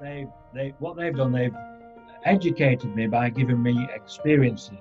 [0.00, 1.54] they they what they've done they've
[2.24, 4.78] educated me by giving me experiences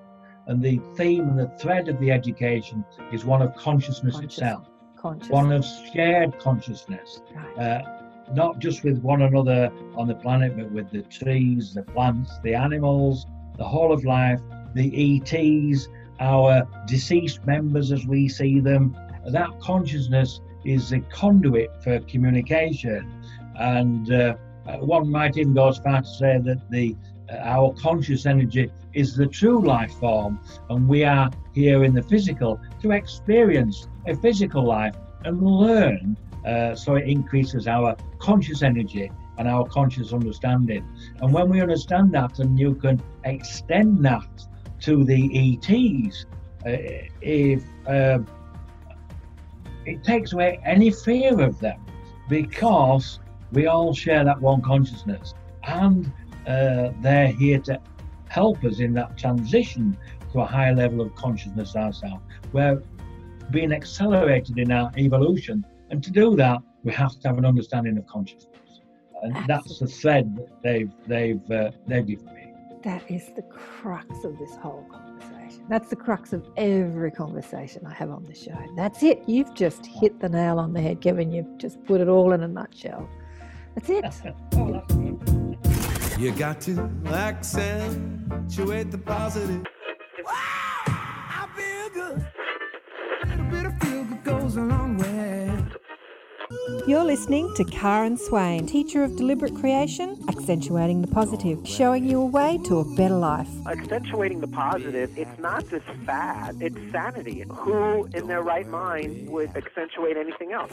[0.47, 4.37] and the theme and the thread of the education is one of consciousness, consciousness.
[4.37, 5.29] itself consciousness.
[5.29, 7.57] one of shared consciousness right.
[7.57, 12.31] uh, not just with one another on the planet but with the trees the plants
[12.43, 13.25] the animals
[13.57, 14.39] the whole of life
[14.73, 15.87] the ets
[16.19, 18.97] our deceased members as we see them
[19.27, 23.13] that consciousness is a conduit for communication
[23.59, 24.35] and uh,
[24.67, 26.95] uh, one might even go as far to say that the
[27.29, 32.03] uh, our conscious energy is the true life form, and we are here in the
[32.03, 36.17] physical to experience a physical life and learn.
[36.45, 40.87] Uh, so it increases our conscious energy and our conscious understanding.
[41.21, 44.47] And when we understand that, and you can extend that
[44.81, 46.25] to the ETs,
[46.65, 48.19] uh, if uh,
[49.85, 51.79] it takes away any fear of them,
[52.29, 53.19] because
[53.51, 55.33] we all share that one consciousness,
[55.63, 56.11] and
[56.47, 57.79] uh, they're here to
[58.29, 59.97] help us in that transition
[60.33, 62.23] to a higher level of consciousness ourselves.
[62.51, 62.81] We're
[63.51, 67.97] being accelerated in our evolution, and to do that, we have to have an understanding
[67.97, 68.81] of consciousness,
[69.23, 69.47] and Absolutely.
[69.47, 72.53] that's the thread that they've they've uh, they've given me.
[72.83, 75.65] That is the crux of this whole conversation.
[75.67, 78.57] That's the crux of every conversation I have on the show.
[78.75, 79.23] That's it.
[79.27, 81.31] You've just hit the nail on the head, Kevin.
[81.31, 83.09] You've just put it all in a nutshell.
[83.77, 84.33] That's it.
[86.17, 89.63] you got to accentuate the positive.
[90.25, 92.25] Wow, I feel good.
[93.21, 95.53] A little bit of feel good goes a long way.
[96.87, 102.25] You're listening to Karen Swain, teacher of deliberate creation, accentuating the positive, showing you a
[102.25, 103.49] way to a better life.
[103.67, 107.43] Accentuating the positive, it's not just fad, it's sanity.
[107.47, 110.71] Who in their right mind would accentuate anything else?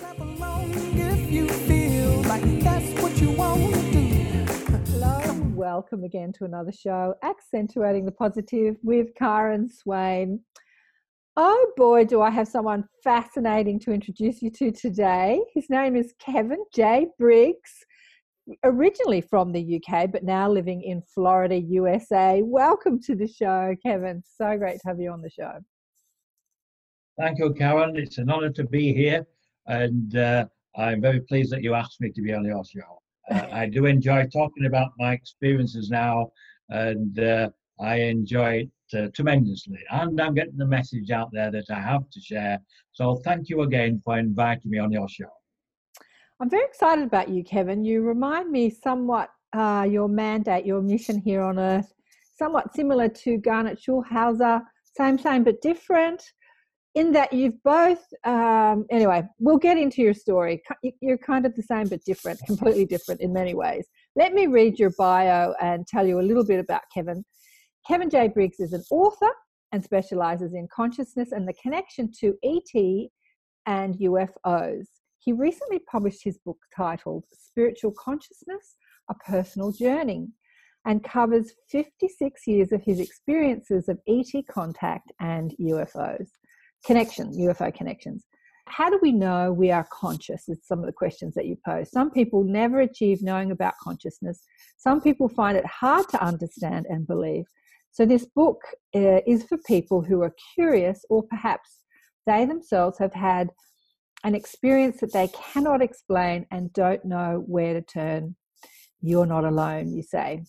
[2.24, 2.40] Hello
[5.24, 10.40] and welcome again to another show, Accentuating the Positive with Karen Swain.
[11.36, 15.38] Oh boy, do I have someone fascinating to introduce you to today.
[15.52, 17.08] His name is Kevin J.
[17.18, 17.84] Briggs,
[18.64, 22.40] originally from the UK, but now living in Florida, USA.
[22.42, 24.22] Welcome to the show, Kevin.
[24.38, 25.58] So great to have you on the show.
[27.20, 27.96] Thank you, Karen.
[27.96, 29.26] It's an honor to be here,
[29.66, 30.46] and uh,
[30.76, 33.00] I'm very pleased that you asked me to be on your show.
[33.30, 36.30] Uh, I do enjoy talking about my experiences now,
[36.68, 39.78] and uh, I enjoy it uh, tremendously.
[39.90, 42.58] And I'm getting the message out there that I have to share.
[42.92, 45.30] So thank you again for inviting me on your show.
[46.40, 47.84] I'm very excited about you, Kevin.
[47.84, 51.92] You remind me somewhat uh, your mandate, your mission here on Earth,
[52.36, 54.62] somewhat similar to Garnet Schulhauser,
[54.96, 56.22] same, same, but different
[56.94, 60.62] in that you've both um, anyway we'll get into your story.
[61.00, 63.86] You're kind of the same but different completely different in many ways.
[64.16, 67.24] Let me read your bio and tell you a little bit about kevin.
[67.86, 68.28] Kevin j.
[68.28, 69.30] Briggs is an author
[69.72, 73.00] and specializes in consciousness and the connection to et
[73.66, 74.84] and ufos
[75.18, 78.76] he recently published his book titled spiritual consciousness
[79.10, 80.28] a personal journey
[80.86, 86.28] and covers 56 years of his experiences of et contact and ufos
[86.84, 88.24] connection, UFO connections.
[88.66, 90.48] How do we know we are conscious?
[90.48, 91.90] Is some of the questions that you pose.
[91.90, 94.42] Some people never achieve knowing about consciousness.
[94.78, 97.44] Some people find it hard to understand and believe.
[97.92, 98.60] So, this book
[98.94, 101.80] uh, is for people who are curious or perhaps
[102.26, 103.50] they themselves have had
[104.24, 108.34] an experience that they cannot explain and don't know where to turn.
[109.02, 110.42] You're not alone, you say.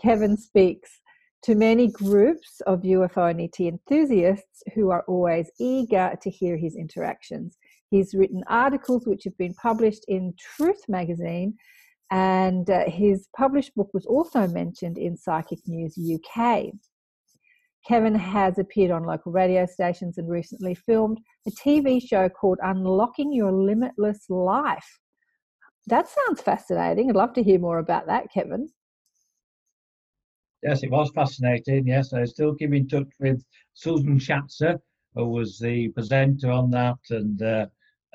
[0.00, 1.00] Kevin speaks
[1.44, 6.74] to many groups of UFO and ET enthusiasts who are always eager to hear his
[6.74, 7.58] interactions.
[7.90, 11.54] He's written articles which have been published in Truth magazine,
[12.10, 16.68] and uh, his published book was also mentioned in Psychic News UK.
[17.86, 23.34] Kevin has appeared on local radio stations and recently filmed a TV show called Unlocking
[23.34, 24.98] Your Limitless Life.
[25.88, 27.10] That sounds fascinating.
[27.10, 28.70] I'd love to hear more about that, Kevin
[30.64, 31.86] yes, it was fascinating.
[31.86, 33.44] Yes, I still keep in touch with
[33.74, 34.78] Susan Schatzer,
[35.14, 37.66] who was the presenter on that, and uh,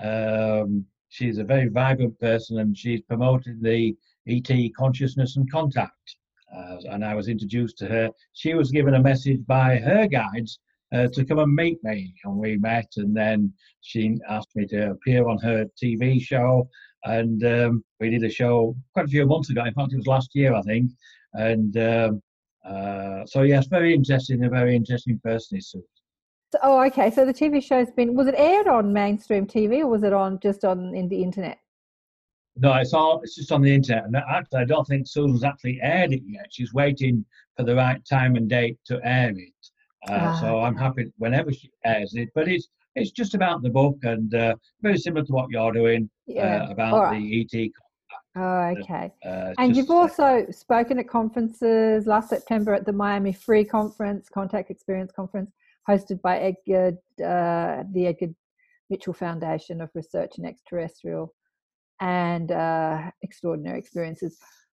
[0.02, 3.96] um, she's a very vibrant person, and she's promoting the
[4.28, 6.18] ET consciousness and contact.
[6.54, 8.10] Uh, and I was introduced to her.
[8.34, 10.60] She was given a message by her guides
[10.92, 12.92] uh, to come and meet me, and we met.
[12.98, 16.68] And then she asked me to appear on her TV show,
[17.04, 19.64] and um, we did a show quite a few months ago.
[19.64, 20.92] In fact, it was last year, I think.
[21.34, 22.22] And um,
[22.66, 25.62] uh, so yes, very interesting, a very interesting person.
[25.62, 25.82] So,
[26.64, 27.12] oh, okay.
[27.12, 30.40] So the TV show's been was it aired on mainstream TV or was it on
[30.40, 31.60] just on in the internet?
[32.56, 34.06] No, it's all it's just on the internet.
[34.06, 36.48] And actually, I don't think Susan's actually aired it yet.
[36.50, 37.24] She's waiting
[37.56, 39.54] for the right time and date to air it.
[40.10, 42.30] Uh, Ah, so I'm happy whenever she airs it.
[42.36, 46.10] But it's it's just about the book and uh, very similar to what you're doing
[46.26, 46.66] Yeah.
[46.66, 47.20] uh, about right.
[47.20, 47.72] the ET.
[48.40, 49.12] Oh, okay.
[49.26, 54.70] Uh, And you've also spoken at conferences last September at the Miami Free Conference, Contact
[54.70, 55.52] Experience Conference,
[55.90, 58.28] hosted by Edgar, uh, the Edgar
[58.90, 61.34] Mitchell Foundation of Research in Extraterrestrial
[62.00, 64.38] and uh, Extraordinary Experiences.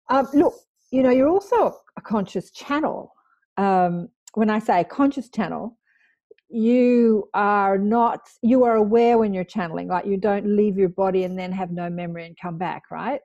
[0.09, 0.55] Um, look,
[0.91, 3.13] you know, you're also a conscious channel.
[3.59, 5.77] Um, when I say a conscious channel,
[6.49, 11.25] you are not, you are aware when you're channeling, like you don't leave your body
[11.25, 13.21] and then have no memory and come back, right?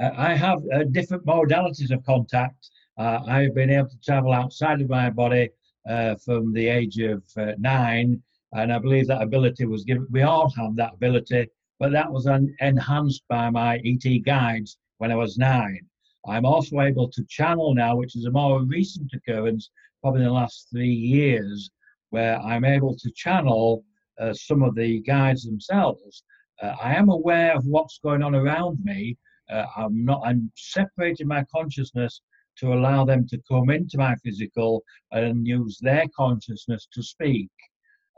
[0.00, 2.70] Uh, I have uh, different modalities of contact.
[2.98, 5.50] Uh, I've been able to travel outside of my body
[5.88, 8.22] uh, from the age of uh, nine,
[8.52, 10.06] and I believe that ability was given.
[10.10, 11.48] We all have that ability,
[11.78, 15.80] but that was en- enhanced by my ET guides when I was nine.
[16.26, 20.32] I'm also able to channel now, which is a more recent occurrence, probably in the
[20.32, 21.70] last three years,
[22.10, 23.84] where I'm able to channel
[24.20, 26.22] uh, some of the guides themselves.
[26.62, 29.16] I am aware of what's going on around me,
[29.50, 30.22] uh, I'm not.
[30.24, 32.20] I'm separating my consciousness
[32.58, 37.48] to allow them to come into my physical and use their consciousness to speak.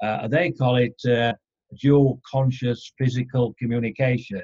[0.02, 1.32] Uh, they call it uh,
[1.80, 4.42] dual conscious physical communication.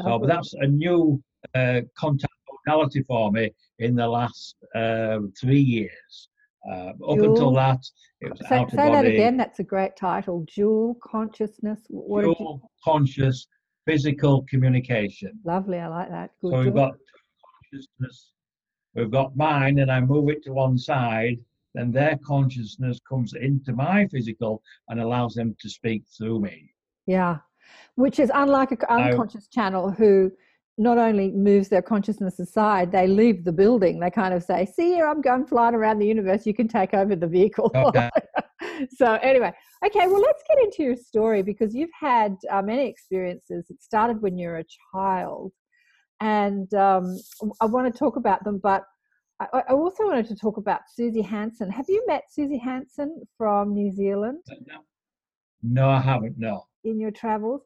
[0.00, 1.22] So, but that's a new
[1.54, 2.32] uh, contact
[2.66, 6.28] modality for me in the last uh, three years.
[6.70, 7.80] Uh, up Dual- until that,
[8.20, 9.36] it was Say, out of say that again.
[9.36, 10.46] That's a great title.
[10.54, 11.80] Dual consciousness.
[11.88, 13.46] What did you, dual conscious
[13.86, 15.32] physical communication.
[15.44, 15.78] lovely.
[15.78, 16.30] I like that.
[16.40, 16.52] Good.
[16.52, 16.94] So we've got
[17.72, 18.32] consciousness,
[18.94, 21.38] we've got mine, and I move it to one side,
[21.74, 26.70] then their consciousness comes into my physical and allows them to speak through me.
[27.06, 27.38] yeah,
[27.96, 30.30] which is unlike an unconscious channel who
[30.76, 34.00] not only moves their consciousness aside, they leave the building.
[34.00, 36.46] They kind of say, "See here, I'm going flying around the universe.
[36.46, 38.10] You can take over the vehicle." Okay.
[38.96, 39.52] so anyway,
[39.84, 40.06] okay.
[40.08, 43.66] Well, let's get into your story because you've had uh, many experiences.
[43.70, 45.52] It started when you were a child,
[46.20, 47.18] and um,
[47.60, 48.82] I want to talk about them, but.
[49.40, 51.68] I I also wanted to talk about Suzy Hansen.
[51.68, 54.44] Have you met Suzy Hansen from New Zealand?
[54.64, 54.76] No,
[55.60, 56.38] No, I haven't.
[56.38, 56.66] No.
[56.84, 57.62] in your travels?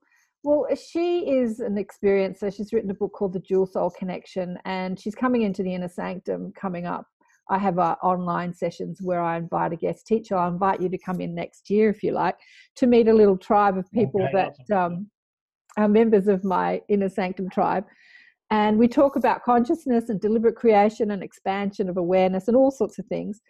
[0.48, 2.50] Well, she is an experiencer.
[2.50, 5.90] She's written a book called The Dual Soul Connection, and she's coming into the inner
[5.90, 7.06] sanctum coming up.
[7.50, 10.38] I have uh, online sessions where I invite a guest teacher.
[10.38, 12.38] I'll invite you to come in next year if you like
[12.76, 14.92] to meet a little tribe of people Okay, that awesome.
[14.94, 15.10] um,
[15.76, 17.84] are members of my inner sanctum tribe.
[18.50, 22.98] And we talk about consciousness and deliberate creation and expansion of awareness and all sorts
[22.98, 23.42] of things.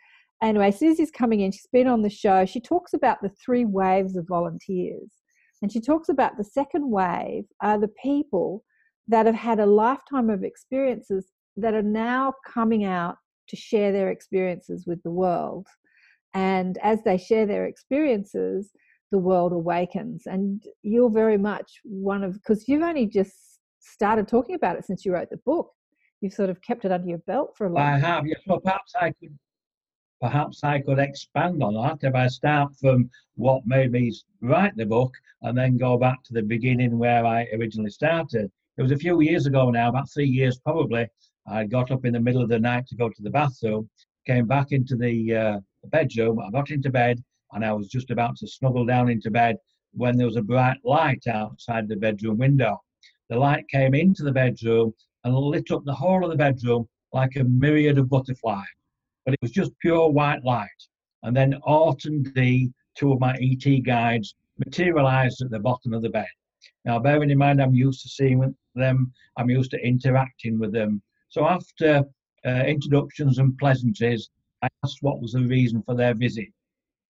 [0.43, 1.53] Anyway, Suzy's coming in.
[1.53, 2.45] She's been on the show.
[2.45, 5.18] She talks about the three waves of volunteers.
[5.63, 8.65] And she talks about the second wave are the people
[9.09, 11.27] that have had a lifetime of experiences
[11.57, 13.17] that are now coming out
[13.49, 15.67] to share their experiences with the world.
[16.35, 18.71] And as they share their experiences,
[19.11, 20.25] the world awakens.
[20.27, 23.33] And you're very much one of, because you've only just
[23.81, 25.71] started talking about it since you wrote the book.
[26.21, 28.41] You've sort of kept it under your belt for a long I have, yes.
[28.47, 29.39] Well, perhaps I could,
[30.21, 34.87] perhaps I could expand on that if I start from what made me write the
[34.87, 35.13] book
[35.43, 38.51] and then go back to the beginning where I originally started.
[38.77, 41.07] It was a few years ago now, about three years probably.
[41.47, 43.89] I got up in the middle of the night to go to the bathroom,
[44.27, 46.41] came back into the uh, bedroom.
[46.41, 47.23] I got into bed
[47.53, 49.57] and I was just about to snuggle down into bed
[49.93, 52.79] when there was a bright light outside the bedroom window.
[53.31, 54.93] The light came into the bedroom
[55.25, 58.67] and lit up the whole of the bedroom like a myriad of butterflies.
[59.29, 60.71] But it was just pure white light.
[61.23, 66.01] And then Ort and D, two of my ET guides, materialized at the bottom of
[66.01, 66.31] the bed.
[66.87, 71.03] Now, bearing in mind, I'm used to seeing them, I'm used to interacting with them.
[71.29, 72.05] So, after
[72.47, 74.31] uh, introductions and pleasantries,
[74.63, 76.49] I asked what was the reason for their visit.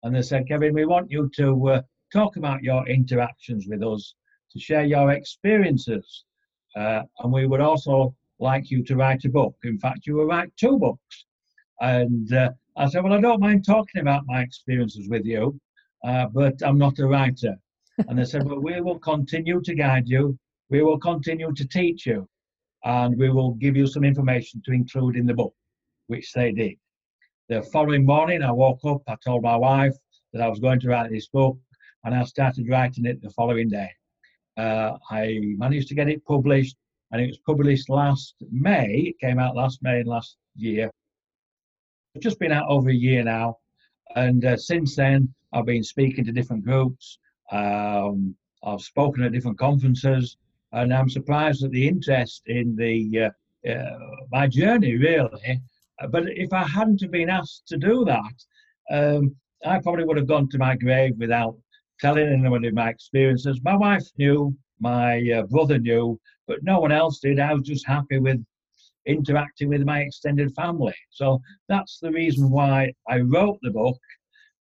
[0.02, 4.14] And they said, Kevin, we want you to uh, talk about your interactions with us,
[4.52, 6.24] to share your experiences.
[6.74, 9.54] Uh, and we would also like you to write a book.
[9.64, 11.25] In fact, you will write two books.
[11.80, 15.58] And uh, I said, Well, I don't mind talking about my experiences with you,
[16.04, 17.56] uh, but I'm not a writer.
[18.08, 22.06] And they said, Well, we will continue to guide you, we will continue to teach
[22.06, 22.28] you,
[22.84, 25.54] and we will give you some information to include in the book,
[26.08, 26.74] which they did.
[27.48, 29.94] The following morning, I woke up, I told my wife
[30.32, 31.56] that I was going to write this book,
[32.04, 33.90] and I started writing it the following day.
[34.56, 36.76] Uh, I managed to get it published,
[37.10, 39.14] and it was published last May.
[39.14, 40.90] It came out last May last year.
[42.20, 43.58] Just been out over a year now,
[44.14, 47.18] and uh, since then I've been speaking to different groups.
[47.52, 50.36] Um, I've spoken at different conferences.
[50.72, 53.30] and I'm surprised at the interest in the
[53.66, 53.98] uh, uh,
[54.30, 55.60] my journey, really.
[56.10, 58.36] But if I hadn't have been asked to do that,
[58.90, 61.56] um, I probably would have gone to my grave without
[62.00, 63.60] telling anyone of my experiences.
[63.62, 67.40] My wife knew, my uh, brother knew, but no one else did.
[67.40, 68.44] I was just happy with
[69.06, 70.94] interacting with my extended family.
[71.10, 73.98] So that's the reason why I wrote the book.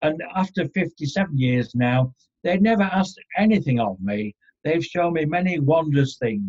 [0.02, 4.36] And after 57 years now, they've never asked anything of me.
[4.64, 6.46] They've shown me many wondrous things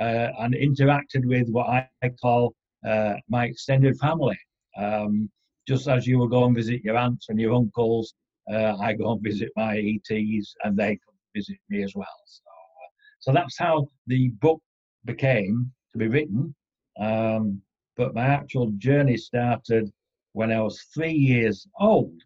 [0.00, 1.88] uh, and interacted with what I,
[2.20, 2.54] call
[2.86, 4.38] uh, my extended family.
[4.76, 5.30] Um,
[5.66, 8.14] just as you will go and visit your aunts and your uncles,
[8.52, 12.06] uh, I go and visit my ETs and they come visit me as well.
[12.26, 12.88] So, uh,
[13.20, 14.60] so that's how the book
[15.04, 16.54] became to be written.
[16.98, 17.62] Um,
[17.96, 19.92] but my actual journey started
[20.32, 22.22] when I was three years old.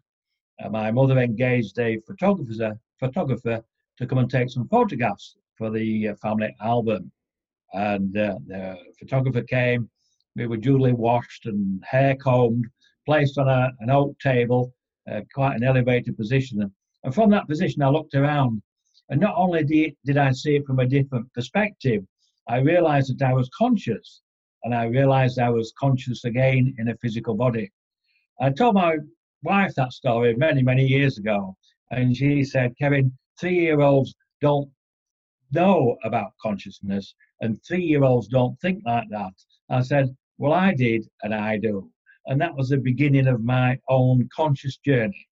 [0.63, 3.63] Uh, my mother engaged a photographer, photographer
[3.97, 7.11] to come and take some photographs for the uh, family album.
[7.73, 9.89] And uh, the photographer came,
[10.35, 12.65] we were duly washed and hair combed,
[13.05, 14.73] placed on a, an oak table,
[15.11, 16.71] uh, quite an elevated position.
[17.03, 18.61] And from that position, I looked around.
[19.09, 22.03] And not only did I see it from a different perspective,
[22.47, 24.21] I realized that I was conscious
[24.63, 27.71] and I realized I was conscious again in a physical body.
[28.39, 28.97] I told my
[29.43, 31.55] wife that story many, many years ago,
[31.91, 34.69] and she said, Kevin, three year olds don't
[35.51, 39.33] know about consciousness, and three year olds don't think like that.
[39.69, 41.89] I said, Well, I did, and I do.
[42.25, 45.27] And that was the beginning of my own conscious journey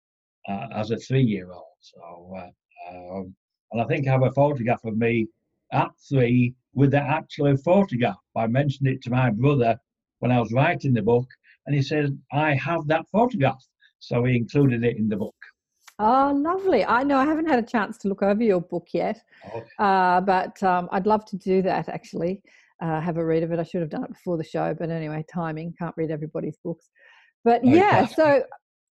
[0.48, 1.64] uh, as a three year old.
[1.80, 2.50] So, uh,
[2.90, 3.34] um,
[3.72, 5.28] and I think I have a photograph of me
[5.72, 8.16] at three with the actual photograph.
[8.36, 9.78] I mentioned it to my brother
[10.20, 11.28] when I was writing the book,
[11.66, 13.62] and he said, I have that photograph.
[13.98, 15.34] So he included it in the book.
[15.98, 16.84] Oh, lovely.
[16.84, 19.20] I know I haven't had a chance to look over your book yet,
[19.54, 19.66] okay.
[19.78, 22.42] uh, but um, I'd love to do that actually.
[22.80, 23.58] Uh, have a read of it.
[23.58, 25.74] I should have done it before the show, but anyway, timing.
[25.78, 26.88] Can't read everybody's books.
[27.44, 28.42] But yeah, so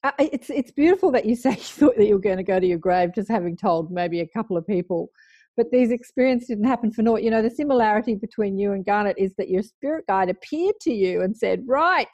[0.03, 2.59] uh, it's it's beautiful that you say you thought that you were going to go
[2.59, 5.09] to your grave just having told maybe a couple of people
[5.59, 7.21] but these experiences didn't happen for naught.
[7.21, 10.93] You know, the similarity between you and Garnet is that your spirit guide appeared to
[10.93, 12.07] you and said, Right,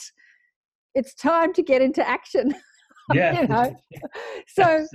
[0.96, 2.56] it's time to get into action.
[3.14, 3.42] Yeah.
[3.42, 3.76] you know?
[4.48, 4.88] So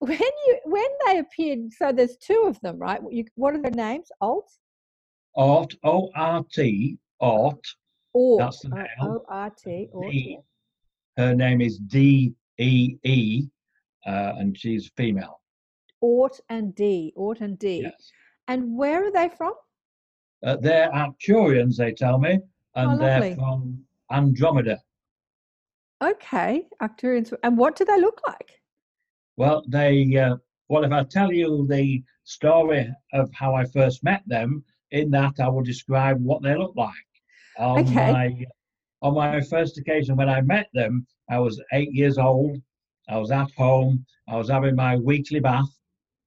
[0.00, 3.00] when you when they appeared, so there's two of them, right?
[3.12, 4.08] You, what are their names?
[4.20, 4.50] Alt?
[5.36, 7.64] Art, O R T, Art.
[8.12, 8.40] Ort.
[8.40, 8.86] That's the name.
[9.02, 10.40] O R T.
[11.16, 13.46] Her name is D E E,
[14.04, 15.38] uh, and she's female.
[16.04, 17.14] Ort and D.
[17.16, 17.80] Ort and D.
[17.84, 18.12] Yes.
[18.46, 19.54] And where are they from?
[20.44, 22.38] Uh, they're Arcturians, they tell me,
[22.74, 23.82] and Oh, they're from
[24.12, 24.78] Andromeda.
[26.02, 27.32] Okay, Arcturians.
[27.42, 28.60] And what do they look like?
[29.38, 30.14] Well, they.
[30.14, 30.36] Uh,
[30.68, 35.40] well, if I tell you the story of how I first met them, in that
[35.40, 37.08] I will describe what they look like.
[37.58, 38.12] On Okay.
[38.12, 38.44] My,
[39.00, 42.60] on my first occasion when I met them, I was eight years old.
[43.08, 44.04] I was at home.
[44.28, 45.72] I was having my weekly bath,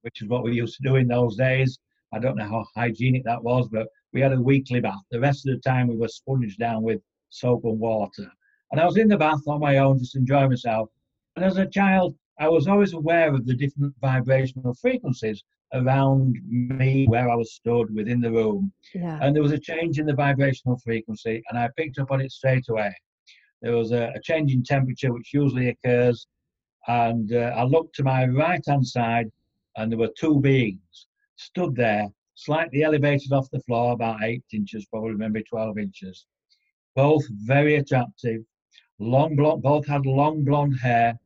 [0.01, 1.80] which is what we used to do in those days.
[2.13, 5.01] I don't know how hygienic that was, but we had a weekly bath.
[5.12, 8.32] The rest of the time, we were sponged down with soap and water.
[8.72, 10.89] And I was in the bath on my own, just enjoying myself.
[11.36, 17.06] And as a child, I was always aware of the different vibrational frequencies around me
[17.08, 18.72] where I was stood within the room.
[18.94, 19.20] Yeah.
[19.22, 22.32] And there was a change in the vibrational frequency, and I picked up on it
[22.32, 22.94] straight away.
[23.62, 26.27] There was a, a change in temperature, which usually occurs.
[26.88, 29.30] And uh, I looked to my right hand side,
[29.77, 31.07] and there were two beings
[31.38, 36.25] stood there, slightly elevated off the floor, about eight inches, probably maybe 12 inches.
[36.96, 38.41] Both very attractive,
[39.00, 41.17] long blonde, both had long blonde hair,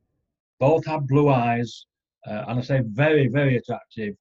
[0.60, 1.86] both had blue eyes,
[2.26, 4.14] uh, and I say very, very attractive.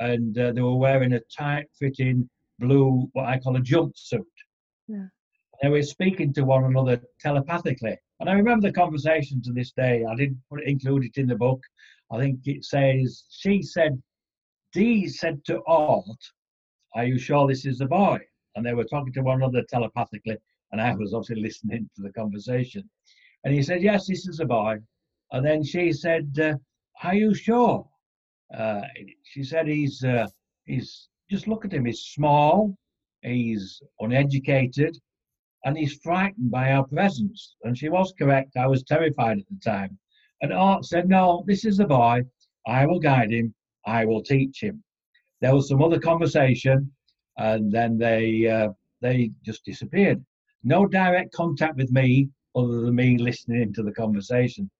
[0.00, 4.24] And uh, they were wearing a tight fitting blue, what I call a jumpsuit.
[4.88, 5.06] Yeah.
[5.62, 7.96] They were speaking to one another telepathically.
[8.20, 10.04] And I remember the conversation to this day.
[10.04, 11.60] I didn't include it in the book.
[12.10, 14.02] I think it says, she said,
[14.72, 16.04] Dee said to Art,
[16.94, 18.18] Are you sure this is the boy?
[18.54, 20.36] And they were talking to one another telepathically.
[20.72, 22.88] And I was obviously listening to the conversation.
[23.44, 24.78] And he said, Yes, this is a boy.
[25.32, 26.54] And then she said, uh,
[27.02, 27.86] Are you sure?
[28.54, 28.82] Uh,
[29.24, 30.26] she said, He's, uh,
[30.64, 31.84] he's, just look at him.
[31.84, 32.74] He's small,
[33.20, 34.98] he's uneducated,
[35.64, 37.56] and he's frightened by our presence.
[37.64, 38.56] And she was correct.
[38.56, 39.98] I was terrified at the time.
[40.40, 42.22] And Art said, No, this is the boy.
[42.66, 43.54] I will guide him.
[43.86, 44.82] I will teach him.
[45.40, 46.92] There was some other conversation,
[47.36, 50.24] and then they uh, they just disappeared.
[50.64, 54.70] No direct contact with me other than me listening to the conversation.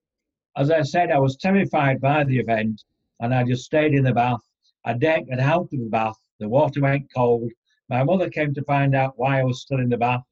[0.56, 2.82] As I said, I was terrified by the event,
[3.20, 4.40] and I just stayed in the bath.
[4.84, 6.16] I get out of the bath.
[6.40, 7.50] The water went cold,
[7.88, 10.22] My mother came to find out why I was still in the bath.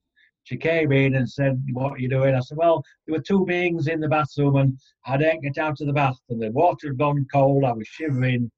[0.47, 2.37] She came in and said, What are you doing?
[2.37, 5.81] I said, Well, there were two beings in the bathroom and I didn't get out
[5.81, 7.65] of the bath and the water had gone cold.
[7.65, 8.49] I was shivering.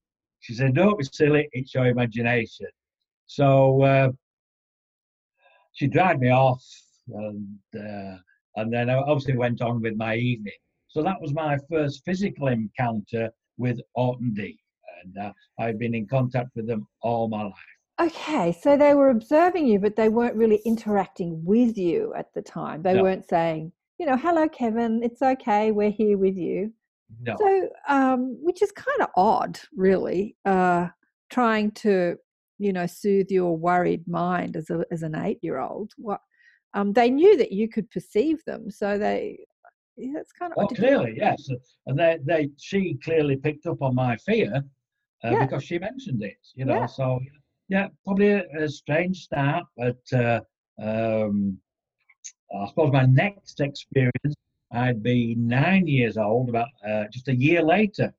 [0.40, 2.66] She said, Don't be silly, it's your imagination.
[3.24, 4.12] So uh,
[5.72, 6.62] she dragged me off
[7.08, 8.18] and, uh,
[8.56, 10.60] and then I obviously went on with my evening.
[10.88, 14.58] So that was my first physical encounter with Ort and D.
[15.02, 17.77] And uh, I've been in contact with them all my life.
[18.00, 22.42] Okay, so they were observing you, but they weren't really interacting with you at the
[22.42, 22.82] time.
[22.82, 23.02] They No.
[23.02, 26.72] weren't saying, you know, hello, Kevin, it's okay, we're here with you.
[27.22, 27.34] No.
[27.38, 30.88] So, um, which is kind of odd, really, uh,
[31.30, 32.16] trying to,
[32.58, 35.92] you know, soothe your worried mind as a as an eight year old.
[35.96, 36.20] What
[36.74, 39.44] um, they knew that you could perceive them, so they.
[40.14, 40.68] That's kind of Oh.
[40.70, 41.48] You- clearly, yes.
[41.86, 44.62] And they, they, she clearly picked up on my fear
[45.24, 45.44] uh, Yeah.
[45.44, 46.74] because she mentioned it, you know.
[46.76, 46.86] Yeah.
[46.86, 47.18] So,
[47.68, 50.40] yeah, probably a, a strange start, but uh,
[50.82, 51.58] um,
[52.54, 54.34] I suppose my next experience,
[54.72, 58.12] I'd be nine years old, about uh, just a year later,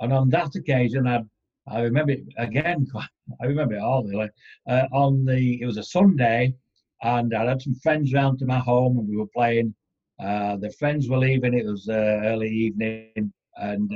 [0.00, 1.22] and on that occasion, I,
[1.68, 2.86] I remember it again.
[3.40, 4.30] I remember it all really.
[4.68, 6.54] Uh, on the, it was a Sunday,
[7.02, 9.74] and I had some friends round to my home, and we were playing.
[10.20, 11.54] Uh, the friends were leaving.
[11.54, 13.90] It was uh, early evening, and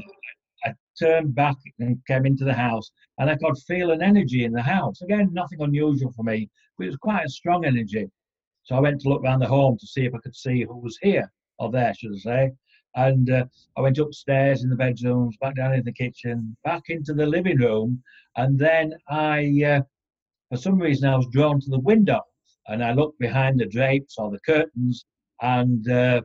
[1.01, 4.63] turned back and came into the house, and I could feel an energy in the
[4.63, 5.03] house.
[5.03, 8.07] Again, nothing unusual for me, but it was quite a strong energy.
[8.65, 10.79] So I went to look around the home to see if I could see who
[10.79, 12.53] was here or there, should I say.
[12.97, 13.45] And uh,
[13.77, 17.59] I went upstairs in the bedrooms, back down in the kitchen, back into the living
[17.59, 18.03] room,
[18.37, 19.83] and then I, uh,
[20.51, 22.21] for some reason, I was drawn to the window,
[22.67, 25.05] and I looked behind the drapes or the curtains,
[25.41, 26.23] and uh,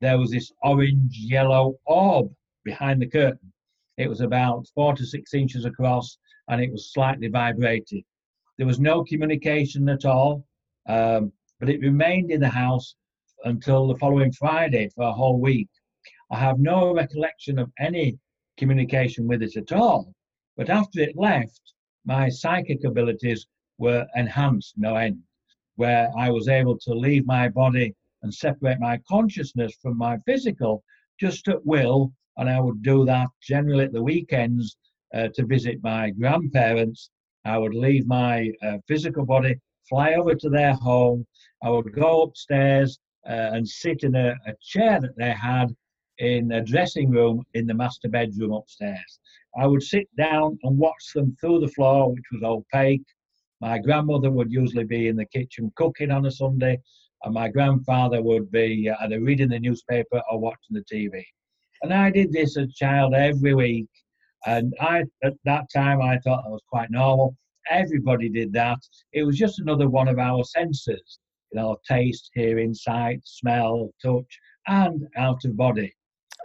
[0.00, 2.32] there was this orange yellow orb
[2.64, 3.52] behind the curtain.
[3.96, 8.04] It was about four to six inches across, and it was slightly vibrating.
[8.58, 10.46] There was no communication at all,
[10.88, 12.94] um, but it remained in the house
[13.44, 15.68] until the following Friday for a whole week.
[16.30, 18.18] I have no recollection of any
[18.56, 20.12] communication with it at all.
[20.56, 21.60] But after it left,
[22.04, 23.46] my psychic abilities
[23.78, 25.22] were enhanced no end,
[25.76, 30.82] where I was able to leave my body and separate my consciousness from my physical
[31.20, 32.12] just at will.
[32.36, 34.76] And I would do that generally at the weekends
[35.14, 37.10] uh, to visit my grandparents.
[37.44, 39.56] I would leave my uh, physical body,
[39.88, 41.26] fly over to their home.
[41.62, 45.74] I would go upstairs uh, and sit in a, a chair that they had
[46.18, 49.18] in a dressing room in the master bedroom upstairs.
[49.58, 53.06] I would sit down and watch them through the floor, which was opaque.
[53.60, 56.78] My grandmother would usually be in the kitchen cooking on a Sunday,
[57.24, 61.22] and my grandfather would be uh, either reading the newspaper or watching the TV.
[61.82, 63.88] And I did this as a child every week.
[64.46, 67.36] And I, at that time, I thought that was quite normal.
[67.70, 68.78] Everybody did that.
[69.12, 71.18] It was just another one of our senses,
[71.52, 75.92] you know, taste, hearing, sight, smell, touch, and out of body.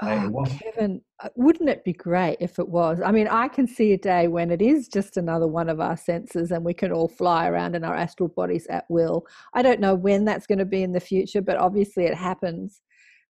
[0.04, 3.02] Oh, Kevin, uh, wouldn't it be great if it was?
[3.06, 5.96] I mean, I can see a day when it is just another one of our
[5.96, 9.28] senses and we can all fly around in our astral bodies at will.
[9.54, 12.82] I don't know when that's going to be in the future, but obviously it happens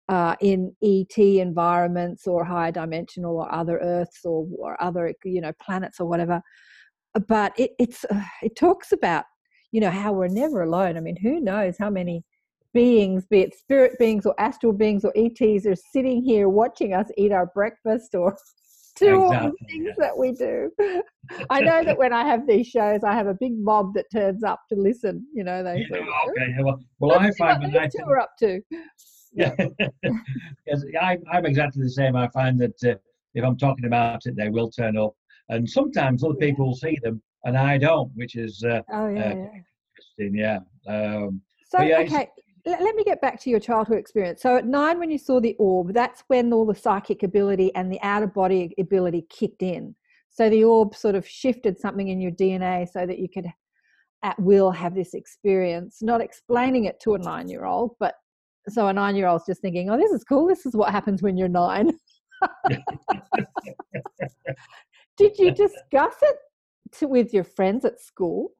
[0.09, 5.51] uh, in ET environments or higher dimensional or other Earths or, or other, you know,
[5.61, 6.41] planets or whatever.
[7.27, 9.25] But it, it's uh, it talks about,
[9.71, 10.97] you know, how we're never alone.
[10.97, 12.23] I mean, who knows how many
[12.73, 17.07] beings, be it spirit beings or astral beings or ETs, are sitting here watching us
[17.17, 18.37] eat our breakfast or
[18.99, 20.71] do all the Exactly, things that we do.
[21.49, 24.43] I know that when I have these shows, I have a big mob that turns
[24.43, 25.25] up to listen.
[25.33, 28.03] You know, they Yeah, say, okay, well, well I "Let's see find what these two
[28.09, 28.61] are up to.
[29.37, 29.55] Yeah,
[30.67, 32.15] yes, I, I'm exactly the same.
[32.15, 32.95] I find that uh,
[33.33, 35.15] if I'm talking about it, they will turn up,
[35.49, 36.47] and sometimes other Yeah.
[36.47, 39.19] people will see them and I don't, which is uh, Oh yeah.
[39.19, 39.49] Uh, yeah.
[39.95, 40.35] interesting.
[40.35, 40.59] Yeah.
[40.87, 42.29] Um, So yeah, okay,
[42.65, 44.41] let, let me get back to your childhood experience.
[44.41, 47.91] So at nine, when you saw the orb, that's when all the psychic ability and
[47.91, 49.95] the out of body ability kicked in.
[50.29, 53.47] So the orb sort of shifted something in your DNA so that you could
[54.23, 58.15] at will have this experience, not explaining it to a nine year old, but
[58.69, 60.47] so a nine year old's just thinking, oh, this is cool.
[60.47, 61.91] This is what happens when you're nine.
[65.17, 66.35] Did you discuss it
[66.93, 68.51] to, with your friends at school?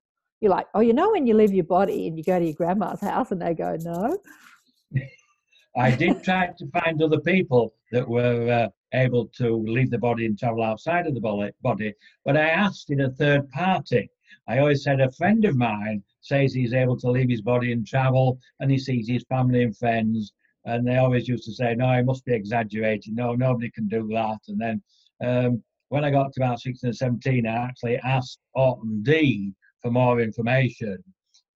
[0.41, 2.54] You're like, oh, you know, when you leave your body and you go to your
[2.54, 4.17] grandma's house and they go, no.
[5.78, 10.26] I did try to find other people that were uh, able to leave the body
[10.26, 11.93] and travel outside of the body, body,
[12.26, 14.10] but I asked in a third party.
[14.47, 17.86] I always said a friend of mine says he's able to leave his body and
[17.86, 20.33] travel, and he sees his family and friends,
[20.65, 23.15] and they always used to say, "No, he must be exaggerating.
[23.15, 24.81] No, nobody can do that." And then
[25.21, 29.53] um, when I got to about 16 or 17, I actually asked Ort and D
[29.81, 31.03] for more information,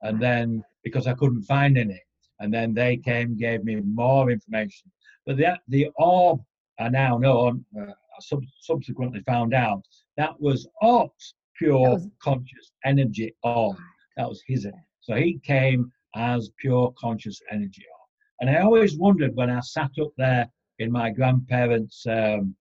[0.01, 2.01] and then because I couldn't find any,
[2.39, 4.91] and then they came gave me more information.
[5.25, 6.41] But the the orb
[6.79, 9.85] I now know, uh, sub- subsequently found out
[10.17, 13.77] that was Orb's pure was- conscious energy orb.
[14.17, 14.67] That was his.
[15.01, 18.07] So he came as pure conscious energy orb.
[18.39, 20.47] And I always wondered when I sat up there
[20.79, 22.55] in my grandparents' um,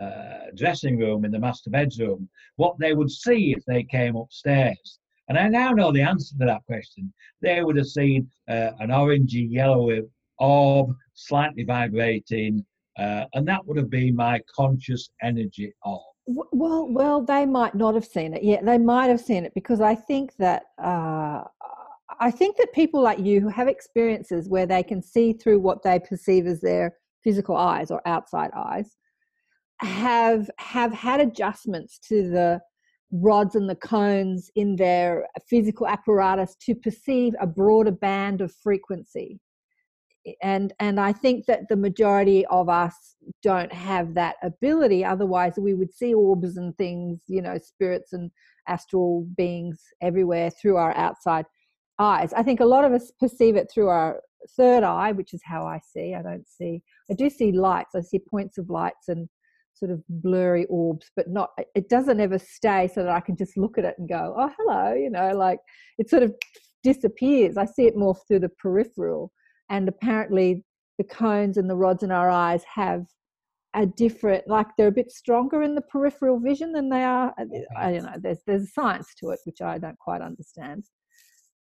[0.00, 4.98] uh, dressing room in the master bedroom, what they would see if they came upstairs.
[5.28, 7.12] And I now know the answer to that question.
[7.42, 9.90] They would have seen uh, an orangey yellow
[10.38, 12.64] orb, slightly vibrating,
[12.98, 16.15] uh, and that would have been my conscious energy orb.
[16.26, 18.42] Well, well, they might not have seen it.
[18.42, 21.44] Yeah, they might have seen it because I think that uh,
[22.18, 25.82] I think that people like you who have experiences where they can see through what
[25.82, 28.96] they perceive as their physical eyes or outside eyes
[29.80, 32.60] have have had adjustments to the
[33.12, 39.38] rods and the cones in their physical apparatus to perceive a broader band of frequency
[40.42, 45.74] and and i think that the majority of us don't have that ability otherwise we
[45.74, 48.30] would see orbs and things you know spirits and
[48.68, 51.44] astral beings everywhere through our outside
[51.98, 52.32] eyes.
[52.34, 54.20] I think a lot of us perceive it through our
[54.56, 56.14] third eye which is how i see.
[56.14, 57.94] I don't see i do see lights.
[57.94, 59.28] I see points of lights and
[59.74, 63.58] sort of blurry orbs but not it doesn't ever stay so that i can just
[63.58, 65.58] look at it and go oh hello you know like
[65.98, 66.32] it sort of
[66.86, 67.56] disappears.
[67.56, 69.32] I see it more through the peripheral
[69.70, 70.64] and apparently
[70.98, 73.06] the cones and the rods in our eyes have
[73.74, 77.34] a different like they're a bit stronger in the peripheral vision than they are
[77.76, 80.84] i don't know there's there's a science to it which i don't quite understand.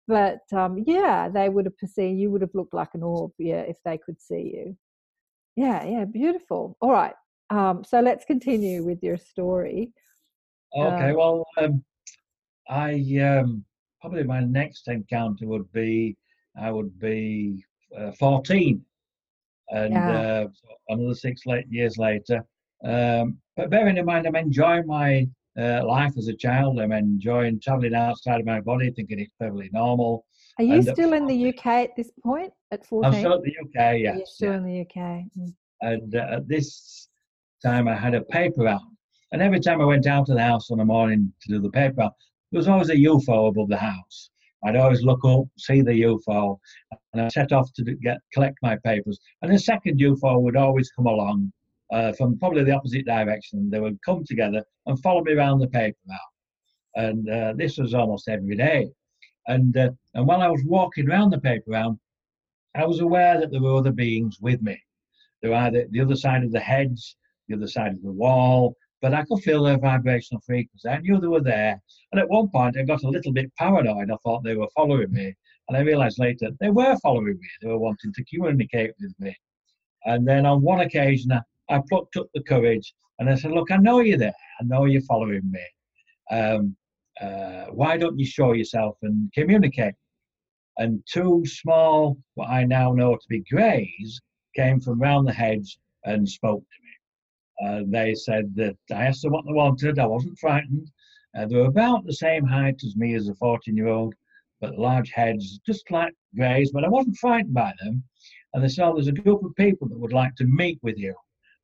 [0.07, 3.61] But um, yeah they would have perceived you would have looked like an orb yeah
[3.61, 4.77] if they could see you.
[5.55, 6.77] Yeah yeah beautiful.
[6.79, 7.15] All right
[7.49, 9.91] um, so let's continue with your story.
[10.75, 11.83] Okay, Um, well, um,
[12.67, 13.63] I um,
[14.01, 16.17] probably my next encounter would be
[16.59, 17.63] I would be
[17.97, 18.83] uh, 14,
[19.69, 20.09] and Yeah.
[20.19, 20.47] uh,
[20.89, 22.45] another six late years later.
[22.83, 25.27] Um, but bearing in mind, I'm enjoying my
[25.57, 26.79] uh, life as a child.
[26.79, 30.25] I'm enjoying traveling outside of my body, thinking it's perfectly normal.
[30.59, 33.41] are you And still in the uk at this point at 14 I'm still at
[33.43, 34.17] the UK, yes.
[34.17, 34.57] you're still yeah.
[34.57, 34.95] in the uk
[35.37, 35.53] Mm.
[35.81, 37.09] and uh, at this
[37.63, 38.81] time I had a paper out.
[39.31, 41.71] And every time I went out of the house on the morning to do the
[41.71, 42.09] paper
[42.51, 44.29] there was always a UFO above the house.
[44.65, 46.57] I'd always look up, see the UFO,
[47.13, 49.19] and I set off to get collect my papers.
[49.41, 51.51] And a second UFO would always come along
[51.93, 53.69] uh, from probably the opposite direction.
[53.69, 56.19] They would come together and follow me around the paper round.
[56.95, 58.89] And uh, this was almost every day.
[59.47, 61.99] And uh, and while I was walking around the paper round,
[62.73, 64.81] I was aware that there were other beings with me.
[65.41, 67.15] They were either the other side of the hedge,
[67.47, 70.89] the other side of the wall, but I could feel their vibrational frequency.
[70.89, 71.79] I knew they were there.
[72.11, 74.09] And at one point, I got a little bit paranoid.
[74.09, 75.31] I thought they were following me.
[75.67, 77.47] And I realized later they were following me.
[77.61, 79.37] They were wanting to communicate with me.
[80.05, 83.69] And then on one occasion, I, I plucked up the courage and I said, Look,
[83.69, 84.33] I know you're there.
[84.59, 86.35] I know you're following me.
[86.35, 86.75] Um,
[87.21, 89.93] uh, why don't you show yourself and communicate?
[90.79, 94.19] And two small, what I now know to be greys,
[94.55, 96.84] came from round the hedge and spoke to me.
[97.63, 99.99] Uh, they said that I asked them what they wanted.
[99.99, 100.91] I wasn't frightened.
[101.37, 104.13] Uh, they were about the same height as me as a 14 year old,
[104.61, 108.03] but large heads, just like greys, but I wasn't frightened by them.
[108.53, 110.97] And they said, oh, there's a group of people that would like to meet with
[110.97, 111.13] you.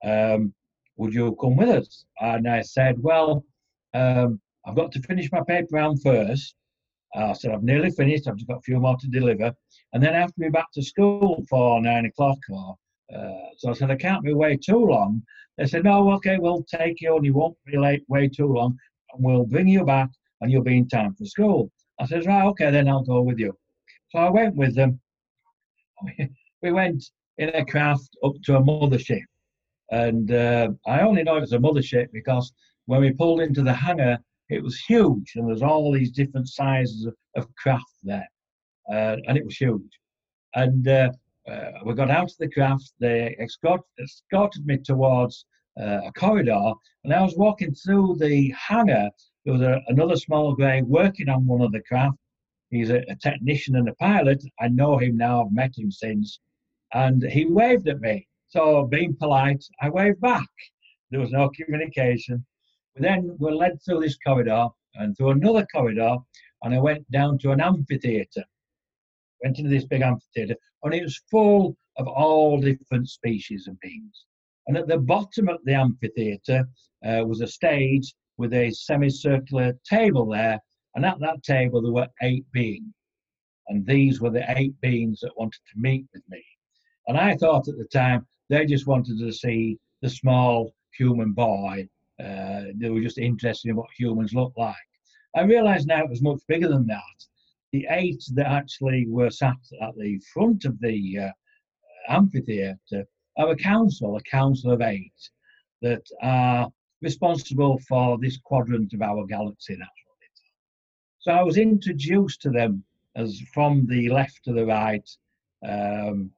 [0.04, 0.54] Um,
[0.98, 2.06] would you come with us?
[2.20, 3.46] And I said, well,
[3.94, 6.56] um, I've got to finish my paper round first.
[7.16, 8.28] I said, I've nearly finished.
[8.28, 9.54] I've just got a few more to deliver.
[9.94, 12.38] And then I have to be back to school for nine o'clock.
[12.50, 12.76] Or,
[13.16, 15.22] uh, so I said, I can't be away too long.
[15.58, 18.78] They said, no, okay, we'll take you and you won't be late way too long.
[19.14, 21.72] And we'll bring you back and you'll be in time for school.
[22.00, 23.54] I said, right, okay, then I'll go with you.
[24.10, 25.00] So I went with them.
[26.64, 27.04] We went
[27.40, 29.24] in a craft up to a mothership.
[29.90, 32.54] And uh, I only know it was a mothership because
[32.86, 34.20] when we pulled into the hangar,
[34.50, 38.30] it was huge and there's all these different sizes of, of craft there.
[38.92, 40.00] Uh, and it was huge.
[40.54, 40.88] And
[41.50, 45.46] uh, we got out of the craft, they escort, escorted me towards
[45.80, 46.74] uh, a corridor,
[47.04, 49.10] and I was walking through the hangar.
[49.46, 52.18] There was a, another small grey working on one of the craft.
[52.70, 54.44] He's a, a technician and a pilot.
[54.60, 56.40] I know him now, I've met him since.
[56.94, 58.28] And he waved at me.
[58.50, 60.50] So, being polite, I waved back.
[61.10, 62.46] There was no communication.
[62.96, 66.18] We then were led through this corridor and through another corridor,
[66.64, 68.44] and I went down to an amphitheatre.
[69.44, 74.26] Went into this big amphitheatre, and it was full of all different species of beings.
[74.68, 76.68] And at the bottom of the amphitheatre
[77.06, 80.60] uh, was a stage with a semicircular table there,
[80.96, 82.94] And at that table, there were eight beings.
[83.68, 86.44] And these were the eight beings that wanted to meet with me.
[87.08, 91.88] And I thought at the time they just wanted to see the small human boy.
[92.20, 94.76] Uh, they were just interested in what humans look like.
[95.36, 97.18] I realised now it was much bigger than that.
[97.72, 101.32] The eight that actually were sat at the front of the uh,
[102.10, 103.06] amphitheatre
[103.38, 105.14] are a council, a council of eight,
[105.82, 106.70] that are
[107.02, 109.78] responsible for this quadrant of our galaxy.
[111.20, 112.84] So I was introduced to them
[113.16, 115.08] as from the left to the right,
[115.64, 116.32] um,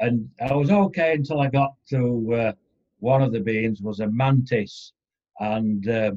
[0.00, 2.52] and I was okay until I got to uh,
[3.00, 4.92] one of the beings was a mantis,
[5.40, 6.12] and uh,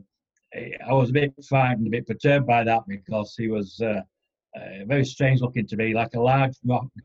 [0.56, 4.02] I was a bit frightened, a bit perturbed by that because he was uh,
[4.56, 6.56] uh very strange looking to me, like a large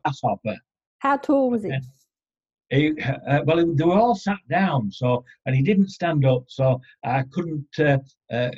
[0.03, 0.57] grasshopper.
[0.99, 1.71] How tall was he?
[2.69, 6.81] He, uh, well, they were all sat down, so and he didn't stand up, so
[7.03, 8.51] I couldn't uh, uh,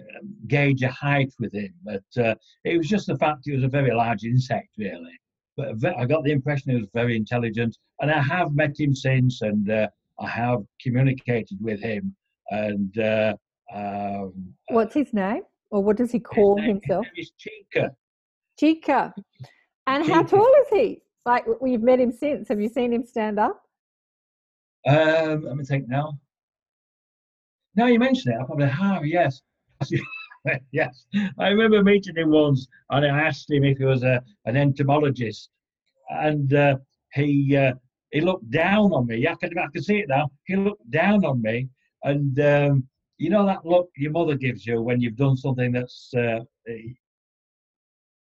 [0.48, 1.74] gauge a height with him.
[1.84, 5.20] But uh, it was just the fact he was a very large insect, really.
[5.56, 9.44] But I got the impression he was very intelligent, and I have met him since,
[9.44, 9.88] and uh,
[10.20, 12.16] I have communicated with him.
[12.50, 13.36] And uh,
[13.72, 17.06] um, what's his name, or what does he call his name, himself?
[17.16, 17.92] His Chica.
[18.60, 19.14] Chica.
[19.88, 20.16] And Chica.
[20.16, 21.02] how tall is he?
[21.26, 22.50] Like we've met him since.
[22.50, 23.62] Have you seen him stand up?
[24.88, 26.20] Um, let me think now.
[27.76, 29.42] Now you mention it, I probably have, yes.
[30.72, 31.06] yes.
[31.38, 35.50] I remember meeting him once and I asked him if he was a, an entomologist.
[36.10, 36.78] And uh,
[37.14, 37.74] he uh,
[38.12, 39.28] he looked down on me.
[39.28, 40.32] I can, I can see it now.
[40.46, 41.70] He looked down on me.
[42.04, 46.12] And um, you know that look your mother gives you when you've done something that's
[46.18, 46.40] uh,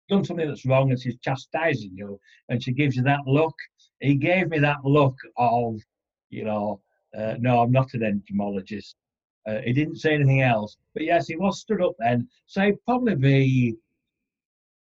[0.09, 3.55] done something that's wrong and she's chastising you and she gives you that look.
[3.99, 5.79] He gave me that look of
[6.29, 6.81] you know,
[7.17, 8.95] uh, no, I'm not an entomologist.
[9.47, 10.77] Uh, he didn't say anything else.
[10.93, 12.27] But yes, he was stood up then.
[12.47, 13.75] So he'd probably be,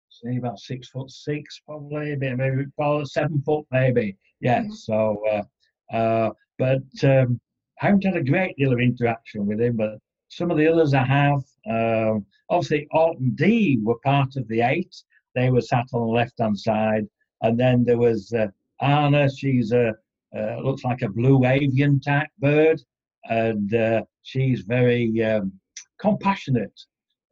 [0.08, 4.16] say, about six foot six, probably, maybe probably seven foot, maybe.
[4.40, 4.64] Yes.
[4.64, 4.72] Mm-hmm.
[4.72, 7.40] So, uh, uh, but um,
[7.82, 10.94] I haven't had a great deal of interaction with him, but some of the others
[10.94, 11.42] I have.
[11.68, 14.94] Um, obviously, Ort and D were part of the eight.
[15.34, 17.06] They were sat on the left hand side.
[17.42, 18.48] And then there was uh,
[18.80, 19.94] Anna, she's a
[20.36, 22.82] uh, looks like a blue avian type bird,
[23.24, 25.52] and uh, she's very um,
[25.98, 26.78] compassionate.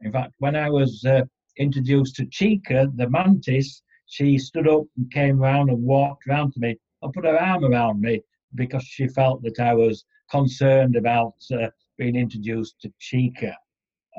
[0.01, 1.23] In fact, when I was uh,
[1.59, 6.61] introduced to Chica, the mantis, she stood up and came around and walked around to
[6.61, 8.23] me and put her arm around me
[8.55, 11.69] because she felt that I was concerned about uh,
[11.99, 13.57] being introduced to Chica.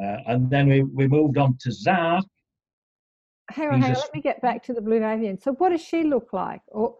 [0.02, 2.26] Uh, and then we, we moved on to Zark.
[3.50, 3.98] Hang on, hang on.
[3.98, 5.40] Let me get back to the blue avian.
[5.40, 6.62] So, what does she look like?
[6.68, 6.96] Or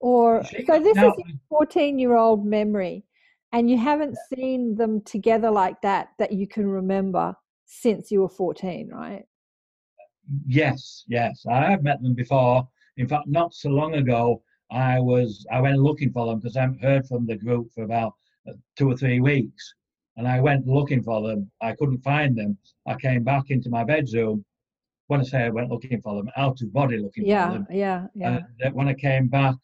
[0.00, 3.04] or so this now, is your 14 year old memory
[3.52, 7.34] and you haven't seen them together like that that you can remember
[7.66, 9.24] since you were 14 right
[10.46, 15.44] yes yes i have met them before in fact not so long ago i was
[15.50, 18.14] i went looking for them because i haven't heard from the group for about
[18.48, 19.74] uh, two or three weeks
[20.18, 23.82] and i went looking for them i couldn't find them i came back into my
[23.84, 24.44] bedroom
[25.06, 27.66] when i say i went looking for them out of body looking yeah, for them
[27.70, 29.54] yeah yeah uh, when i came back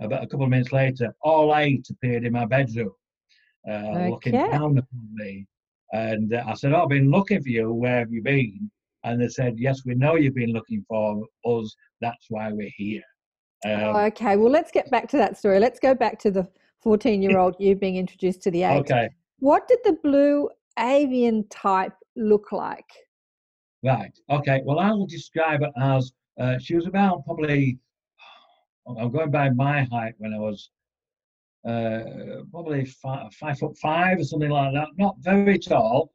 [0.00, 2.92] about a couple of minutes later, all eight appeared in my bedroom,
[3.68, 4.10] uh, okay.
[4.10, 5.46] looking down upon me.
[5.92, 7.72] And uh, I said, oh, I've been looking for you.
[7.72, 8.70] Where have you been?
[9.04, 11.74] And they said, Yes, we know you've been looking for us.
[12.00, 13.02] That's why we're here.
[13.64, 15.60] Um, okay, well, let's get back to that story.
[15.60, 16.48] Let's go back to the
[16.82, 18.78] 14 year old you being introduced to the eight.
[18.78, 19.08] Okay.
[19.38, 22.90] What did the blue avian type look like?
[23.84, 24.16] Right.
[24.30, 24.62] Okay.
[24.64, 27.78] Well, I will describe it as uh, she was about probably
[28.98, 30.70] I'm going by my height when I was
[31.66, 34.88] uh, probably five, five, foot five or something like that.
[34.96, 36.12] Not very tall,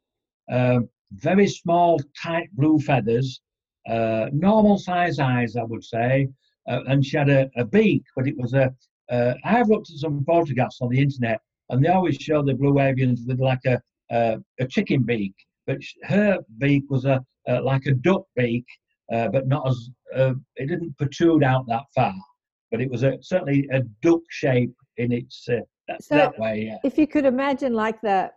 [0.49, 3.41] um, very small, tight blue feathers,
[3.89, 6.29] uh, normal size eyes, I would say.
[6.69, 8.73] Uh, and she had a, a, beak, but it was a.
[9.09, 12.75] Uh, I've looked at some photographs on the internet, and they always show the blue
[12.75, 13.81] avians with like a
[14.59, 15.33] a chicken beak,
[15.65, 17.23] but her beak was a
[17.63, 18.65] like a duck beak,
[19.11, 22.13] uh, but not as uh, it didn't protrude out that far
[22.71, 25.57] but it was a, certainly a duck shape in its uh,
[25.87, 26.65] that, so that way.
[26.67, 26.77] Yeah.
[26.83, 28.31] If you could imagine, like the,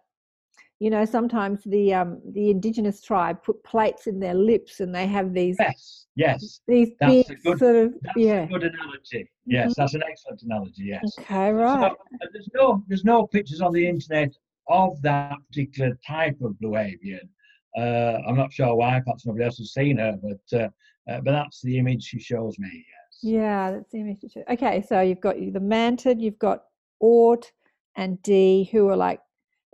[0.81, 5.07] you know, sometimes the um, the indigenous tribe put plates in their lips, and they
[5.07, 5.57] have these.
[5.59, 6.61] Yes, yes.
[6.67, 8.47] These that's big good, sort of yeah.
[8.47, 9.31] good analogy.
[9.47, 9.73] Yes, mm-hmm.
[9.77, 10.85] that's an excellent analogy.
[10.85, 11.17] Yes.
[11.21, 11.93] Okay, right.
[11.93, 14.35] So, there's no there's no pictures on the internet
[14.69, 17.29] of that particular type of blue avian.
[17.77, 20.69] Uh, I'm not sure why, perhaps nobody else has seen her, but uh,
[21.11, 22.71] uh, but that's the image she shows me.
[22.73, 23.19] Yes.
[23.23, 24.25] Yeah, that's the image.
[24.51, 26.65] Okay, so you've got the mantid, you've got
[27.01, 27.53] Ort
[27.97, 29.21] and D, who are like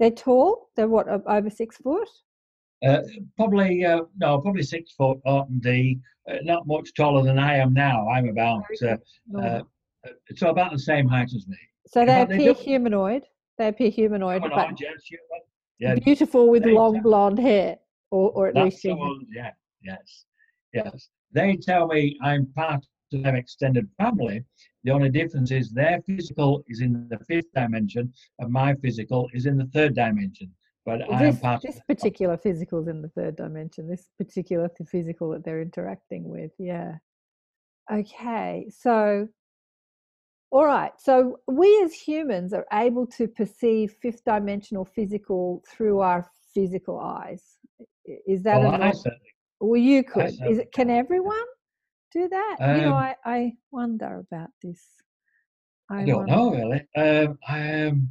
[0.01, 0.71] they're tall.
[0.75, 2.09] They're what over six foot.
[2.85, 3.03] Uh,
[3.37, 5.19] probably uh, no, probably six foot.
[5.27, 6.01] Ort and D.
[6.29, 8.09] Uh, not much taller than I am now.
[8.09, 8.97] I'm about uh,
[9.39, 9.61] uh,
[10.35, 11.57] so about the same height as me.
[11.87, 13.23] so they but they appear do- humanoid.
[13.59, 15.41] They appear humanoid, Humanoid, but yes, human.
[15.79, 17.77] Yeah, beautiful with they- long blonde hair,
[18.11, 18.95] or, or at That's least the she.
[18.95, 19.51] one, yeah,
[19.83, 20.25] yes,
[20.73, 21.09] yes.
[21.33, 24.44] They tell me I'm part of their extended family.
[24.85, 29.46] The only difference is their physical is in the fifth dimension, and my physical is
[29.46, 30.53] in the third dimension.
[30.87, 33.88] But Well, I am this, this particular physical is in the third dimension.
[33.88, 36.96] This particular physical that they're interacting with, yeah.
[37.92, 39.29] Okay, so
[40.53, 40.92] all right.
[40.99, 47.42] So we as humans are able to perceive fifth dimensional physical through our physical eyes.
[48.27, 48.94] Is that Well, a I norm-
[49.61, 49.77] well?
[49.77, 50.31] You could.
[50.49, 50.73] Is it?
[50.73, 51.44] Can everyone
[52.12, 52.57] do that?
[52.61, 54.83] you know, Um, I I wonder about this.
[55.90, 56.35] I don't wonder.
[56.37, 56.81] know really.
[56.96, 58.11] Um, I, um,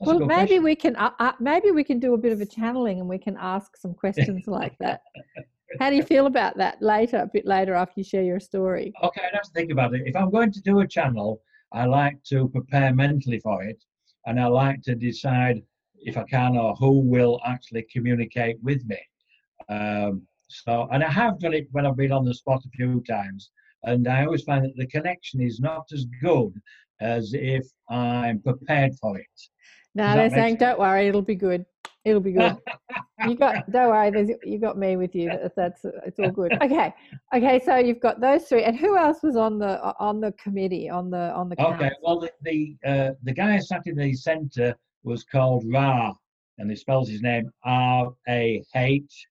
[0.00, 0.62] Well, maybe question.
[0.64, 0.96] we can.
[0.96, 3.76] Uh, uh, maybe we can do a bit of a channeling, and we can ask
[3.76, 5.00] some questions like that.
[5.80, 7.18] How do you feel about that later?
[7.18, 8.92] A bit later, after you share your story.
[9.02, 10.02] Okay, I'd have to think about it.
[10.06, 11.40] If I'm going to do a channel,
[11.72, 13.82] I like to prepare mentally for it,
[14.26, 15.62] and I like to decide
[16.04, 18.98] if I can or who will actually communicate with me.
[19.68, 23.02] Um, so, and I have done it when I've been on the spot a few
[23.08, 23.50] times,
[23.84, 26.52] and I always find that the connection is not as good
[27.00, 29.26] as if I'm prepared for it.
[29.94, 31.64] No, they're saying, "Don't worry, it'll be good.
[32.04, 32.56] It'll be good."
[33.28, 33.70] you got.
[33.70, 35.28] Don't worry, there's, you got me with you.
[35.28, 36.52] That, that's it's all good.
[36.62, 36.94] Okay,
[37.34, 37.60] okay.
[37.64, 41.10] So you've got those three, and who else was on the on the committee on
[41.10, 45.24] the on the Okay, well, the the, uh, the guy sat in the centre was
[45.24, 46.12] called Ra,
[46.58, 49.26] and he spells his name R A H.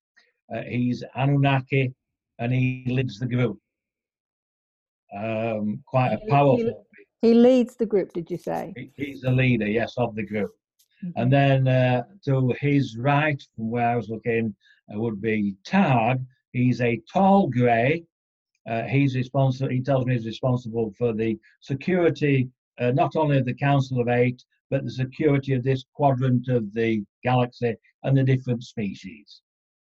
[0.54, 1.94] Uh, he's Anunnaki,
[2.40, 3.58] and he leads the group.
[5.16, 6.86] Um, quite a he- powerful.
[7.22, 8.14] He leads the group.
[8.14, 8.74] Did you say?
[8.76, 10.52] he- He's the leader, yes, of the group.
[11.04, 11.12] Mhm.
[11.18, 14.56] And then uh, to his right, from where I was looking,
[14.94, 16.20] uh, would be Tag.
[16.52, 18.04] He's a tall grey.
[18.68, 19.70] Uh, he's responsible.
[19.72, 24.08] He tells me he's responsible for the security, uh, not only of the Council of
[24.08, 29.42] Eight, but the security of this quadrant of the galaxy and the different species.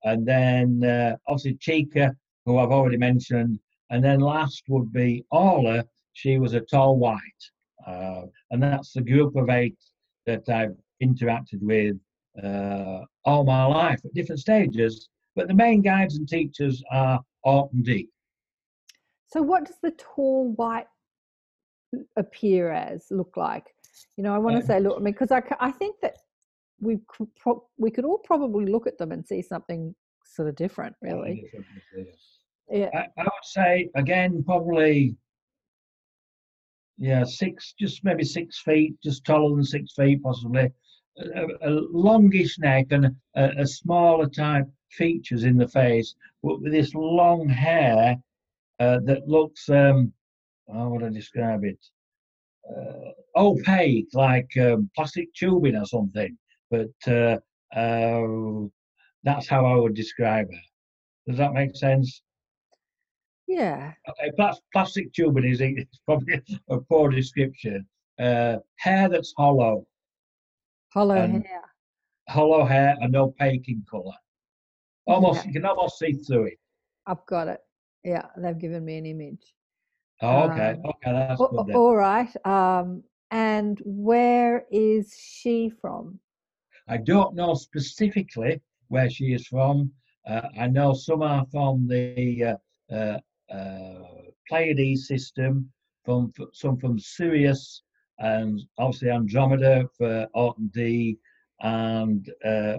[0.06, 2.14] And then uh, obviously Chica,
[2.44, 3.58] who I've already mentioned.
[3.90, 5.84] And then last would be Orla.
[6.12, 7.20] She was a tall white.
[7.86, 9.76] Uh, and that's the group of eight
[10.24, 11.96] that I've interacted with
[12.42, 15.08] uh, all my life at different stages.
[15.34, 18.08] But the main guides and teachers are Ort and D.
[19.26, 20.86] So what does the tall white
[22.16, 23.06] appear as?
[23.10, 23.66] Look like?
[24.16, 24.96] You know, I want to say look.
[24.98, 26.18] I mean, because I I think that
[26.80, 30.56] we could pro- we could all probably look at them and see something sort of
[30.56, 30.94] different.
[31.00, 31.44] Really.
[32.70, 32.90] Yeah.
[32.94, 35.16] I, I would say again probably
[36.98, 40.70] yeah six just maybe six feet just taller than six feet possibly
[41.18, 46.72] a, a- longish neck and a, a smaller type features in the face but with
[46.72, 48.16] this long hair
[48.80, 50.12] uh, that looks um
[50.72, 51.78] how would i describe it
[52.68, 56.36] uh, opaque like um, plastic tubing or something
[56.70, 57.36] but uh,
[57.78, 58.66] uh,
[59.24, 60.60] that's how i would describe her
[61.28, 62.22] does that make sense
[63.48, 63.92] Yeah.
[64.10, 65.60] Okay, plas- plastic tubing is
[66.06, 67.86] probably a poor description.
[68.18, 69.86] Uh, hair that's hollow,
[70.92, 71.62] Hollow Um, hair.
[72.28, 74.18] hollow hair and opaque in colour.
[75.06, 75.48] Almost, Okay.
[75.48, 76.58] you can almost see through it.
[77.06, 77.60] I've got it.
[78.02, 79.54] Yeah, they've given me an image.
[80.22, 81.76] Oh, okay, Um, okay, that's good then.
[81.76, 82.32] all right.
[82.46, 86.18] Um, and where is she from?
[86.88, 89.90] I don't know specifically where she is from.
[90.26, 92.58] Uh, I know some are from the
[92.90, 93.18] uh, uh,
[93.52, 94.02] uh,
[94.48, 95.70] Pleiades system,
[96.04, 97.82] from some from Sirius,
[98.18, 101.18] and obviously Andromeda for Ort and D,
[101.60, 102.78] and uh,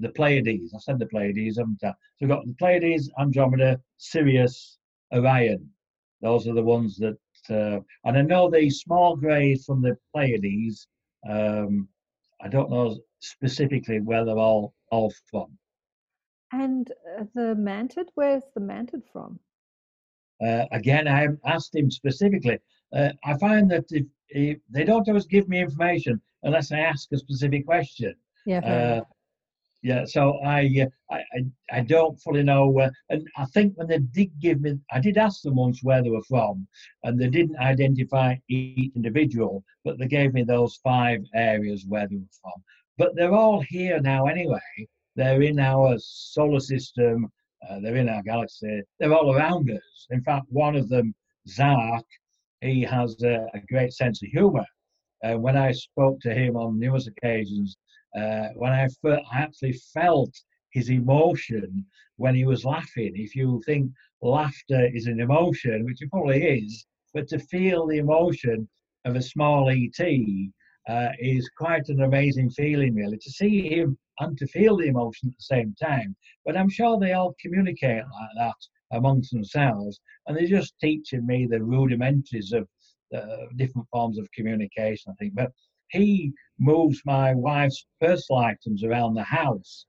[0.00, 0.74] the Pleiades.
[0.74, 1.90] I said the Pleiades, haven't I?
[1.90, 4.78] So we've got the Pleiades, Andromeda, Sirius,
[5.12, 5.68] Orion.
[6.22, 7.18] Those are the ones that,
[7.50, 10.88] uh, and I know the small greys from the Pleiades.
[11.28, 11.88] Um,
[12.42, 15.58] I don't know specifically where they're all all from.
[16.52, 19.40] And uh, the mantid, where's the mantid from?
[20.44, 22.58] Uh, again, I asked him specifically.
[22.94, 27.12] Uh, I find that if, if they don't always give me information unless I ask
[27.12, 28.14] a specific question.
[28.46, 29.00] Yeah, Uh,
[29.82, 32.88] yeah, so I, uh, I I I don't fully know.
[33.10, 36.10] And I think when they did give me, I did ask them once where they
[36.10, 36.66] were from,
[37.04, 42.16] and they didn't identify each individual, but they gave me those five areas where they
[42.16, 42.62] were from.
[43.00, 44.60] But they're all here now anyway.
[45.16, 47.30] They're in our solar system.
[47.66, 48.82] Uh, they're in our galaxy.
[48.98, 50.06] They're all around us.
[50.10, 51.14] In fact, one of them,
[51.48, 52.04] Zark,
[52.60, 54.66] he has a, a great sense of humor.
[55.24, 57.74] Uh, when I spoke to him on numerous occasions,
[58.14, 60.34] uh, when I, fir- I actually felt
[60.72, 61.86] his emotion
[62.16, 63.12] when he was laughing.
[63.14, 63.90] If you think
[64.20, 66.84] laughter is an emotion, which it probably is,
[67.14, 68.68] but to feel the emotion
[69.06, 69.98] of a small ET
[70.88, 73.18] uh, is quite an amazing feeling, really.
[73.18, 76.16] To see him and to feel the emotion at the same time.
[76.44, 81.46] But I'm sure they all communicate like that amongst themselves, and they're just teaching me
[81.46, 82.68] the rudimentaries of
[83.14, 85.34] uh, different forms of communication, I think.
[85.34, 85.52] But
[85.90, 89.86] he moves my wife's personal items around the house.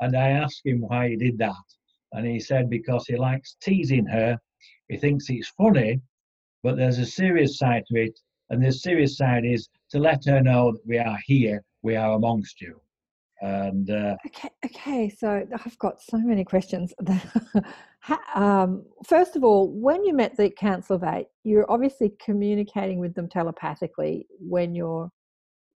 [0.00, 1.54] And I asked him why he did that.
[2.12, 4.38] And he said because he likes teasing her.
[4.88, 6.00] He thinks it's funny,
[6.62, 8.18] but there's a serious side to it.
[8.50, 12.12] And the serious side is to let her know that we are here, we are
[12.12, 12.80] amongst you.
[13.40, 15.08] And uh, Okay, okay.
[15.08, 16.94] So I've got so many questions.
[18.34, 23.14] Um, first of all, when you met the Council of Eight, you're obviously communicating with
[23.14, 25.10] them telepathically when you're,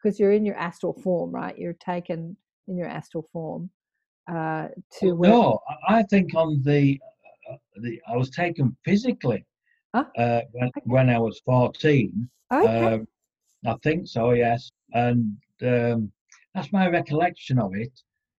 [0.03, 1.57] because you're in your astral form, right?
[1.57, 2.35] You're taken
[2.67, 3.69] in your astral form
[4.29, 4.67] uh,
[4.99, 5.31] to where.
[5.31, 6.99] no, I I think on the,
[7.49, 9.45] uh, the I was taken physically
[9.93, 10.81] Uh, when, Okay.
[10.85, 12.29] when I was 14.
[12.51, 12.93] Okay.
[12.93, 13.07] Um,
[13.65, 14.69] I think so, yes.
[14.93, 16.11] And um,
[16.53, 17.91] that's my recollection of it.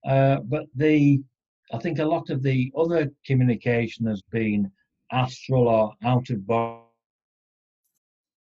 [0.07, 1.20] Uh, but the,
[1.72, 4.70] I think a lot of the other communication has been
[5.12, 6.82] astral or out of body.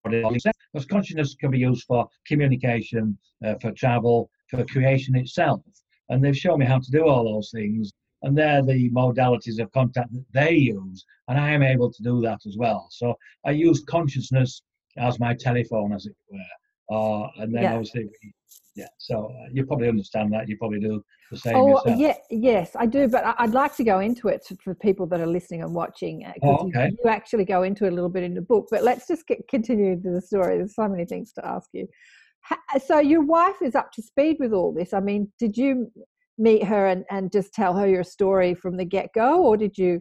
[0.05, 5.61] Because consciousness can be used for communication, uh, for travel, for creation itself.
[6.09, 7.93] And they've shown me how to do all those things.
[8.27, 11.05] And they're the modalities of contact that they use.
[11.29, 12.89] And I am able to do that as well.
[12.91, 13.15] So
[13.45, 14.63] I use consciousness
[14.99, 16.39] as my telephone, as it were.
[16.97, 17.75] Uh, and then Yeah.
[17.75, 18.33] obviously, we-
[18.75, 18.89] yeah.
[18.99, 20.49] So uh, you probably understand that.
[20.49, 21.99] You probably do the same Oh yourself.
[22.01, 23.07] yeah, yes, I do.
[23.09, 26.25] But I'd like to go into it for people that are listening and watching.
[26.25, 26.91] uh, Oh, you- okay.
[27.05, 28.67] you, actually go into it a little bit in the book.
[28.73, 30.57] But let's just get, continue the story.
[30.57, 31.87] There's so many things to ask you.
[32.85, 34.93] So your wife is up to speed with all this.
[34.93, 35.91] I mean, did you
[36.39, 39.77] meet her and, and just tell her your story from the get go, or did
[39.77, 40.01] you?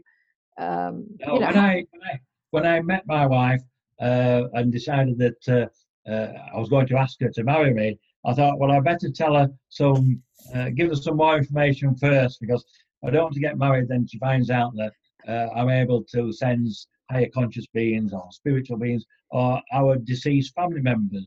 [0.58, 2.20] Um, No, you know, when I when I
[2.52, 3.62] when I met my wife
[4.02, 7.98] uh, and decided that uh, uh, I was going to ask her to marry me,
[8.26, 10.22] I thought, well, I better tell her some,
[10.54, 12.64] uh, give her some more information first because
[13.06, 13.88] I don't want to get married.
[13.88, 14.94] Then she finds out that
[15.28, 20.82] uh, I'm able to sense higher conscious beings or spiritual beings or our deceased family
[20.82, 21.26] members.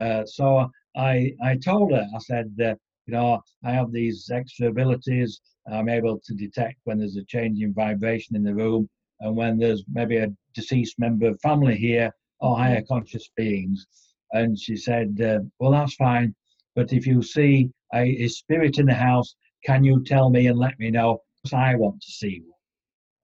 [0.00, 2.74] Uh, so I I told her, I said, uh,
[3.10, 5.40] you know, I have these extra abilities.
[5.70, 8.88] I'm able to detect when there's a change in vibration in the room
[9.20, 13.84] and when there's maybe a deceased member of family here or higher conscious beings.
[14.32, 16.34] And she said, uh, well, that's fine.
[16.76, 19.34] But if you see a, a spirit in the house,
[19.64, 21.18] can you tell me and let me know?
[21.42, 22.42] Because I want to see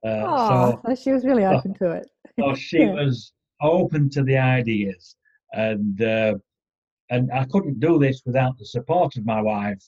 [0.02, 0.12] one.
[0.12, 2.08] Uh, oh, so so she was really so- open to it.
[2.40, 2.92] so she Yeah.
[3.04, 3.32] was
[3.62, 5.14] open to the ideas
[5.52, 6.34] and uh,
[7.10, 9.82] and I couldn't do this without the support of my wife.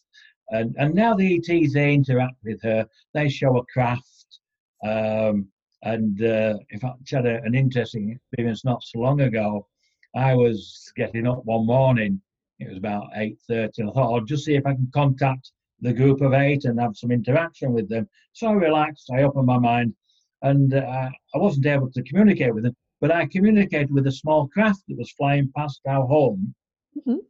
[0.50, 4.40] And and now the ETs they interact with her they show a craft
[4.84, 5.48] um,
[5.82, 9.66] and uh, in fact she had a, an interesting experience not so long ago.
[10.14, 12.20] I was getting up one morning
[12.58, 15.92] it was about 8.30 and I thought I'll just see if I can contact the
[15.92, 18.08] group of eight and have some interaction with them.
[18.32, 19.94] So I relaxed I opened my mind
[20.42, 24.48] and uh, I wasn't able to communicate with them, but I communicated with a small
[24.48, 26.54] craft that was flying past our home,
[26.96, 27.20] Mhm.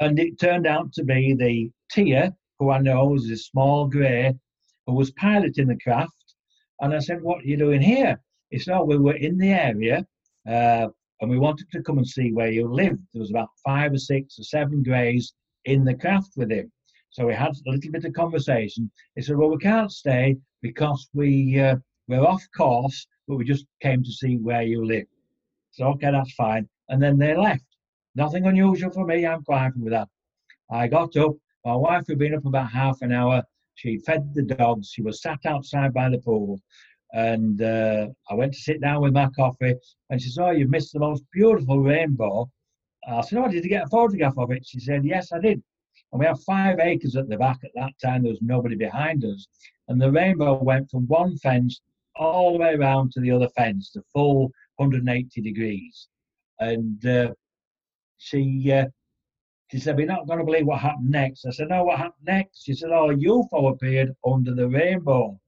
[0.00, 4.34] and it turned out to be the Tia, who I know is a small grey,
[4.86, 6.34] who was piloting the craft.
[6.80, 9.50] And I said, "What are you doing here?" He said, "Oh, we were in the
[9.50, 10.06] area,
[10.46, 10.88] uh,
[11.20, 13.02] and we wanted to come and see where you lived.
[13.12, 15.32] There was about five or six or seven greys
[15.64, 16.70] in the craft with him."
[17.10, 18.90] So we had a little bit of conversation.
[19.14, 23.64] He said, "Well, we can't stay because we." Uh, we're off course, but we just
[23.80, 25.06] came to see where you live.
[25.70, 26.68] So, okay, that's fine.
[26.90, 27.64] And then they left.
[28.14, 29.26] Nothing unusual for me.
[29.26, 30.08] I'm quite happy with that.
[30.70, 31.34] I got up.
[31.64, 33.42] My wife had been up about half an hour.
[33.74, 34.90] She fed the dogs.
[34.90, 36.60] She was sat outside by the pool.
[37.12, 39.74] And uh, I went to sit down with my coffee.
[40.10, 42.50] And she said, Oh, you've missed the most beautiful rainbow.
[43.08, 44.66] I said, Oh, did you get a photograph of it?
[44.66, 45.62] She said, Yes, I did.
[46.12, 47.58] And we have five acres at the back.
[47.64, 49.46] At that time, there was nobody behind us.
[49.88, 51.80] And the rainbow went from one fence
[52.16, 56.08] all the way around to the other fence, the full 180 degrees.
[56.60, 57.32] And uh,
[58.24, 58.86] she uh,
[59.70, 61.44] she said, We're not going to believe what happened next.
[61.46, 62.64] I said, No, what happened next?
[62.64, 65.38] She said, Oh, a UFO appeared under the rainbow.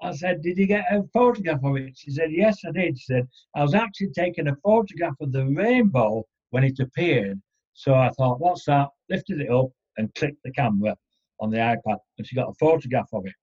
[0.00, 1.94] I said, Did you get a photograph of it?
[1.96, 2.98] She said, Yes, I did.
[2.98, 7.40] She said, I was actually taking a photograph of the rainbow when it appeared.
[7.74, 8.88] So I thought, What's that?
[9.08, 10.96] Lifted it up and clicked the camera
[11.40, 13.34] on the iPad, and she got a photograph of it.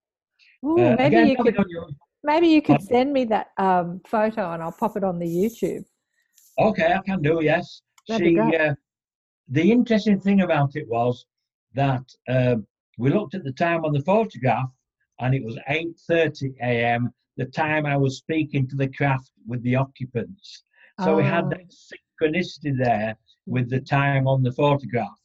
[0.65, 1.89] Ooh, Uh, maybe again, you could unusual.
[2.23, 5.83] maybe you could send me that um, photo and I'll pop it on the YouTube.
[6.57, 7.81] Okay, I can do, yes.
[8.09, 8.75] That'd she, uh,
[9.47, 11.25] the interesting thing about it was
[11.73, 12.65] that um
[12.97, 14.69] we looked at the time on the photograph
[15.19, 17.13] and it was 8:30 a.m.
[17.37, 20.63] The time I was speaking to the craft with the occupants.
[21.03, 21.49] So we had Oh.
[21.49, 25.17] that synchronicity there with the time on the photograph.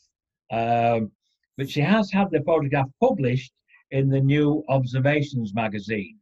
[0.53, 1.11] Um,
[1.57, 3.53] but she has had the photograph published
[3.91, 6.17] in the New Observations magazine.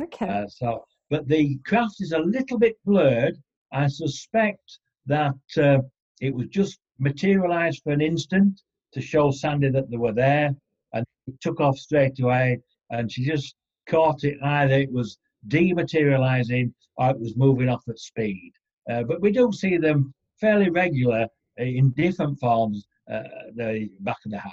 [0.00, 0.26] Okay.
[0.28, 3.36] Uh, so, but the craft is a little bit blurred.
[3.72, 5.78] I suspect that uh,
[6.20, 10.54] it was just materialized for an instant to show Sandy that they were there,
[10.92, 12.60] and it took off straight away.
[12.90, 13.54] And she just
[13.88, 18.52] caught it either it was dematerializing or it was moving off at speed.
[18.90, 21.26] Uh, but we do see them fairly regular
[21.60, 23.22] uh, in different forms uh,
[23.54, 24.52] the back of the house.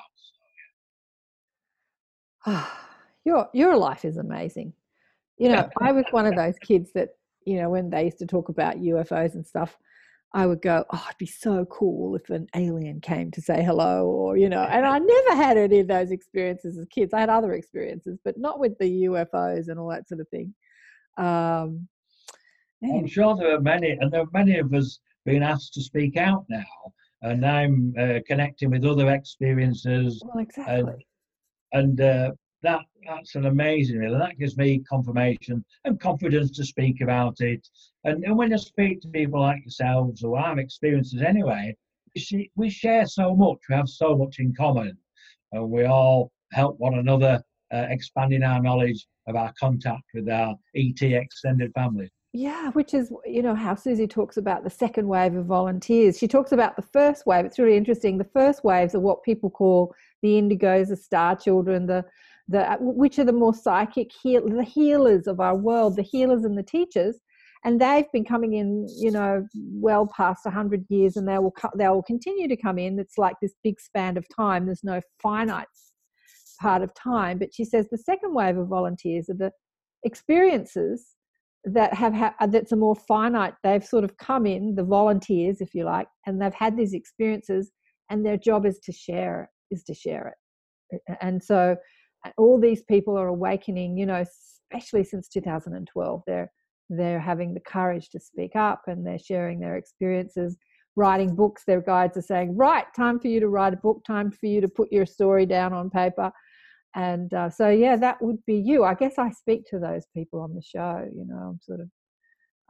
[3.25, 4.73] your your life is amazing.
[5.37, 7.09] You know, I was one of those kids that
[7.45, 9.77] you know when they used to talk about UFOs and stuff.
[10.33, 14.05] I would go, oh, it'd be so cool if an alien came to say hello,
[14.05, 14.61] or you know.
[14.61, 17.13] And I never had any of those experiences as kids.
[17.13, 20.53] I had other experiences, but not with the UFOs and all that sort of thing.
[21.17, 21.87] Um,
[22.83, 26.15] I'm sure there are many, and there are many of us being asked to speak
[26.15, 31.07] out now, and I'm uh, connecting with other experiences, well, exactly.
[31.73, 32.31] and uh,
[32.63, 34.17] that that's an amazing, really.
[34.17, 37.67] That gives me confirmation and confidence to speak about it.
[38.03, 41.75] And, and when I speak to people like yourselves who have experiences anyway,
[42.13, 43.57] we, see, we share so much.
[43.69, 44.97] We have so much in common,
[45.51, 47.41] and we all help one another,
[47.73, 52.09] uh, expanding our knowledge of our contact with our ET extended family.
[52.31, 56.17] Yeah, which is, you know, how Suzy talks about the second wave of volunteers.
[56.17, 57.45] She talks about the first wave.
[57.45, 58.19] It's really interesting.
[58.19, 62.05] The first waves are what people call the indigos, the star children, the
[62.49, 66.57] the which are the more psychic heal, the healers of our world, the healers and
[66.57, 67.19] the teachers,
[67.63, 71.87] and they've been coming in, you know, well past hundred years, and they will they
[71.87, 72.99] will continue to come in.
[72.99, 74.65] It's like this big span of time.
[74.65, 75.67] There's no finite
[76.59, 77.37] part of time.
[77.37, 79.51] But she says the second wave of volunteers are the
[80.03, 81.15] experiences
[81.65, 85.75] that have ha- that's a more finite they've sort of come in the volunteers if
[85.75, 87.71] you like and they've had these experiences
[88.09, 90.33] and their job is to share is to share
[90.91, 91.75] it and so uh,
[92.37, 94.23] all these people are awakening you know
[94.71, 96.51] especially since 2012 they're
[96.89, 100.57] they're having the courage to speak up and they're sharing their experiences
[100.95, 104.31] writing books their guides are saying right time for you to write a book time
[104.31, 106.31] for you to put your story down on paper.
[106.95, 108.83] And uh, so yeah that would be you.
[108.83, 111.89] I guess i speak to those people on the show you know i'm sort of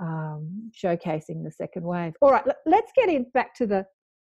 [0.01, 2.13] um, showcasing the second wave.
[2.21, 3.85] All right let's get in back to the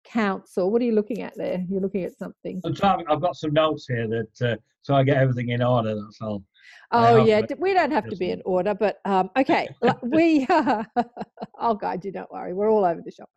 [0.04, 3.36] council what are you looking at there you're looking at something I'm trying, I've got
[3.36, 5.94] some notes here that uh, so I get everything in order.
[5.94, 6.42] That's all.
[6.90, 9.68] Oh yeah we don't have to be in order but um, okay
[10.02, 10.46] we
[11.58, 13.30] i'll guide you don't worry we're all over the shop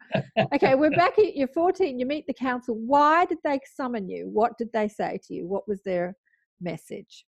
[0.53, 4.29] okay we're back at you're 14 you meet the council why did they summon you
[4.31, 6.15] what did they say to you what was their
[6.59, 7.25] message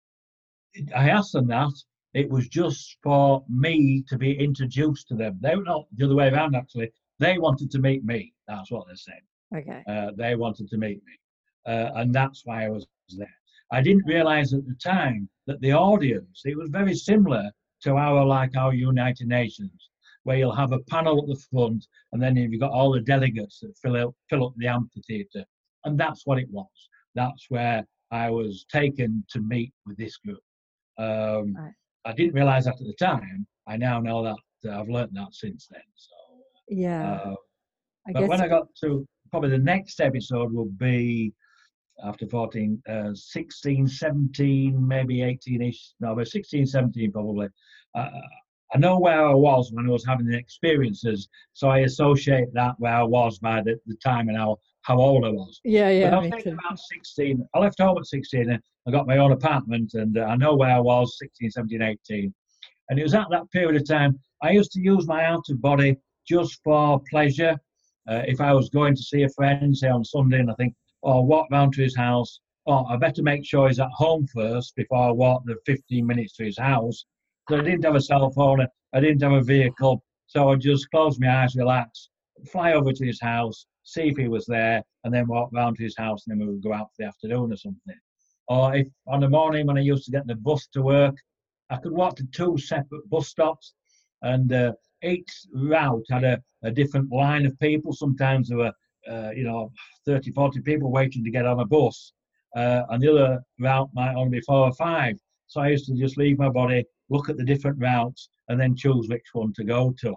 [0.96, 1.72] I asked them that.
[2.14, 5.40] It was just for me to be introduced to them.
[5.42, 6.56] They were not the other way around.
[6.56, 6.92] Actually,
[7.26, 8.20] they wanted to meet me.
[8.48, 9.24] That's what they said.
[9.60, 11.16] okay Uh, they wanted to meet me,
[11.72, 12.86] uh, and that's why I was
[13.24, 13.38] there.
[13.78, 17.46] I didn't realise at the time that the audience it was very similar
[17.86, 19.80] to our like our United Nations,
[20.26, 23.56] where you'll have a panel at the front, and then you've got all the delegates
[23.62, 25.46] that fill out fill up the amphitheatre,
[25.86, 26.78] and that's what it was.
[27.22, 27.80] That's where
[28.12, 30.44] I was taken to meet with this group.
[30.98, 31.74] Um, Right.
[32.10, 33.40] I didn't realise that at the time.
[33.68, 35.88] I now know that uh, I've learnt that since then.
[35.96, 36.16] So.
[36.72, 37.36] Yeah Uh,
[38.08, 41.34] i but guess when I got to probably the next episode will be
[42.04, 47.48] after 14, uh, 16, 17, maybe 18 ish, no, but 16, 17 probably.
[47.96, 48.10] Uh,
[48.74, 52.76] I know where I was when I was having the experiences, so I associate that
[52.78, 55.60] where I was by the, the time and how, how old I was.
[55.64, 58.92] Yeah, But yeah, I me think about 16, I left home at 16 and I
[58.92, 62.34] got my own apartment and uh, I know where I was 16, 17, 18.
[62.90, 65.62] And it was at that period of time I used to use my out of
[65.62, 65.98] body
[66.28, 67.60] just for pleasure.
[68.10, 70.74] Uh, if I was going to see a friend, say on Sunday, and I think,
[71.04, 74.28] oh, I'll walk round to his house, oh, I better make sure he's at home
[74.28, 77.06] first before I walk the 15 minutes to his house.
[77.50, 80.90] So I didn't have a cell phone, I didn't have a vehicle, so I just
[80.92, 82.10] closed my eyes, relax,
[82.52, 85.84] fly over to his house, see if he was there, and then walk round to
[85.84, 88.00] his house, and then we would go out for the afternoon or something.
[88.48, 91.16] Or if on the morning when I used to get the bus to work,
[91.70, 93.74] I could walk to two separate bus stops,
[94.22, 94.74] and uh,
[95.04, 97.94] each route had a, a different line of people.
[97.94, 98.74] Sometimes there were,
[99.10, 99.72] uh, you know,
[100.06, 102.14] 30, 40 people waiting to get on a bus,
[102.56, 105.18] uh, and the other route might only be four or five.
[105.48, 108.76] So I used to just leave my body, look at the different routes, and then
[108.76, 110.16] choose which one to go to.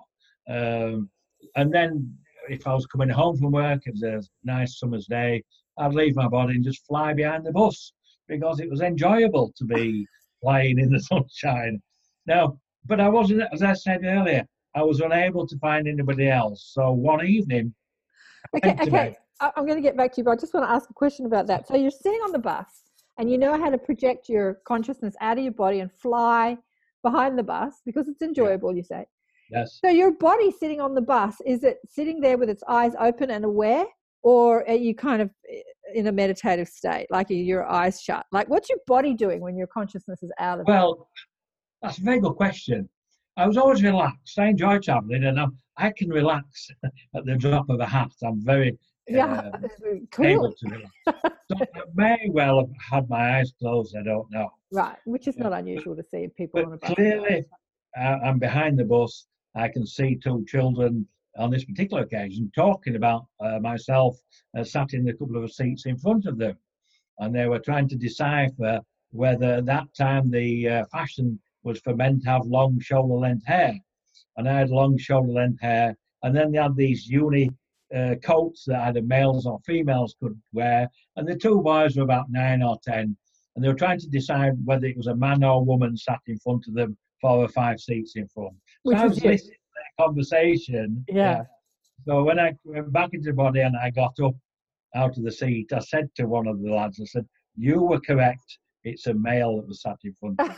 [0.48, 1.10] Um,
[1.56, 2.16] and then
[2.48, 5.42] if I was coming home from work, it was a nice summer's day,
[5.78, 7.92] I'd leave my body and just fly behind the bus
[8.28, 10.06] because it was enjoyable to be
[10.40, 11.80] flying in the sunshine.
[12.26, 16.70] Now, but I wasn't, as I said earlier, I was unable to find anybody else.
[16.74, 17.74] So one evening,
[18.56, 19.16] Okay, okay.
[19.40, 20.94] I- I'm going to get back to you, but I just want to ask a
[20.94, 21.66] question about that.
[21.66, 22.66] So you're sitting on the bus
[23.18, 26.56] and you know how to project your consciousness out of your body and fly
[27.02, 29.06] behind the bus because it's enjoyable, you say.
[29.50, 29.78] Yes.
[29.84, 33.30] So your body sitting on the bus, is it sitting there with its eyes open
[33.30, 33.86] and aware?
[34.22, 35.60] Or are you kind of eh,
[35.94, 38.24] in a meditative state, like your eyes shut?
[38.32, 41.08] Like what's your body doing when your consciousness is out of Well,
[41.82, 42.88] that's a very good question.
[43.36, 44.38] I was always relaxed.
[44.38, 46.68] I enjoy traveling and I'm, I can relax
[47.16, 48.10] at the drop of a hat.
[48.22, 48.78] I'm very
[49.08, 49.50] Yeah,
[50.12, 50.34] clearly.
[50.34, 50.92] able to relax.
[51.50, 54.50] so I may well have had my eyes closed, I don't know.
[54.72, 56.94] Right, which is not unusual to see people on a bus.
[56.94, 57.44] clearly,
[57.98, 59.26] uh, I'm behind the bus.
[59.56, 61.06] I can see two children
[61.36, 64.16] on this particular occasion talking about uh, myself
[64.56, 66.56] uh, sat in a couple of seats in front of them.
[67.18, 68.80] And they were trying to decipher
[69.10, 73.46] whether at that time the uh, fashion was for men to have long shoulder length
[73.46, 73.74] hair.
[74.36, 75.96] And I had long shoulder length hair.
[76.22, 77.50] And then they had these uni
[77.94, 80.88] uh, coats that either males or females could wear.
[81.16, 83.16] And the two boys were about nine or ten.
[83.54, 86.20] And they were trying to decide whether it was a man or a woman sat
[86.26, 88.54] in front of them, four or five seats in front.
[88.82, 91.04] Which so I was listening to their conversation.
[91.08, 91.44] Yeah.
[92.06, 94.34] So when I went back into the body and I got up
[94.94, 98.00] out of the seat, I said to one of the lads, I said, You were
[98.00, 98.58] correct.
[98.84, 100.50] It's a male that was sat in front of.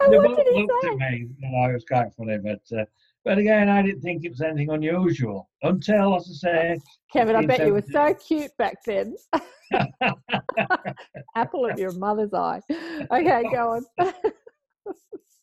[0.00, 1.28] And they both looked at me.
[1.38, 2.84] You know, it was quite funny, but uh,
[3.24, 6.78] but again, I didn't think it was anything unusual until, as I say,
[7.10, 9.16] Kevin, I bet you were so cute back then.
[11.36, 12.60] Apple of your mother's eye.
[13.10, 14.12] Okay, go on.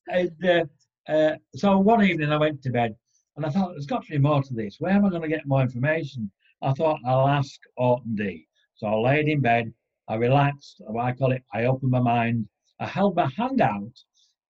[0.08, 0.66] And, uh,
[1.12, 2.96] uh, so one evening I went to bed
[3.36, 4.76] and I thought there's got to be more to this.
[4.80, 6.30] Where am I going to get more information?
[6.62, 8.48] I thought I'll ask Ort and D.
[8.76, 9.74] So I laid in bed,
[10.12, 12.46] I relaxed, I call it, I opened my mind,
[12.82, 13.94] I held my hand out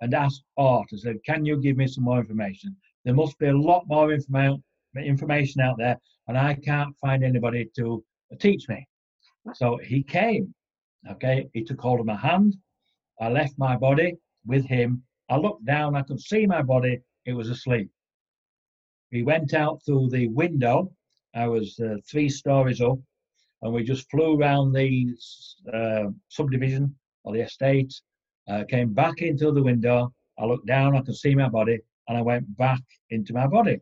[0.03, 2.77] and asked Ort, I said, Can you give me some more information?
[3.07, 4.61] There must be a lot more informa-
[5.03, 5.99] information out there,
[6.29, 8.05] and I can't find anybody to
[8.39, 8.87] teach me.
[9.55, 10.55] So he came,
[11.13, 12.55] okay, he took hold of my hand,
[13.19, 14.13] I left my body
[14.45, 15.05] with him.
[15.31, 17.89] I looked down, I could see my body, it was asleep.
[19.11, 20.93] He went out through the window.
[21.35, 22.99] I was uh, three stories up,
[23.63, 25.07] and we just flew around the
[25.73, 26.95] uh, subdivision
[27.25, 27.93] or the estate.
[28.49, 30.13] Uh, came back into the window.
[30.39, 31.79] I looked down, I could see my body,
[32.09, 32.81] and I went back
[33.11, 33.81] into my body.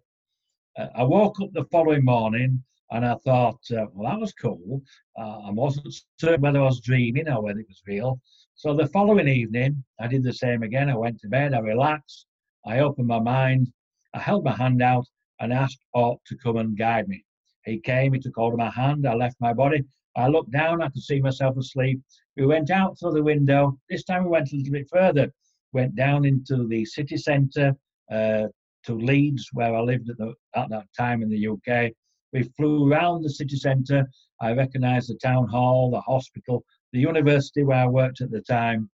[0.78, 4.82] Uh, I woke up the following morning, and I thought, uh, well, that was cool.
[5.18, 8.20] Uh, I wasn't certain whether I was dreaming or whether it was real.
[8.54, 10.88] So the following evening, I did the same again.
[10.88, 12.26] I went to bed, I relaxed,
[12.64, 13.72] I opened my mind,
[14.14, 15.06] I held my hand out
[15.40, 17.23] and asked Ort to come and guide me.
[17.64, 19.84] He came, he took hold of my hand, I left my body.
[20.16, 22.00] I looked down, I could see myself asleep.
[22.36, 23.78] We went out through the window.
[23.90, 25.32] This time we went a little bit further,
[25.72, 27.74] went down into the city centre
[28.10, 28.46] uh,
[28.84, 31.92] to Leeds, where I lived at, the, at that time in the UK.
[32.32, 34.08] We flew around the city centre.
[34.40, 38.90] I recognised the town hall, the hospital, the university where I worked at the time.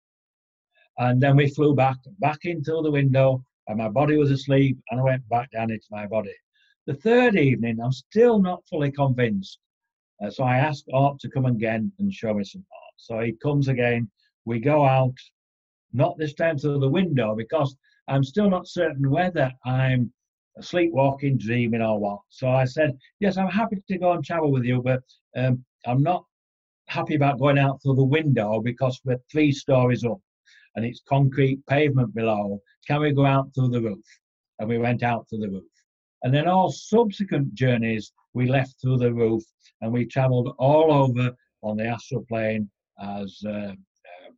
[0.98, 5.00] And then we flew back, back into the window, and my body was asleep, and
[5.00, 6.34] I went back down into my body.
[6.90, 9.60] The third evening, I'm still not fully convinced.
[10.20, 12.94] Uh, so I asked Ort to come again and show me some art.
[12.98, 14.10] So he comes again.
[14.46, 15.14] We go out,
[15.94, 17.78] not this time through the window, because
[18.08, 20.12] I'm still not certain whether I'm
[20.62, 22.22] sleepwalking, dreaming, or what.
[22.30, 25.04] So I said, Yes, I'm happy to go and travel with you, but
[25.36, 26.26] um, I'm not
[26.88, 30.20] happy about going out through the window because we're three stories up
[30.76, 32.60] and it's concrete pavement below.
[32.88, 34.06] Can we go out through the roof?
[34.58, 35.66] And we went out through the roof.
[36.24, 39.44] And then all subsequent journeys, we left through the roof
[39.82, 42.70] and we traveled all over on the astral plane
[43.02, 43.74] as uh, uh,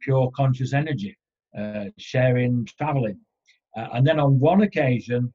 [0.02, 1.18] pure conscious energy,
[1.58, 3.20] uh, sharing, traveling.
[3.76, 5.34] Uh, and then on one occasion,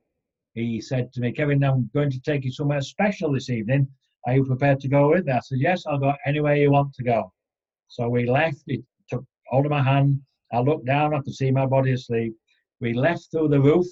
[0.55, 3.89] he said to me, Kevin, I'm going to take you somewhere special this evening.
[4.27, 5.33] Are you prepared to go with me?
[5.33, 7.33] I said, Yes, I'll go anywhere you want to go.
[7.89, 8.63] So we left.
[8.67, 10.21] He took hold of my hand.
[10.53, 11.15] I looked down.
[11.15, 12.35] I could see my body asleep.
[12.81, 13.87] We left through the roof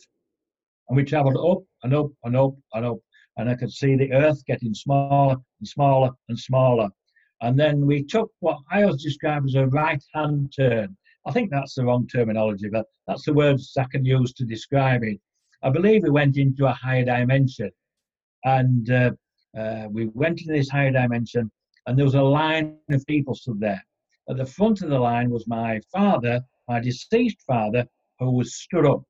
[0.89, 2.99] and we traveled up and up and up and up.
[3.37, 6.89] And I could see the earth getting smaller and smaller and smaller.
[7.41, 10.97] And then we took what I always describe as a right hand turn.
[11.26, 15.03] I think that's the wrong terminology, but that's the words I can use to describe
[15.03, 15.18] it.
[15.62, 17.70] I believe we went into a higher dimension.
[18.45, 19.12] And uh,
[19.59, 21.51] uh, we went into this higher dimension,
[21.87, 23.82] and there was a line of people stood there.
[24.28, 27.87] At the front of the line was my father, my deceased father,
[28.18, 29.03] who was stood up.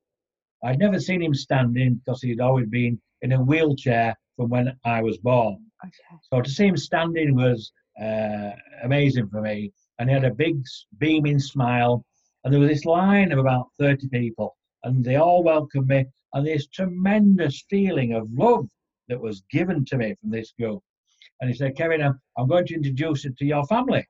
[0.65, 5.01] I'd never seen him standing because he'd always been in a wheelchair from when I
[5.01, 5.63] was born.
[5.85, 6.19] Okay.
[6.23, 8.51] So to see him standing was uh,
[8.83, 9.71] amazing for me.
[9.99, 10.63] and he had a big
[10.97, 12.03] beaming smile.
[12.43, 16.45] And there was this line of about 30 people, and they all welcomed me, and
[16.45, 18.67] this tremendous feeling of love
[19.07, 20.81] that was given to me from this group.
[21.39, 24.05] And he said, Kevin, I'm going to introduce you to your family.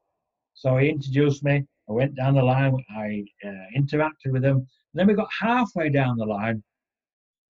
[0.53, 1.66] So he introduced me.
[1.89, 2.76] I went down the line.
[2.89, 4.68] I uh, interacted with them.
[4.96, 6.64] Then we got halfway down the line.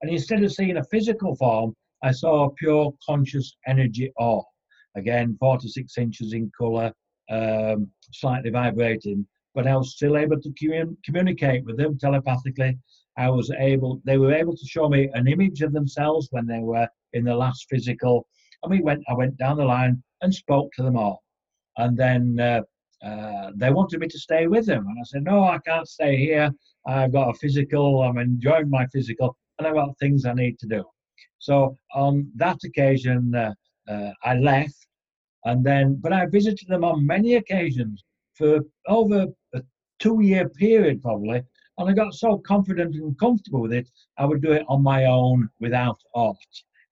[0.03, 4.45] And instead of seeing a physical form, I saw a pure conscious energy orb.
[4.97, 6.93] Again, four to six inches in colour,
[7.31, 9.27] um, slightly vibrating.
[9.55, 12.79] But I was still able to commun- communicate with them telepathically.
[13.17, 16.61] I was able, they were able to show me an image of themselves when they
[16.61, 18.27] were in the last physical.
[18.63, 21.23] And we went, I went down the line and spoke to them all.
[21.77, 22.63] And then uh,
[23.05, 24.87] uh, they wanted me to stay with them.
[24.89, 26.51] And I said, no, I can't stay here.
[26.87, 30.67] I've got a physical, I'm enjoying my physical, and I've got things I need to
[30.67, 30.85] do.
[31.39, 33.53] So on that occasion, uh,
[33.89, 34.87] uh, I left.
[35.45, 38.03] And then, but I visited them on many occasions
[38.35, 39.63] for over a
[39.99, 41.43] two year period, probably.
[41.77, 45.05] And I got so confident and comfortable with it, I would do it on my
[45.05, 46.37] own without Ort.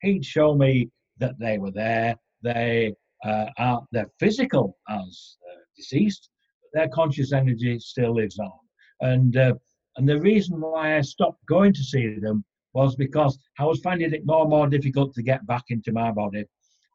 [0.02, 2.16] He'd show me that they were there.
[2.42, 2.94] They
[3.24, 5.36] uh, are they're physical as
[5.82, 6.30] deceased,
[6.62, 8.52] but their conscious energy still lives on.
[9.00, 9.54] And uh,
[9.96, 14.12] and the reason why I stopped going to see them was because I was finding
[14.14, 16.44] it more and more difficult to get back into my body,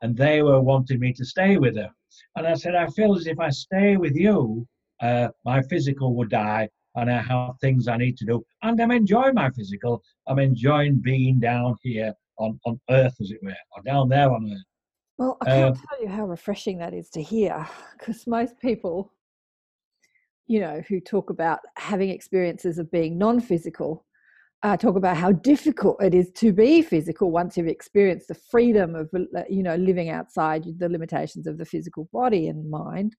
[0.02, 1.92] and they were wanting me to stay with them.
[2.36, 4.66] And I said, I feel as if I stay with you,
[5.02, 8.44] uh, my physical would die, and I have things I need to do.
[8.64, 10.02] And I'm enjoying my physical.
[10.28, 14.52] I'm enjoying being down here on, on earth, as it were, or down there on
[14.52, 14.64] earth.
[15.18, 19.13] Well, I can't um, tell you how refreshing that is to hear because most people,
[20.45, 24.05] you know, who talk about having experiences of being non physical,
[24.61, 28.93] uh, talk about how difficult it is to be physical once you've experienced the freedom
[28.93, 33.15] of, uh, you know, living outside the limitations of the physical body and mind.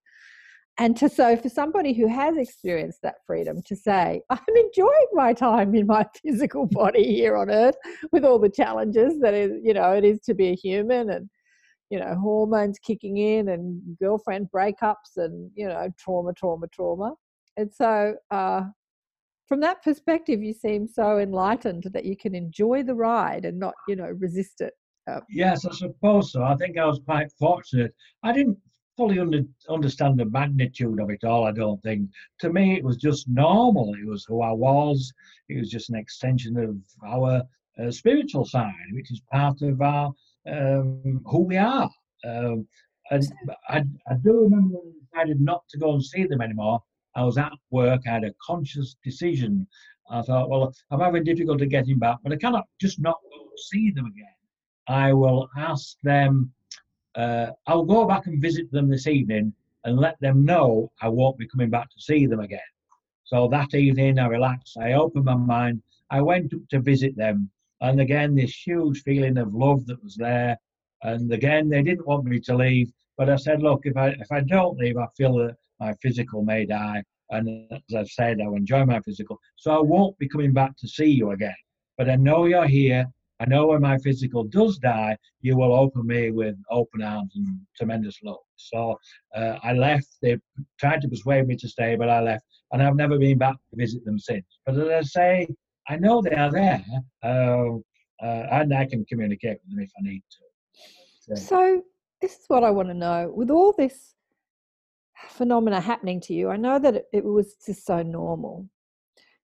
[0.80, 5.32] And to so for somebody who has experienced that freedom to say, I'm enjoying my
[5.32, 7.74] time in my physical body here on earth
[8.12, 11.28] with all the challenges that is, you know, it is to be a human and
[11.90, 17.14] you know, hormones kicking in and girlfriend breakups and, you know, trauma, trauma, trauma.
[17.56, 18.64] And so, uh,
[19.46, 23.74] from that perspective, you seem so enlightened that you can enjoy the ride and not,
[23.88, 24.74] you know, resist it.
[25.10, 26.42] Uh, yes, I suppose so.
[26.42, 27.94] I think I was quite fortunate.
[28.22, 28.58] I didn't
[28.98, 32.10] fully under, understand the magnitude of it all, I don't think.
[32.40, 33.94] To me, it was just normal.
[33.94, 35.10] It was who I was,
[35.48, 36.76] it was just an extension of
[37.08, 37.42] our
[37.82, 40.12] uh, spiritual side, which is part of our
[40.50, 41.90] um, who we are.
[42.24, 42.66] Um,
[43.10, 43.24] and
[43.68, 46.82] I, I do remember when I decided not to go and see them anymore.
[47.14, 49.66] I was at work, I had a conscious decision.
[50.10, 53.90] I thought, well, I'm having difficulty getting back, but I cannot just not go see
[53.90, 54.26] them again.
[54.86, 56.52] I will ask them,
[57.14, 59.52] uh, I'll go back and visit them this evening
[59.84, 62.60] and let them know I won't be coming back to see them again.
[63.24, 67.50] So that evening, I relaxed, I opened my mind, I went up to visit them,
[67.80, 70.56] and again, this huge feeling of love that was there.
[71.02, 74.30] And again, they didn't want me to leave, but I said, look, if I if
[74.32, 77.02] I don't leave, I feel that my physical may die.
[77.30, 80.88] And as I've said, I'll enjoy my physical, so I won't be coming back to
[80.88, 81.54] see you again.
[81.98, 83.06] But I know you're here.
[83.40, 87.60] I know when my physical does die, you will open me with open arms and
[87.76, 88.38] tremendous love.
[88.56, 88.98] So
[89.36, 90.08] uh, I left.
[90.20, 90.38] They
[90.80, 93.76] tried to persuade me to stay, but I left, and I've never been back to
[93.76, 94.44] visit them since.
[94.66, 95.48] But as I say,
[95.88, 96.84] I know they are there,
[97.22, 97.76] uh,
[98.22, 101.34] uh, and I can communicate with them if I need to.
[101.36, 101.82] So, so
[102.20, 103.32] this is what I want to know.
[103.34, 104.14] With all this
[105.30, 108.68] phenomena happening to you, I know that it, it was just so normal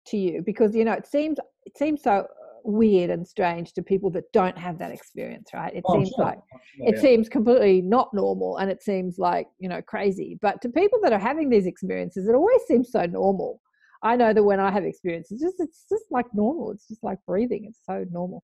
[0.07, 2.25] to you because you know it seems it seems so
[2.63, 6.25] weird and strange to people that don't have that experience right it oh, seems sure.
[6.25, 6.39] like
[6.75, 7.01] sure, it yeah.
[7.01, 11.13] seems completely not normal and it seems like you know crazy but to people that
[11.13, 13.59] are having these experiences it always seems so normal
[14.03, 16.71] I know that when I have experience, it's just it's just like normal.
[16.71, 17.65] It's just like breathing.
[17.65, 18.43] It's so normal.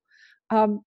[0.50, 0.82] Um,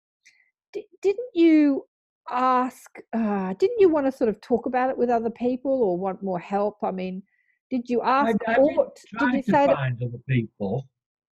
[0.73, 1.85] d- didn't you
[2.31, 2.89] ask?
[3.13, 6.23] Uh, didn't you want to sort of talk about it with other people or want
[6.23, 6.79] more help?
[6.83, 7.23] I mean,
[7.71, 8.37] did you ask?
[8.47, 8.77] I, I did,
[9.19, 10.87] did you say to find that- other people?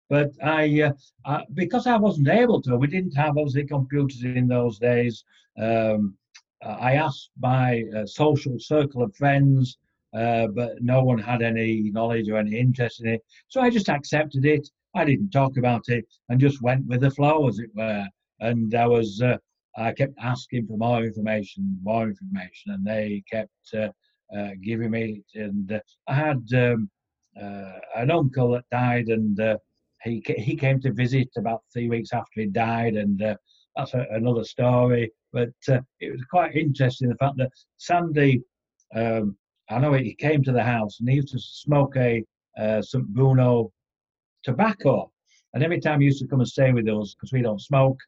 [0.09, 4.47] But I, uh, I, because I wasn't able to, we didn't have obviously computers in
[4.47, 5.23] those days.
[5.61, 6.17] Um,
[6.63, 9.77] I asked my uh, social circle of friends
[10.13, 13.21] uh, but no one had any knowledge or any interest in it.
[13.47, 14.67] So I just accepted it.
[14.95, 18.07] I didn't talk about it and just went with the flow, as it were.
[18.39, 19.37] And I was, uh,
[19.77, 23.89] I kept asking for more information, more information, and they kept uh,
[24.35, 25.39] uh giving me it.
[25.39, 26.89] And uh, I had um,
[27.95, 29.39] an uncle that died, and
[30.03, 33.19] he he came to visit about three weeks after he died, and
[33.75, 35.11] that's a, another story.
[35.31, 38.41] But it was quite interesting the fact that Sandy
[38.95, 39.37] um,
[39.69, 42.23] I know he came to the house and he used to smoke a
[42.57, 43.07] uh, St.
[43.07, 43.71] Bruno
[44.43, 45.11] tobacco.
[45.53, 47.99] And every time he used to come and stay with us, because we don't smoke,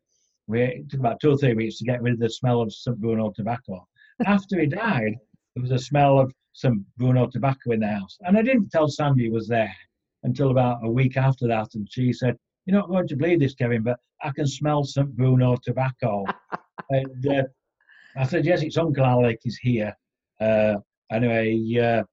[0.47, 2.74] we it took about two or three weeks to get rid of the smell of
[2.74, 2.99] St.
[2.99, 3.88] Bruno tobacco.
[4.26, 5.16] After he died,
[5.55, 6.84] there was a smell of St.
[6.97, 8.18] Bruno tobacco in the house.
[8.22, 9.76] And I didn't tell Sandy he was there
[10.24, 11.70] until about a week after that.
[11.74, 15.16] And she said, You're not going to believe this, Kevin, but I can smell St.
[15.16, 16.26] Bruno tobacco.
[16.89, 17.43] and uh,
[18.16, 19.95] I said, Yes, it's Uncle Alec, he's here.
[20.39, 20.78] Uh,
[21.12, 22.03] anyway, uh,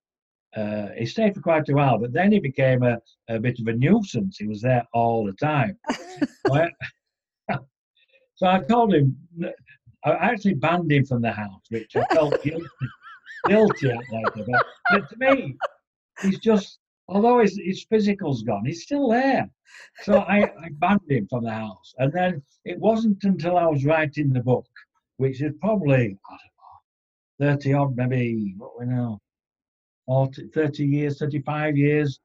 [0.59, 3.67] uh, he stayed for quite a while, but then he became a, a bit of
[3.67, 4.39] a nuisance.
[4.39, 5.79] He was there all the time.
[8.35, 9.17] so I told him,
[10.05, 12.67] I actually banned him from the house, which I felt guilty,
[13.47, 14.47] guilty at later.
[14.47, 15.57] But, but to me,
[16.23, 16.79] he's just,
[17.09, 19.51] although his, his physical's gone, he's still there.
[20.03, 21.95] So I, I banned him from the house.
[21.99, 24.67] And then it wasn't until I was writing the book,
[25.19, 26.58] which is probably, I don't know,
[27.41, 29.21] 30 odd, maybe, what we know,
[30.07, 32.19] 40, 30 years, 35 years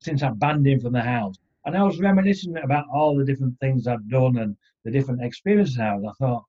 [0.00, 1.36] since I banned him from the house.
[1.64, 5.78] And I was reminiscing about all the different things I've done and the different experiences
[5.78, 6.04] I had.
[6.08, 6.44] I thought,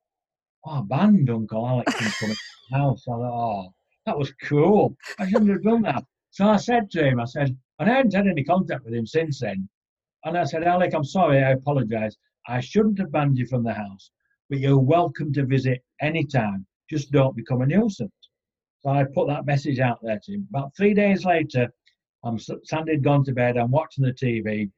[0.65, 3.03] oh, I banned Uncle Alex from the house.
[3.07, 3.74] I thought, oh,
[4.05, 4.95] that was cool.
[5.20, 6.03] I shouldn't have done that.
[6.32, 9.05] So I said to him, I said, and I hadn't had any contact with him
[9.05, 9.68] since then.
[10.24, 12.15] And I said, Alec, I'm sorry, I apologize.
[12.47, 14.11] I shouldn't have banned you from the house,
[14.49, 16.65] but you're welcome to visit anytime.
[16.89, 18.11] Just don't become a nuisance.
[18.81, 20.47] So I put that message out there to him.
[20.49, 21.69] About three days later,
[22.23, 23.57] I'm Sandy had gone to bed.
[23.57, 24.69] I'm watching the TV.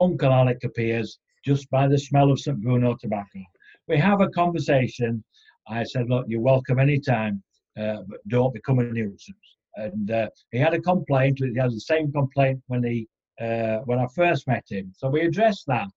[0.00, 2.60] Uncle Alec appears just by the smell of St.
[2.60, 3.40] Bruno tobacco.
[3.86, 5.24] We have a conversation.
[5.68, 7.42] I said, Look, you're welcome anytime,
[7.78, 9.36] uh, but don't become a nuisance.
[9.76, 11.38] And uh, he had a complaint.
[11.40, 13.08] He has the same complaint when he
[13.40, 14.92] uh, when I first met him.
[14.96, 15.90] So we addressed that.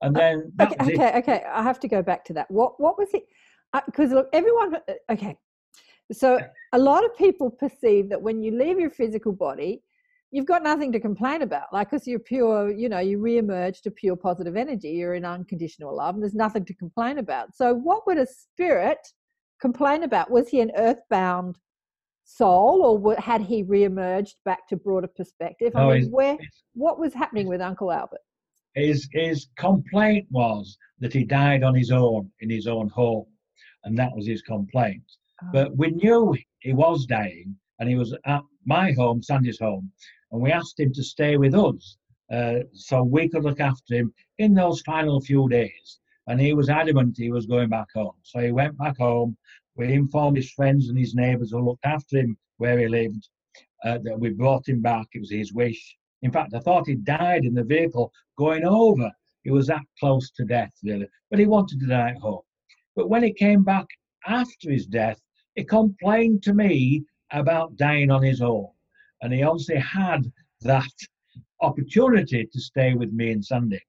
[0.00, 2.50] And then okay, okay, okay, I have to go back to that.
[2.50, 3.24] What what was it?
[3.86, 4.76] Because uh, look, everyone.
[4.76, 5.36] Uh, okay,
[6.12, 6.38] so
[6.72, 9.82] a lot of people perceive that when you leave your physical body,
[10.30, 11.72] you've got nothing to complain about.
[11.72, 14.90] Like, because you're pure, you know, you re-emerge to pure positive energy.
[14.90, 17.54] You're in unconditional love, and there's nothing to complain about.
[17.54, 18.98] So, what would a spirit
[19.60, 20.30] complain about?
[20.30, 21.58] Was he an earthbound
[22.24, 25.72] soul, or had he re-emerged back to broader perspective?
[25.76, 26.36] I mean, where
[26.74, 28.20] what was happening with Uncle Albert?
[28.74, 33.26] His his complaint was that he died on his own in his own home,
[33.84, 35.04] and that was his complaint.
[35.52, 35.74] But oh.
[35.76, 39.90] we knew he was dying, and he was at my home, Sandy's home,
[40.30, 41.96] and we asked him to stay with us
[42.32, 45.98] uh, so we could look after him in those final few days.
[46.28, 48.14] And he was adamant he was going back home.
[48.22, 49.36] So he went back home.
[49.76, 53.28] We informed his friends and his neighbours who looked after him where he lived
[53.84, 55.08] uh, that we brought him back.
[55.12, 55.96] It was his wish.
[56.22, 59.10] In fact, I thought he died in the vehicle going over.
[59.42, 61.08] He was that close to death, really.
[61.28, 62.42] But he wanted to die at home.
[62.94, 63.86] But when he came back
[64.26, 65.20] after his death,
[65.54, 68.68] he complained to me about dying on his own.
[69.20, 70.30] And he obviously had
[70.62, 70.92] that
[71.60, 73.80] opportunity to stay with me and Sandy.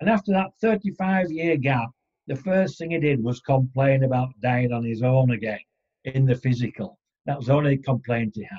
[0.00, 1.90] And after that 35 year gap,
[2.26, 5.60] the first thing he did was complain about dying on his own again
[6.04, 6.98] in the physical.
[7.26, 8.58] That was the only complaint he had.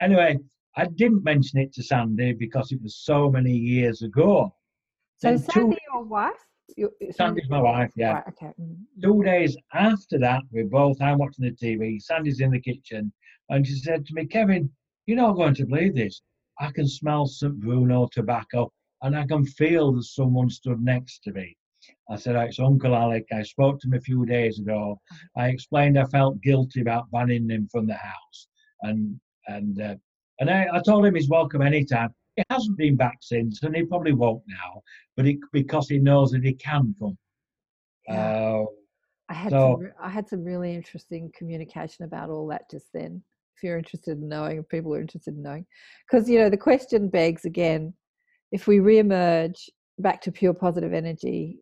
[0.00, 0.38] Anyway,
[0.76, 4.54] I didn't mention it to Sandy because it was so many years ago.
[5.18, 6.32] So, Sandy, two, your wife?
[7.12, 8.14] Sandy's my wife, yeah.
[8.14, 8.52] Right, okay.
[8.60, 8.76] Mm.
[9.02, 13.12] Two days after that, we're both, I'm watching the TV, Sandy's in the kitchen,
[13.50, 14.70] and she said to me, Kevin,
[15.06, 16.22] you're not going to believe this.
[16.60, 17.58] I can smell St.
[17.60, 21.56] Bruno tobacco and I can feel that someone stood next to me.
[22.10, 23.26] I said, It's Uncle Alec.
[23.32, 24.98] I spoke to him a few days ago.
[25.36, 28.48] I explained I felt guilty about banning him from the house.
[28.82, 29.96] And and uh,
[30.40, 32.14] and I, I told him he's welcome anytime.
[32.36, 34.82] He hasn't been back since, and he probably won't now.
[35.16, 37.16] But it, because he knows that he can come.
[38.08, 38.14] Yeah.
[38.14, 38.64] Uh,
[39.28, 43.22] I had so, some, I had some really interesting communication about all that just then.
[43.56, 45.64] If you're interested in knowing, if people are interested in knowing,
[46.10, 47.94] because you know the question begs again:
[48.50, 51.60] if we re-emerge back to pure positive energy,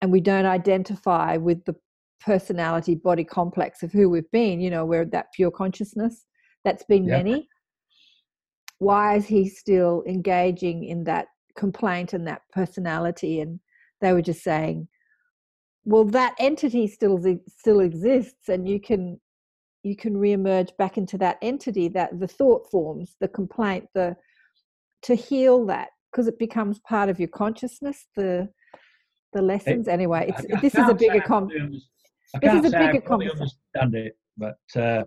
[0.00, 1.76] and we don't identify with the
[2.20, 6.26] personality body complex of who we've been, you know, we're that pure consciousness
[6.64, 7.16] that's been yeah.
[7.16, 7.48] many
[8.82, 11.26] why is he still engaging in that
[11.56, 13.40] complaint and that personality?
[13.40, 13.60] And
[14.00, 14.88] they were just saying
[15.84, 17.18] well that entity still
[17.48, 19.20] still exists and you can
[19.82, 24.14] you can reemerge back into that entity that the thought forms the complaint the
[25.02, 28.48] to heal that because it becomes part of your consciousness the
[29.32, 29.88] the lessons.
[29.88, 33.40] It, anyway it's I, this is a bigger com- this is a bigger conversation.
[33.40, 35.04] understand it but uh, uh,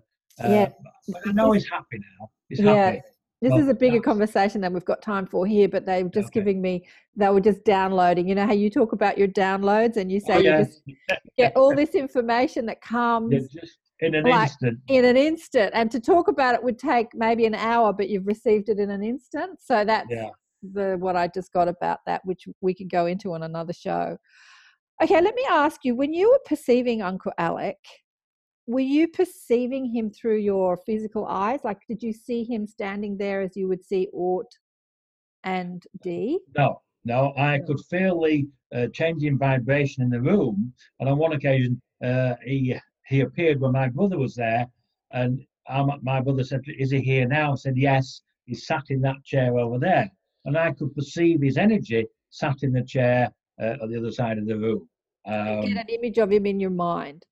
[0.50, 0.70] yeah
[1.08, 2.74] but i know he's happy now he's yeah.
[2.74, 3.02] happy
[3.46, 6.10] this well, is a bigger conversation than we've got time for here, but they were
[6.10, 6.40] just okay.
[6.40, 6.84] giving me,
[7.16, 8.28] they were just downloading.
[8.28, 10.58] You know how you talk about your downloads and you oh, say oh, yeah.
[10.58, 10.82] you just
[11.38, 13.48] get all this information that comes.
[13.50, 14.80] Just, in an Like, instant.
[14.88, 15.72] in an instant.
[15.76, 18.90] And to talk about it would take maybe an hour, but you've received it in
[18.90, 19.60] an instant.
[19.62, 20.30] So that's Yeah.
[20.74, 24.18] the what I just got about that, which we could go into on another show.
[25.04, 27.78] Okay, let me ask you: when you were perceiving Uncle Alec,
[28.68, 31.60] were you perceiving him through your physical eyes?
[31.64, 34.52] Like, did you see him standing there as you would see Ort
[35.44, 36.40] and D?
[36.58, 40.74] No, no, I could feel the uh, changing vibration in the room.
[41.00, 42.76] And on one occasion, uh, he
[43.08, 44.66] he appeared when my brother was there,
[45.12, 45.40] and
[45.70, 49.24] um, my brother said, "Is he here now?" I said, "Yes." He sat in that
[49.24, 50.08] chair over there,
[50.46, 54.38] and I could perceive his energy sat in the chair uh, on the other side
[54.38, 54.88] of the room.
[55.26, 57.26] Um, get an image of him in your mind.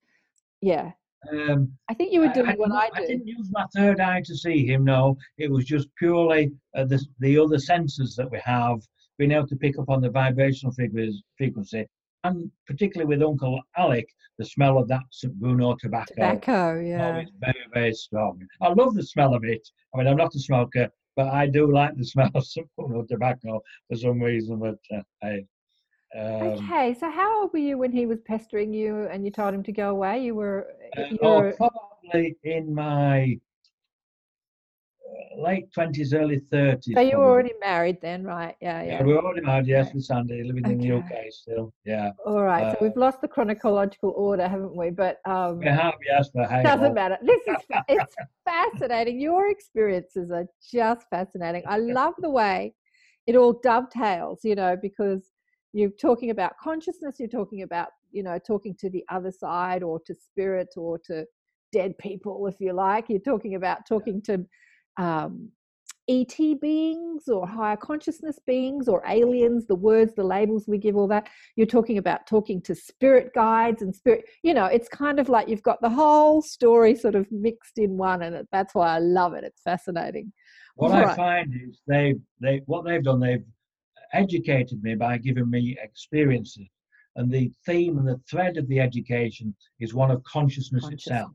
[0.60, 0.90] Yeah,
[1.32, 4.22] um, I think you were doing what didn't- I I didn't use my third eye
[4.24, 4.84] to see him.
[4.84, 8.80] No, it was just purely uh, the the other senses that we have,
[9.18, 11.86] being able to pick up on the vibrational frequency, frequency,
[12.24, 14.06] and particularly with Uncle Alec,
[14.38, 15.34] the smell of that St.
[15.34, 16.14] Bruno tobacco.
[16.14, 17.16] Tobacco, Oh, yeah.
[17.18, 18.40] it's very, very strong.
[18.60, 19.66] I love the smell of it.
[19.94, 22.66] I mean, I'm not a smoker, but I do like the smell of St.
[22.76, 24.58] Bruno tobacco for some reason.
[24.58, 25.44] But uh, I,
[26.14, 29.54] um, Okay, so how old were you when he was pestering you and you told
[29.54, 30.22] him to go away?
[30.22, 33.38] You were, uh, you oh, were probably in my
[35.08, 36.94] uh, late 20s, early 30s.
[36.94, 38.56] so you were already married then, right?
[38.60, 39.02] Yeah, Yeah, yeah.
[39.02, 39.94] we were already married, yes, Okay.
[39.94, 41.72] with Sandy, living in the UK still.
[41.84, 42.10] Yeah.
[42.24, 44.90] All right, so uh, we've lost the chronological order, haven't we?
[44.90, 46.62] But um, We have, yes, but hey.
[46.62, 46.94] doesn't ho.
[46.94, 47.18] matter.
[47.22, 47.56] This is
[47.88, 49.20] it's fascinating.
[49.20, 51.64] Your experiences are just fascinating.
[51.66, 52.74] I love the way
[53.26, 55.33] it all dovetails, you know, because
[55.74, 60.00] you're talking about consciousness, you're talking about, you know, talking to the other side or
[60.06, 61.26] to spirit or to
[61.72, 63.06] dead people, if you like.
[63.08, 64.46] You're talking about talking to
[64.98, 65.50] um,
[66.08, 71.08] ET beings or higher consciousness beings or aliens, the words, the labels we give, all
[71.08, 71.28] that.
[71.56, 75.48] You're talking about talking to spirit guides and spirit, you know, it's kind of like
[75.48, 79.34] you've got the whole story sort of mixed in one, and that's why I love
[79.34, 79.42] it.
[79.42, 80.32] It's fascinating.
[80.76, 83.44] What I find is they, they, what they've done, they've
[84.14, 86.68] educated me by giving me experiences.
[87.16, 91.30] And the theme and the thread of the education is one of consciousness Conscious, itself,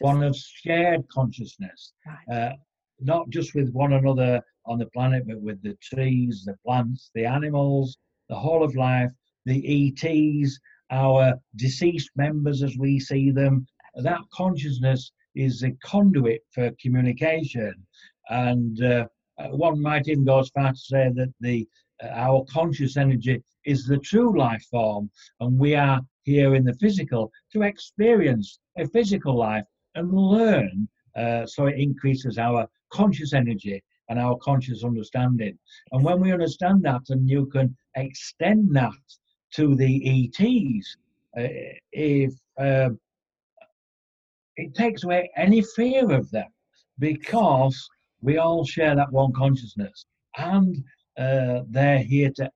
[0.00, 1.92] one of shared consciousness.
[2.06, 2.36] right.
[2.36, 2.52] uh,
[3.00, 7.24] not just with one another on the planet, but with the trees, the plants, the
[7.24, 7.96] animals,
[8.28, 9.10] the whole of life,
[9.44, 10.58] the ETs,
[10.90, 13.66] our deceased members as we see them.
[13.96, 17.74] That consciousness is a conduit for communication.
[18.28, 19.06] And uh,
[19.50, 21.68] one might even go as far to say that the
[22.02, 27.30] our conscious energy is the true life form, and we are here in the physical
[27.52, 34.18] to experience a physical life and learn uh, so it increases our conscious energy and
[34.18, 35.58] our conscious understanding.
[35.92, 38.92] And when we understand that, and you can extend that
[39.54, 40.96] to the ETs,
[41.38, 41.48] uh,
[41.92, 42.98] if um
[44.56, 46.48] it takes away any fear of them,
[46.98, 47.88] because
[48.22, 50.06] we all share that one consciousness,
[50.38, 50.82] and
[51.18, 52.50] uh, they're here to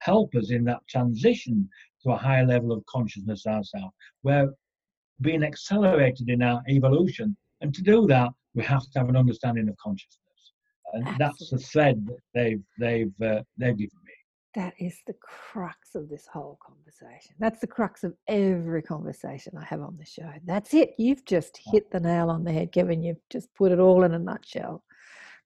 [0.00, 1.68] help us in that transition
[2.02, 3.94] to a higher level of consciousness ourselves.
[4.22, 4.52] We're
[5.20, 9.68] being accelerated in our evolution and to do that, we have to have an understanding
[9.68, 10.52] of consciousness,
[10.92, 14.12] and that's the thread that they've they've uh, they've given me.
[14.54, 17.34] That is the crux of this whole conversation.
[17.38, 20.30] That's the crux of every conversation I have on the show.
[20.46, 20.94] That's it.
[20.98, 23.02] You've just hit the nail on the head, Kevin.
[23.02, 24.82] You've just put it all in a nutshell.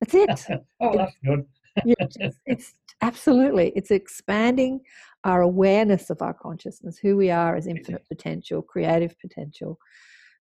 [0.00, 0.30] That's it.
[0.80, 1.44] oh, that's good.
[1.86, 4.80] Just, it's absolutely it's expanding
[5.24, 9.78] our awareness of our consciousness who we are as infinite potential creative potential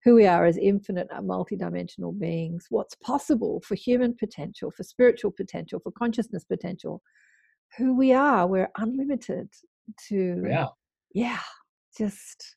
[0.05, 5.31] who we are as infinite uh, multidimensional beings what's possible for human potential for spiritual
[5.31, 7.03] potential for consciousness potential
[7.77, 9.49] who we are we're unlimited
[10.09, 10.69] to Yeah,
[11.13, 11.41] yeah
[11.97, 12.57] just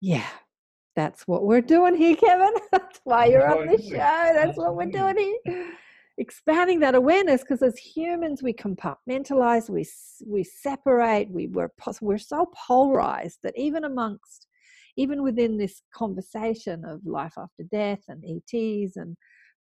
[0.00, 0.26] yeah
[0.96, 2.52] that's what we're doing here kevin.
[2.72, 5.72] That's why you're on the show that's what we're doing here
[6.18, 9.86] expanding that awareness because as humans we compartmentalize we
[10.26, 14.46] we separate we we're, we're so polarized that even amongst
[14.96, 19.16] even within this conversation of life after death and ets and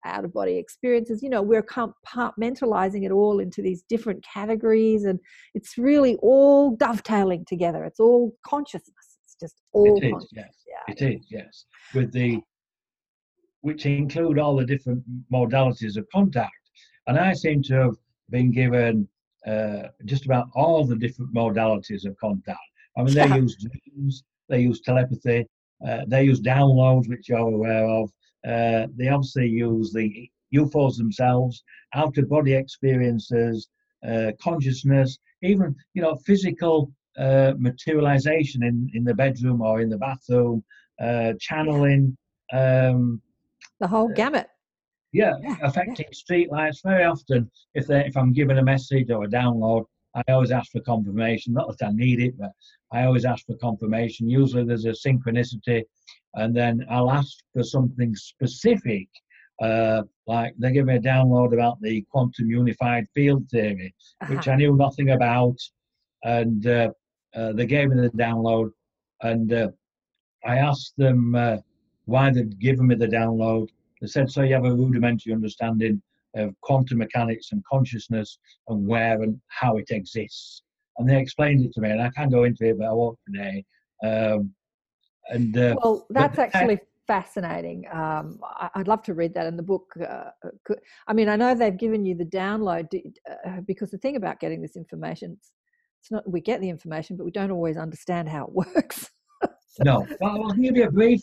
[0.05, 5.19] out of body experiences you know we're compartmentalizing it all into these different categories and
[5.55, 10.29] it's really all dovetailing together it's all consciousness it's just all it is.
[10.33, 11.27] Yes, yeah it is.
[11.29, 12.41] Yes, with the
[13.61, 15.03] which include all the different
[15.33, 16.53] modalities of contact,
[17.07, 17.97] and I seem to have
[18.31, 19.09] been given
[19.47, 22.59] uh, just about all the different modalities of contact.
[22.97, 25.47] I mean, they use dreams, they use telepathy,
[25.87, 28.11] uh, they use downloads, which you're aware of.
[28.47, 31.63] Uh, they obviously use the UFOs themselves,
[31.95, 33.69] out of body experiences,
[34.07, 39.99] uh, consciousness, even you know physical uh, materialization in in the bedroom or in the
[39.99, 40.63] bathroom,
[41.01, 42.17] uh, channeling.
[42.53, 43.21] um,
[43.81, 44.49] The whole gamut.
[45.13, 46.83] yeah, Yeah, affecting streetlights.
[46.83, 50.73] Very often, if they, if I'm given a message or a download, I always ask
[50.73, 51.53] for confirmation.
[51.53, 52.53] Not that I need it, but
[52.93, 54.29] I always ask for confirmation.
[54.29, 55.85] Usually, there's a synchronicity,
[56.35, 59.09] and then I'll ask for something specific.
[59.63, 63.95] Uh, like they give me a download about the quantum unified field theory,
[64.29, 64.53] which Uh-huh.
[64.53, 65.57] I knew nothing about,
[66.25, 66.91] and uh,
[67.35, 68.71] uh, they gave me the download,
[69.23, 69.69] and uh,
[70.45, 71.57] I asked them uh,
[72.07, 73.69] why they'd given me the download.
[74.01, 76.03] They said, "So you have a rudimentary understanding
[76.35, 78.39] of quantum mechanics and consciousness
[78.69, 80.63] and where and how it exists."
[80.99, 83.19] And they explained it to me, and I can't go into it, but I won't
[83.27, 83.65] today.
[84.03, 84.55] Um,
[85.29, 87.85] and uh, well, that's actually fascinating.
[87.93, 88.41] Um,
[88.75, 89.93] I'd love to read that in the book.
[89.97, 90.31] Uh,
[91.07, 92.87] I mean, I know they've given you the download
[93.29, 95.39] uh, because the thing about getting this information,
[96.01, 99.11] it's not we get the information, but we don't always understand how it works.
[99.85, 101.23] No, I'll give you a brief.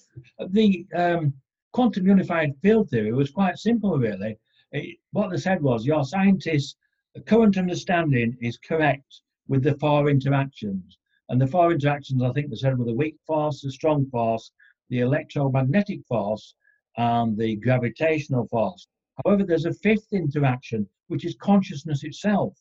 [0.49, 1.33] The um,
[1.71, 4.37] quantum unified field theory was quite simple, really.
[4.71, 6.75] It, what they said was your scientists'
[7.25, 10.97] current understanding is correct with the four interactions.
[11.29, 14.51] And the four interactions, I think they said, were the weak force, the strong force,
[14.89, 16.53] the electromagnetic force,
[16.97, 18.87] and the gravitational force.
[19.23, 22.57] However, there's a fifth interaction, which is consciousness itself.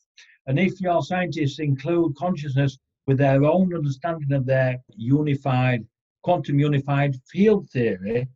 [0.47, 5.85] And if your scientists include consciousness with their own understanding of their unified,
[6.23, 8.29] quantum unified field theory,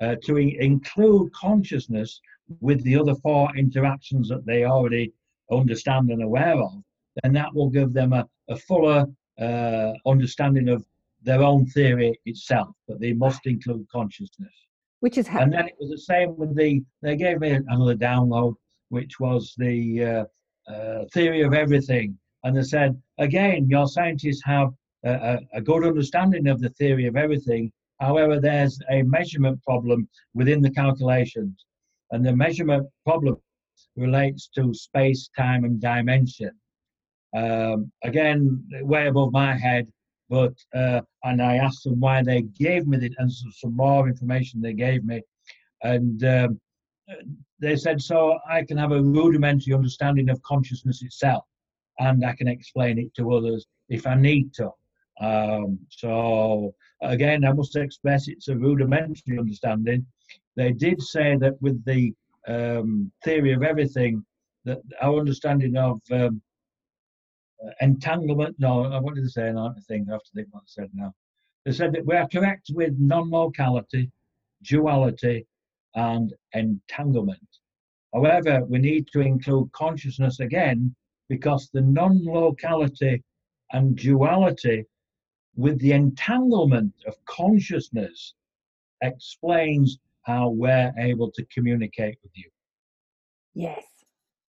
[0.00, 2.20] uh, to in- include consciousness
[2.60, 5.12] with the other four interactions that they already
[5.50, 6.82] understand and aware of,
[7.22, 9.06] then that will give them a, a fuller
[9.40, 10.84] uh, understanding of
[11.22, 14.52] their own theory itself, but they must include consciousness.
[15.00, 18.54] Which is And then it was the same with the, they gave me another download,
[18.88, 22.18] which was the uh, uh, theory of everything.
[22.48, 24.70] And they said, again, your scientists have
[25.04, 27.70] a, a, good understanding of the theory of everything.
[28.00, 31.66] However, there's a measurement problem within the calculations.
[32.10, 33.36] And the measurement problem
[33.96, 36.52] relates to space, time, and dimension.
[37.36, 39.86] Um, again, way above my head,
[40.30, 44.08] but uh, and I asked them why they gave me the and some, some more
[44.08, 45.20] information they gave me,
[45.82, 46.60] and um,
[47.60, 51.44] they said so I can have a rudimentary understanding of consciousness itself,
[51.98, 54.70] and I can explain it to others if I need to.
[55.20, 60.06] Um, so again, I must express it's a rudimentary understanding.
[60.56, 62.14] They did say that with the
[62.46, 64.24] um, theory of everything,
[64.64, 66.40] that our understanding of um,
[67.64, 68.54] uh, entanglement.
[68.58, 70.06] No, I wanted to say another thing.
[70.08, 71.12] I have to think what I said now.
[71.64, 74.10] They said that we are correct with non-locality,
[74.62, 75.46] duality,
[75.94, 77.48] and entanglement.
[78.14, 80.94] However, we need to include consciousness again
[81.28, 83.22] because the non-locality
[83.72, 84.84] and duality
[85.56, 88.34] with the entanglement of consciousness
[89.02, 92.48] explains how we're able to communicate with you.
[93.54, 93.84] Yes.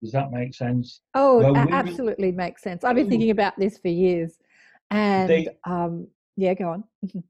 [0.03, 1.01] Does that make sense?
[1.15, 2.85] Oh, Well, absolutely makes sense.
[2.85, 3.11] I've been Oh.
[3.11, 4.39] thinking about this for years.
[4.91, 6.07] And They- um,
[6.37, 6.85] yeah, go on.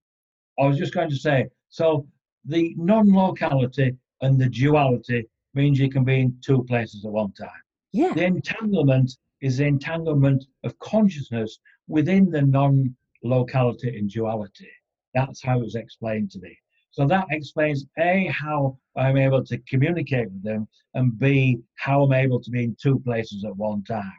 [0.59, 2.07] I was just going to say, so
[2.45, 7.63] the non-locality and the duality means you can be in two places at one time.
[7.93, 8.13] Yeah.
[8.13, 14.69] The entanglement is the entanglement of consciousness within the non-locality and duality.
[15.15, 16.57] That's how it was explained to me.
[16.91, 22.13] So that explains A, how I'm able to communicate with them, and B, how I'm
[22.13, 24.13] able to be in two places at one time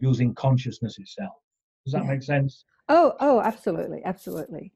[0.00, 1.34] using consciousness itself.
[1.84, 2.10] Does that Yeah.
[2.10, 2.64] make sense?
[2.88, 4.72] Oh, oh, absolutely, absolutely.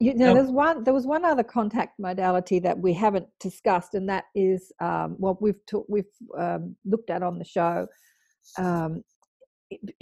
[0.00, 0.82] You know, Now- there's one.
[0.82, 5.40] There was one other contact modality that we haven't discussed, and that is um, what
[5.40, 7.86] we've ta- we've um, looked at on the show.
[8.58, 9.04] Um,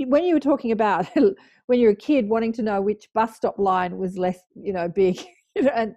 [0.07, 1.07] when you were talking about
[1.67, 4.89] when you're a kid wanting to know which bus stop line was less, you know,
[4.89, 5.19] big,
[5.57, 5.95] you know, and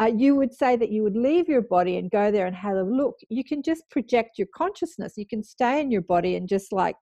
[0.00, 2.76] uh, you would say that you would leave your body and go there and have
[2.76, 3.16] a look.
[3.28, 5.14] You can just project your consciousness.
[5.16, 6.96] You can stay in your body and just like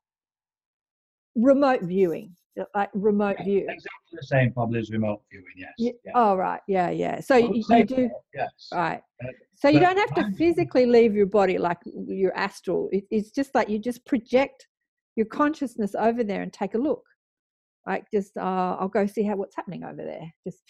[1.34, 3.66] remote viewing, uh, like remote view.
[3.68, 5.70] Exactly the same probably as remote viewing, yes.
[5.78, 5.92] Yeah.
[6.04, 6.12] yeah.
[6.14, 6.60] Oh, right.
[6.68, 7.20] Yeah, yeah.
[7.20, 8.68] So you, you do, Yes.
[8.72, 9.00] right.
[9.24, 12.88] Uh, So you don't have to physically leave your body like your astral.
[12.92, 14.66] It, it's just like you just project
[15.16, 17.04] your consciousness over there and take a look.
[17.86, 20.32] Like just, uh, I'll go see how what's happening over there.
[20.44, 20.62] Just,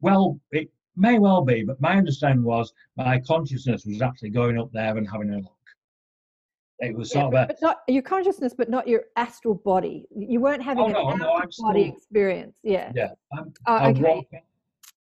[0.00, 4.70] Well, it may well be, but my understanding was my consciousness was actually going up
[4.72, 5.52] there and having a look.
[6.78, 9.54] It was yeah, sort but, of a, but not your consciousness, but not your astral
[9.54, 10.06] body.
[10.14, 12.58] You weren't having Oh, an no, no, body still- experience.
[12.62, 12.92] Yeah.
[12.94, 13.10] yeah.
[13.32, 14.14] I'm, Oh, I would okay.
[14.14, 14.26] walk,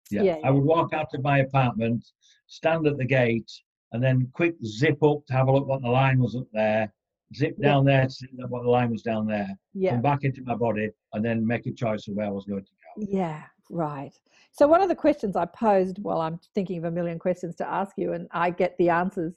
[0.10, 2.06] yeah, Yeah, I would walk out of my apartment,
[2.48, 3.52] stand at the gate,
[3.91, 6.91] and then quick zip up to have a look what the line was up there,
[7.36, 7.70] zip Yeah.
[7.70, 9.91] down there to see what the line was down there, Yeah.
[9.91, 12.64] come back into my body, and then make a choice of where I was going
[12.64, 13.07] to go.
[13.12, 13.44] Yeah.
[13.70, 14.14] Right.
[14.52, 17.68] So one of the questions I posed while I'm thinking of a million questions to
[17.68, 19.34] ask you, and I get the answers,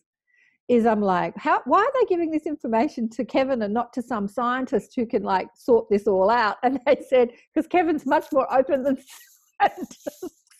[0.68, 1.62] is I'm like, how?
[1.64, 5.22] Why are they giving this information to Kevin and not to some scientist who can
[5.22, 6.56] like sort this all out?
[6.62, 8.98] And they said because Kevin's much more open than
[9.60, 10.06] scientists.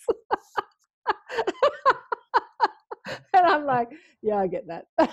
[3.34, 3.88] and I'm like,
[4.22, 4.86] yeah, I get that.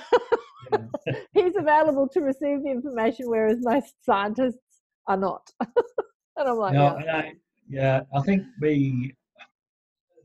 [1.34, 5.50] He's available to receive the information, whereas most scientists are not.
[5.62, 7.18] and I'm like, no, yeah.
[7.18, 7.34] I,
[7.70, 9.14] yeah, I think we,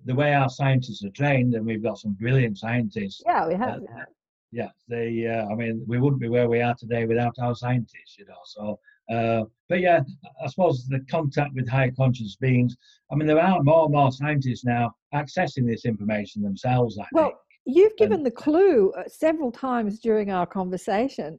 [0.04, 3.22] the way our scientists are trained, and we've got some brilliant scientists.
[3.26, 3.82] yeah, we have.
[3.82, 4.04] Uh,
[4.52, 5.26] yeah, they.
[5.26, 8.40] Uh, I mean, we wouldn't be where we are today without our scientists, you know.
[8.44, 8.80] So,
[9.14, 10.00] uh, but yeah,
[10.42, 12.76] I suppose the contact with higher conscious beings.
[13.12, 16.98] I mean, there are more and more scientists now accessing this information themselves.
[16.98, 17.36] I Well, think.
[17.64, 21.38] You've given the clue uh, several times during our conversation.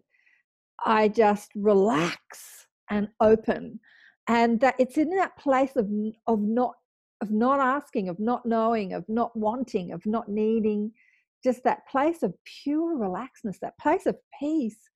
[0.86, 3.80] I just relax and open,
[4.28, 5.90] and that it's in that place of
[6.28, 6.74] of not
[7.22, 10.92] of not asking, of not knowing, of not wanting, of not needing,
[11.44, 12.34] just that place of
[12.64, 14.90] pure relaxedness, that place of peace,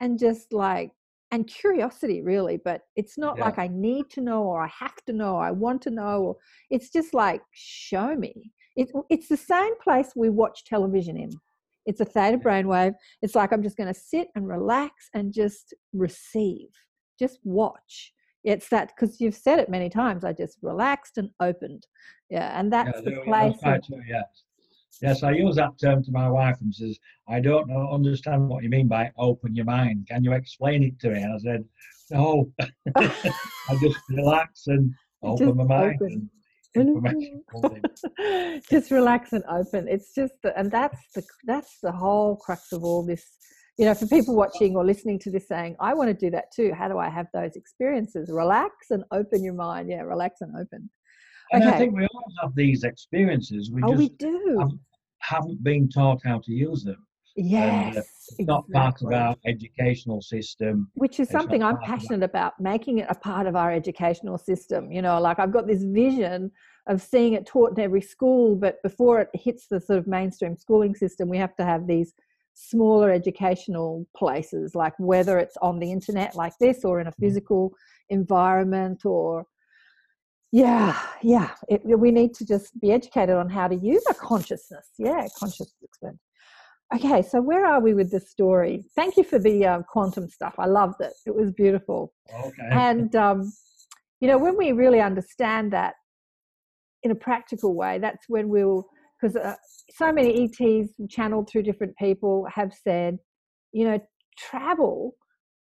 [0.00, 0.90] and just like
[1.30, 3.44] and curiosity really but it's not Yeah.
[3.44, 6.22] like i need to know or i have to know or i want to know
[6.22, 6.36] or
[6.70, 11.30] it's just like show me it, it's the same place we watch television in
[11.84, 15.74] it's a theta brainwave it's like i'm just going to sit and relax and just
[15.92, 16.68] receive
[17.18, 18.12] just watch
[18.44, 21.86] it's that because you've said it many times i just relaxed and opened
[22.30, 24.24] yeah and that's Yeah, the place that's of, too, yes.
[25.00, 26.98] Yes, I use that term to my wife and says,
[27.28, 30.08] I don't know, understand what you mean by open your mind.
[30.10, 31.22] Can you explain it to me?
[31.22, 31.64] And I said,
[32.10, 32.50] No.
[32.96, 34.92] I just relax and
[35.22, 36.00] open Just my mind.
[36.02, 36.30] open.
[36.74, 37.76] And information comes
[38.18, 38.62] in.
[38.70, 42.84] just relax and open it's just the, and that's the that's the whole crux of
[42.84, 43.24] all this.
[43.78, 46.52] You know for people watching or listening to this saying i want to do that
[46.54, 46.72] too.
[46.74, 48.30] How do i have those experiences?
[48.30, 49.88] Relax and open your mind.
[49.90, 50.90] Yeah relax and open.
[51.52, 53.70] And I think we all have these experiences.
[53.72, 54.56] We oh just we do.
[54.58, 54.80] haven't,
[55.20, 57.07] haven't been taught how to use them.
[57.38, 57.96] Uh, yes
[58.38, 60.90] It's not part of our educational system.
[60.94, 61.98] which is something I'm part of that.
[61.98, 64.90] passionate about, making it a part of our educational system.
[64.90, 66.50] You know, like I've got this vision
[66.86, 70.56] of seeing it taught in every school, but before it hits the sort of mainstream
[70.56, 72.14] schooling system, we have to have these
[72.54, 77.24] smaller educational places, like whether it's on the internet like this or in a mm-hmm.
[77.24, 77.72] physical
[78.10, 79.46] environment or
[80.50, 84.86] yeah yeah it, we need to just be educated on how to use our consciousness
[84.98, 86.22] yeah conscious experience
[86.94, 88.84] okay so where are we with the story?
[88.96, 90.54] Thank you for the uh, quantum stuff.
[90.58, 91.12] I loved it.
[91.26, 92.12] It was beautiful.
[92.32, 92.52] Okay.
[92.70, 93.52] and um,
[94.20, 95.94] you know when we really understand that
[97.04, 98.84] in a practical way that's when we'll
[99.20, 99.54] because uh,
[99.94, 103.18] so many ets channeled through different people have said
[103.72, 104.00] you know
[104.36, 105.14] travel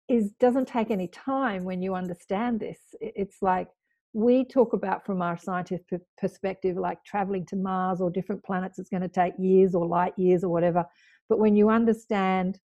[0.10, 2.80] is doesn't take any time when you understand this.
[3.00, 3.68] It's like
[4.14, 8.90] we talk about from our scientific perspective like traveling to mars or different planets it's
[8.90, 10.84] going to take years or light years or whatever
[11.28, 12.60] but when you understand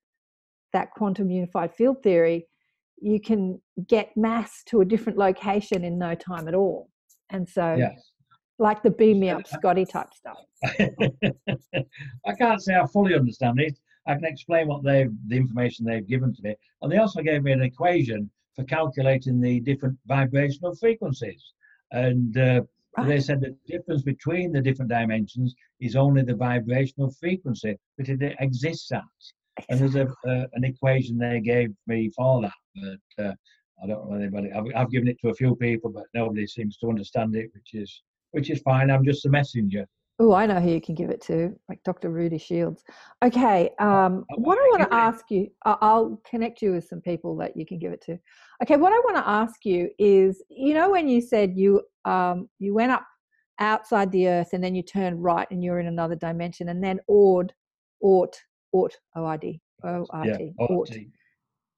[0.72, 2.46] that quantum unified field theory
[3.00, 6.88] you can get mass to a different location in no time at all
[7.30, 8.10] and so yes.
[8.58, 10.38] like the beam me up scotty type stuff
[12.26, 13.78] I can't say I fully understand it.
[14.06, 17.42] I can explain what they've the information they've given to me, and they also gave
[17.42, 21.52] me an equation for calculating the different vibrational frequencies.
[21.90, 22.62] And uh,
[23.06, 28.36] they said the difference between the different dimensions is only the vibrational frequency that it
[28.40, 29.02] exists at.
[29.68, 32.52] And there's a, uh, an equation they gave me for that,
[33.16, 33.34] but uh,
[33.82, 34.52] I don't know anybody.
[34.52, 37.74] I've, I've given it to a few people, but nobody seems to understand it, which
[37.74, 38.90] is which is fine.
[38.90, 39.86] I'm just a messenger.
[40.24, 42.08] Oh, I know who you can give it to, like Dr.
[42.08, 42.78] Rudy Schild.
[43.24, 47.36] Okay, um, oh, what I want to ask you, I'll connect you with some people
[47.38, 48.16] that you can give it to.
[48.62, 52.48] Okay, what I want to ask you is, you know, when you said you um,
[52.60, 53.04] you went up
[53.58, 57.00] outside the Earth and then you turned right and you're in another dimension, and then
[57.08, 57.52] ord,
[58.00, 58.36] ort,
[58.70, 61.10] ort, o r d, o r t, ort, T.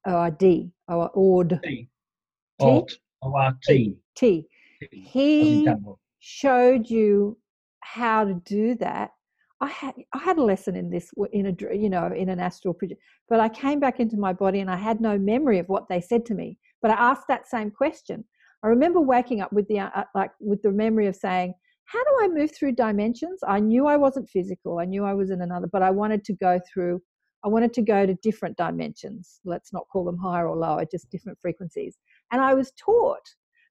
[0.05, 1.89] o r d, o r ord, T.
[2.59, 2.91] Alt.
[3.23, 3.97] O R T.
[4.15, 4.47] t.
[4.79, 4.81] T.
[4.83, 5.67] As in He
[6.19, 7.39] showed you
[7.85, 9.11] how to do that.
[9.61, 12.73] I had i had a lesson in this in a you know in an astral
[12.73, 15.87] projection but i came back into my body and i had no memory of what
[15.87, 18.25] they said to me but i asked that same question.
[18.63, 21.53] I remember waking up with the uh, like with the memory of saying
[21.85, 23.39] how do i move through dimensions?
[23.47, 26.33] I knew i wasn't physical i knew i was in another but i wanted to
[26.33, 27.01] go through
[27.45, 31.09] i wanted to go to different dimensions let's not call them higher or lower just
[31.11, 31.97] different frequencies
[32.31, 33.27] and i was taught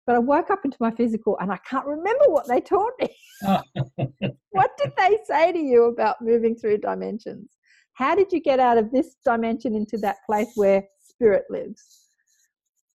[0.07, 3.09] but I woke up into my physical and I can't remember what they taught me.
[4.51, 7.51] what did they say to you about moving through dimensions?
[7.95, 12.09] How did you get out of this dimension into that place where spirit lives?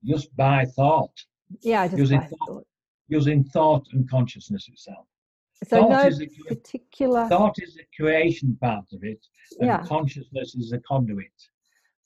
[0.04, 1.12] Just by thought.
[1.62, 2.48] Yeah, I just Using by thought.
[2.48, 2.68] thought.
[3.08, 5.06] using thought and consciousness itself.
[5.66, 9.26] So thought no is the, particular, thought is the creation part of it,
[9.60, 9.84] and Yeah.
[9.84, 11.32] consciousness is the conduit.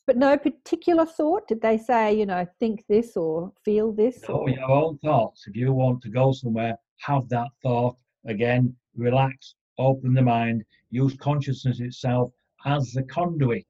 [0.07, 1.47] But no particular thought.
[1.47, 4.23] Did they say, you know, think this or feel this?
[4.27, 5.45] Or- your own thoughts.
[5.47, 7.97] If you want to go somewhere, have that thought.
[8.25, 12.31] Again, relax, open the mind, use consciousness itself
[12.65, 13.65] as the conduit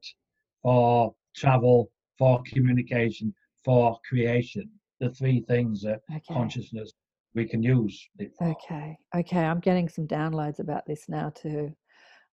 [0.62, 3.34] for travel, for communication,
[3.64, 4.70] for creation.
[5.00, 6.22] The three things that Okay.
[6.34, 6.92] consciousness
[7.34, 8.50] we can use it for.
[8.50, 8.98] Okay.
[9.16, 9.40] Okay.
[9.40, 11.74] I'm getting some downloads about this now too.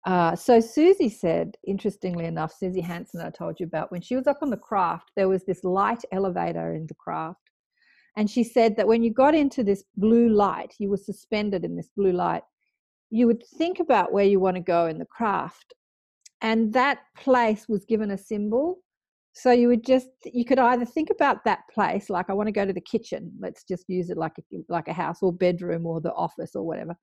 [0.07, 4.27] Uh, so Suzy said, interestingly enough, Suzy Hansen, I told you about, when she was
[4.27, 7.51] up on the craft, there was this light elevator in the craft.
[8.17, 11.77] And she said that when you got into this blue light, you were suspended in
[11.77, 12.43] this blue light,
[13.11, 15.75] you would think about where you want to go in the craft.
[16.41, 18.79] And that place was given a symbol.
[19.33, 22.53] So you would just you could either think about that place, like I want to
[22.53, 23.33] go to the kitchen.
[23.39, 26.65] Let's just use it like a like a house or bedroom or the office or
[26.65, 26.97] whatever,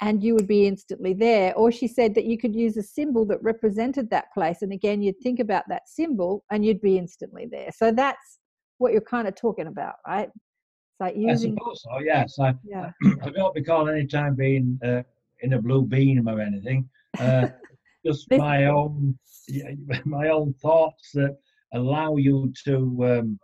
[0.00, 1.54] and you would be instantly there.
[1.54, 5.02] Or she said that you could use a symbol that represented that place, and again
[5.02, 7.70] you'd think about that symbol and you'd be instantly there.
[7.74, 8.38] So that's
[8.78, 10.28] what you're kind of talking about, right?
[10.28, 12.38] It's like I using suppose so, yes.
[12.38, 12.90] I, yeah.
[13.22, 15.02] I don't recall any time being uh,
[15.40, 16.88] in a blue beam or anything.
[17.18, 17.48] Uh,
[18.06, 19.70] just This- my own, yeah,
[20.04, 21.36] my own thoughts that
[21.74, 23.38] allow you to um,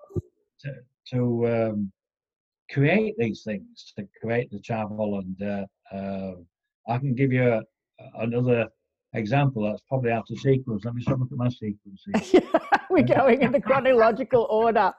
[0.60, 0.74] to,
[1.12, 1.92] to um,
[2.70, 5.18] create these things, to create the travel.
[5.20, 6.32] And uh, uh,
[6.89, 7.62] I can give you a,
[8.19, 8.69] another
[9.15, 10.85] example that's probably out of sequence.
[10.85, 12.05] Let me just look at my sequence.
[12.90, 14.93] We're going in the chronological order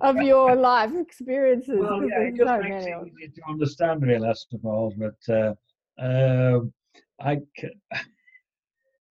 [0.00, 1.78] of your life experiences.
[1.78, 3.12] well, yeah, it just so makes many it of them.
[3.22, 4.94] easy to understand, really, I suppose.
[4.96, 5.54] But uh,
[5.98, 6.72] um
[7.20, 7.38] I,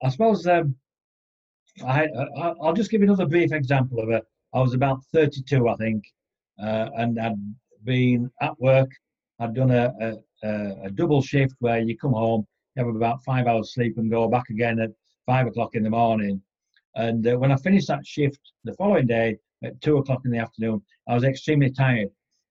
[0.03, 0.77] I suppose um,
[1.87, 4.25] I, I, I'll just give you another brief example of it.
[4.53, 6.05] I was about 32, I think,
[6.63, 8.91] uh, and I'd been at work.
[9.41, 10.49] I'd done a, a,
[10.85, 12.47] a, double shift where you come home,
[12.77, 14.91] you have about five hours sleep, and go back again at
[15.27, 16.41] five o'clock in the morning.
[16.95, 20.39] And uh, when I finished that shift the following day at two o'clock in the
[20.39, 22.09] afternoon, I was extremely tired,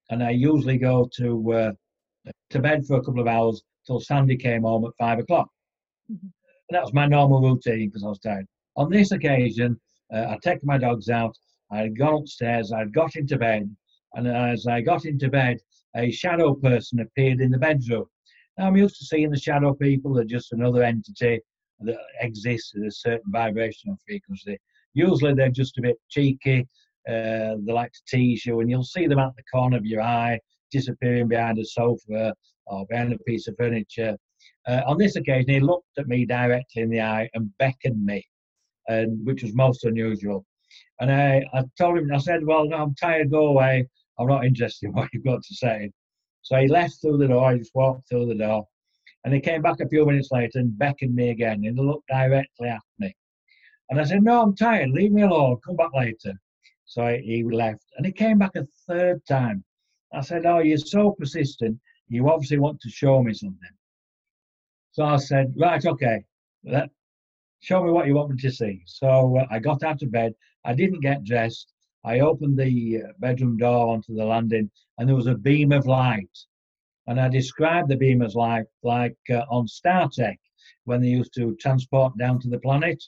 [0.09, 1.71] and I usually go to uh,
[2.49, 5.49] to bed for a couple of hours till Sandy came home at five o'clock.
[6.11, 6.19] Mhm.
[6.21, 8.47] And that was my normal routine because I was tired.
[8.75, 9.79] On this occasion,
[10.13, 11.37] uh, I'd taken my dogs out.
[11.71, 12.71] I'd gone upstairs.
[12.71, 13.73] I'd got into bed,
[14.15, 15.59] and as I got into bed,
[15.95, 18.05] a shadow person appeared in the bedroom.
[18.57, 20.13] Now I'm used to seeing the shadow people.
[20.13, 21.41] They're just another entity
[21.81, 24.57] that exists at a certain vibrational frequency.
[24.93, 26.67] Usually they're just a bit cheeky.
[27.07, 30.01] Uh, they like to tease you, and you'll see them out the corner of your
[30.01, 30.39] eye,
[30.71, 32.33] disappearing behind a sofa
[32.67, 34.15] or behind a piece of furniture.
[34.67, 38.25] Uh, on this occasion, he looked at me directly in the eye and beckoned me,
[38.87, 40.45] and which was most unusual.
[41.01, 43.31] And I, I told him, I said, "Well, no, I'm tired.
[43.31, 43.87] Go away.
[44.19, 45.91] I'm not interested in what you've got to say."
[46.41, 47.53] So he left through the door.
[47.53, 48.67] He just walked through the door,
[49.23, 52.69] and he came back a few minutes later and beckoned me again, and looked directly
[52.69, 53.15] at me.
[53.89, 54.89] And I said, "No, I'm tired.
[54.91, 55.57] Leave me alone.
[55.65, 56.33] Come back later."
[56.85, 59.63] So he left, and he came back a third time.
[60.11, 61.79] I said, "Oh, you're so persistent.
[62.07, 63.75] You obviously want to show me something."
[64.91, 66.23] So I said, "Right, okay.
[67.61, 70.35] Show me what you want me to see." So uh, I got out of bed.
[70.65, 71.72] I didn't get dressed.
[72.05, 75.87] I opened the uh, bedroom door onto the landing, and there was a beam of
[75.87, 76.37] light.
[77.07, 80.39] And I described the beam as light like uh, on Star Trek
[80.85, 83.03] when they used to transport down to the planet,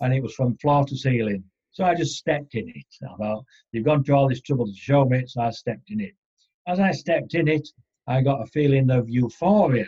[0.00, 1.44] and it was from floor to ceiling.
[1.72, 2.86] So I just stepped in it.
[3.08, 6.00] I thought, you've gone to all this trouble to show me so I stepped in
[6.00, 6.14] it.
[6.66, 7.68] As I stepped in it,
[8.06, 9.86] I got a feeling of euphoria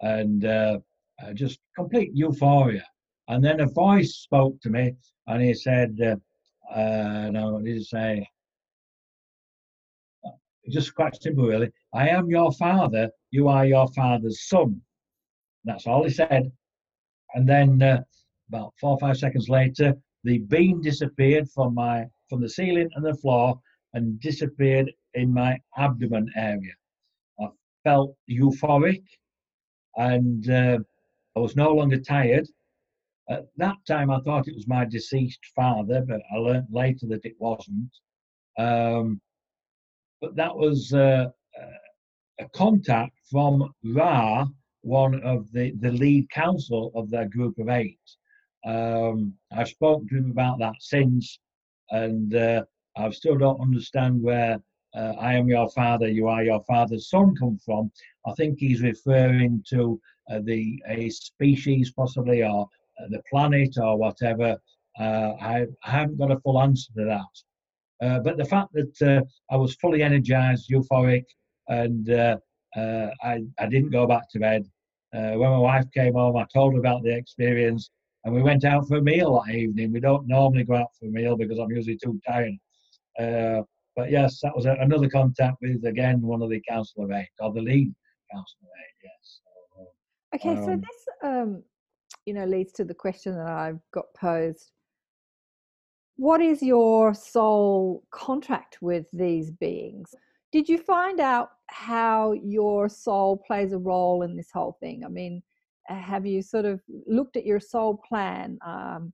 [0.00, 0.78] and uh,
[1.34, 2.84] just complete euphoria.
[3.28, 4.94] And then a voice spoke to me,
[5.26, 6.16] and he said, uh,
[6.74, 8.28] uh, "No, what did he say?
[10.24, 10.30] Uh,
[10.70, 11.70] Just quite simple, really.
[11.92, 13.10] I am your father.
[13.30, 14.80] You are your father's son.
[15.64, 16.50] That's all he said.
[17.34, 18.02] And then, uh,
[18.48, 19.94] about four or five seconds later,
[20.24, 23.60] the beam disappeared from my from the ceiling and the floor,
[23.94, 26.72] and disappeared in my abdomen area.
[27.40, 27.48] I
[27.84, 29.02] felt euphoric,
[29.96, 30.78] and uh,
[31.36, 32.46] I was no longer tired.
[33.30, 37.24] At that time, I thought it was my deceased father, but I learnt later that
[37.24, 37.90] it wasn't.
[38.58, 39.20] Um,
[40.20, 41.30] but that was uh,
[41.60, 41.78] uh,
[42.40, 44.46] a contact from Ra,
[44.82, 48.00] one of the, the lead council of their group of eight.
[48.66, 51.38] Um, I've spoken to him about that since,
[51.90, 52.64] and uh,
[52.96, 54.60] I still don't understand where
[54.94, 57.92] uh, I am your father, you are your father's son come from.
[58.26, 62.68] I think he's referring to uh, the a species possibly, or
[63.08, 64.56] the planet, or whatever.
[64.98, 68.06] Uh, I, I haven't got a full answer to that.
[68.06, 69.22] Uh, but the fact that uh,
[69.52, 71.24] I was fully energized, euphoric,
[71.68, 72.36] and uh,
[72.76, 74.66] uh, I, I didn't go back to bed.
[75.14, 77.90] Uh, when my wife came home, I told her about the experience,
[78.24, 79.92] and we went out for a meal that evening.
[79.92, 82.54] We don't normally go out for a meal because I'm usually too tired.
[83.18, 83.62] Uh,
[83.96, 87.28] but yes, that was a, another contact with again one of the council of eight
[87.40, 87.92] or the lead
[88.32, 89.10] council of eight.
[89.10, 89.40] Yes.
[90.34, 91.62] Okay, so Um, this, um,
[92.26, 94.72] you know, leads to the question that I've got posed.
[96.16, 100.14] What is your soul contract with these beings?
[100.52, 105.04] Did you find out how your soul plays a role in this whole thing?
[105.04, 105.42] I mean,
[105.88, 108.58] uh, have you sort of looked at your soul plan?
[108.64, 109.12] Um,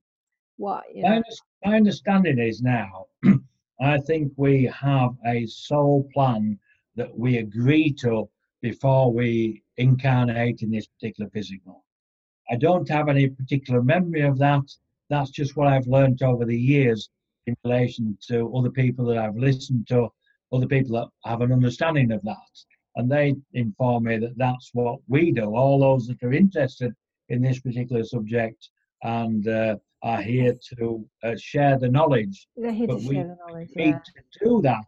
[0.57, 1.21] what you know?
[1.63, 3.05] my understanding is now,
[3.81, 6.59] I think we have a soul plan
[6.95, 8.27] that we agree to
[8.61, 11.83] before we incarnate in this particular physical.
[12.49, 14.63] I don't have any particular memory of that.
[15.09, 17.09] That's just what I've learned over the years
[17.45, 20.09] in relation to other people that I've listened to,
[20.51, 22.35] other people that have an understanding of that.
[22.95, 25.55] And they inform me that that's what we do.
[25.55, 26.93] All those that are interested
[27.29, 28.69] in this particular subject
[29.03, 32.47] and uh, are here to uh, share the knowledge.
[32.55, 33.69] They're here to but we share the knowledge.
[33.75, 33.99] Need Yeah.
[33.99, 34.87] to do that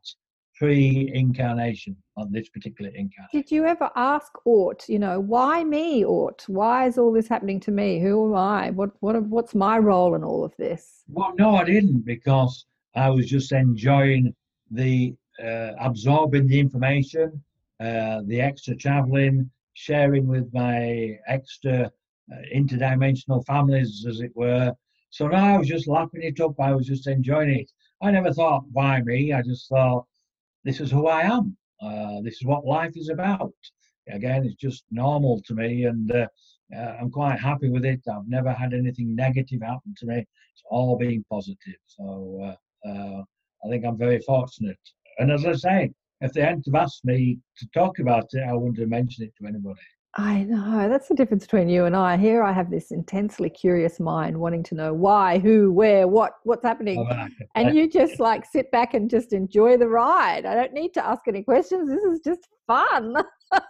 [0.60, 3.30] pre-incarnation on this particular incarnation.
[3.32, 6.44] Did you ever ask Ort, you know, why me, Ort?
[6.48, 8.00] Why is all this happening to me?
[8.00, 8.70] Who am I?
[8.72, 11.04] What what what's my role in all of this?
[11.08, 14.36] Well, no, I didn't because I was just enjoying
[14.70, 17.42] the uh, absorbing the information,
[17.80, 24.74] uh, the extra traveling, sharing with my extra uh, interdimensional families, as it were.
[25.10, 26.60] So no, I was just lapping it up.
[26.60, 27.72] I was just enjoying it.
[28.02, 29.32] I never thought, why me?
[29.32, 30.06] I just thought,
[30.64, 31.56] this is who I am.
[31.82, 33.54] Uh, this is what life is about.
[34.10, 36.28] Again, it's just normal to me, and uh,
[36.76, 38.02] uh, I'm quite happy with it.
[38.12, 40.26] I've never had anything negative happen to me
[40.60, 41.80] it's all been positive.
[41.88, 43.24] So uh, uh,
[43.66, 44.80] I think I'm very fortunate.
[45.18, 45.92] And as I say,
[46.22, 49.34] if they hadn't have asked me to talk about it, I wouldn't have mentioned it
[49.40, 49.80] to anybody.
[50.20, 52.18] I know that's the difference between you and I.
[52.18, 56.66] Here, I have this intensely curious mind, wanting to know why, who, where, what, what's
[56.66, 60.46] happening, Oh, and you just like sit back and just enjoy the ride.
[60.46, 61.90] I don't need to ask any questions.
[61.90, 63.16] This is just fun.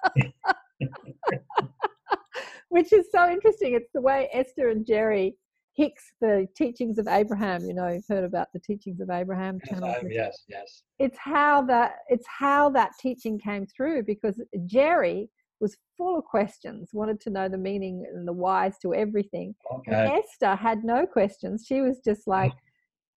[2.70, 3.76] Which is so interesting.
[3.76, 5.36] It's the way Esther and Jerry
[5.76, 7.64] Hicks, the teachings of Abraham.
[7.64, 9.60] You know, you've heard about the teachings of Abraham.
[9.64, 10.82] yes, channels I- yes, yes.
[10.98, 15.30] it's how that it's how that teaching came through because Jerry
[15.60, 19.56] was full of questions, wanted to know the meaning and the whys to everything.
[19.72, 20.20] Okay.
[20.20, 21.66] Esther had no questions.
[21.68, 22.54] She was just like,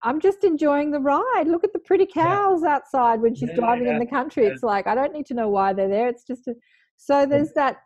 [0.03, 1.45] I'm just enjoying the ride.
[1.47, 2.25] Look at the pretty Yeah.
[2.25, 4.47] cows outside when she's Yeah, driving in the country.
[4.47, 6.09] It's like, I don't need to know why they're there.
[6.09, 6.55] It's just a...
[6.97, 7.79] so there's that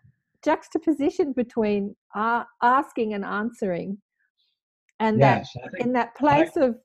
[0.43, 3.99] juxtaposition between uh, asking and answering
[5.01, 6.77] and that Yes, I think in that place of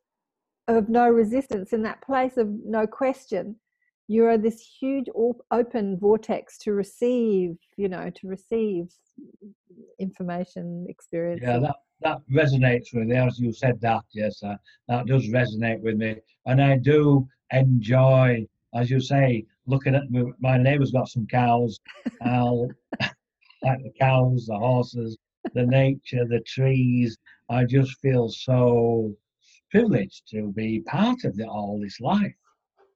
[0.67, 3.55] of no resistance in that place of no question
[4.11, 8.85] you are this huge op- open vortex to receive you know to receive
[9.99, 13.15] information experience yeah, that that resonates with me.
[13.15, 14.55] As you said that, yes, uh,
[14.87, 16.15] that does resonate with me,
[16.47, 21.79] and I do enjoy, as you say, looking at my- my neighbour's got some cows.
[22.23, 22.67] I'll
[23.63, 25.17] like the cows, the horses,
[25.53, 27.17] the nature, the trees.
[27.49, 29.15] I just feel so
[29.69, 32.33] privileged to be part of the, all this life.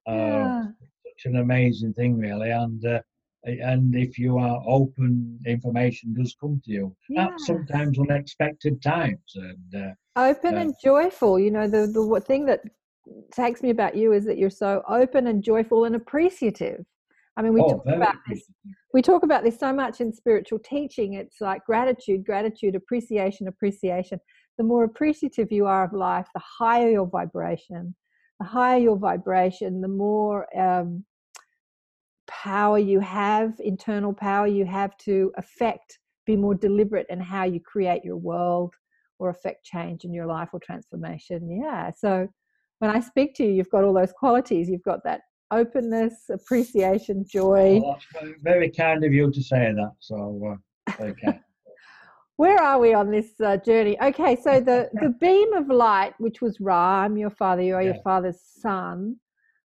[0.07, 0.61] Uh, yeah.
[1.17, 2.51] Such an amazing thing, really.
[2.51, 3.01] And uh,
[3.43, 7.27] and if you are open, information does come to you Yeah.
[7.27, 9.35] at sometimes unexpected times.
[9.35, 10.61] And uh, open Yeah.
[10.61, 12.61] and joyful you know the the thing that
[13.31, 16.85] takes me about you is that you're so open and joyful and appreciative
[17.37, 18.43] i mean we oh, talk about this
[18.93, 24.19] we talk about this so much in spiritual teaching it's like gratitude gratitude appreciation appreciation
[24.57, 27.93] the more appreciative you are of life the higher your vibration
[28.39, 31.03] the higher your vibration the more um,
[32.27, 37.59] power you have internal power you have to affect be more deliberate in how you
[37.59, 38.73] create your world
[39.19, 42.27] or affect change in your life or transformation yeah so
[42.79, 45.21] when i speak to you you've got all those qualities you've got that
[45.51, 49.91] openness appreciation joy that's very, kind of you to say that.
[49.99, 50.57] So,
[50.89, 51.39] uh, kind.
[52.37, 56.41] Where are we on this uh, journey okay so the the beam of light which
[56.41, 59.15] was ram your father you are your father's son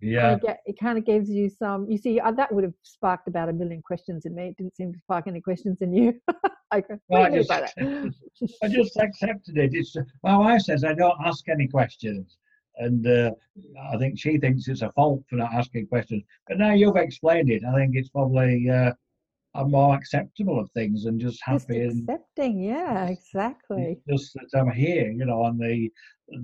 [0.00, 0.36] yeah.
[0.36, 3.48] get, it kind of gives you some you see uh, that would have sparked about
[3.48, 6.20] a million questions in me it didn't seem to spark any questions in you
[6.74, 7.72] okay Well, I just, that?
[8.62, 9.70] I just accepted it.
[9.74, 12.36] It's my wife says I don't ask any questions,
[12.76, 13.30] and uh,
[13.92, 16.22] I think she thinks it's a fault for not asking questions.
[16.48, 18.92] But now you've explained it, I think it's probably uh,
[19.54, 24.58] I'm more acceptable of things and just just happy and accepting yeah exactly just that
[24.58, 25.90] I'm here, you know, and the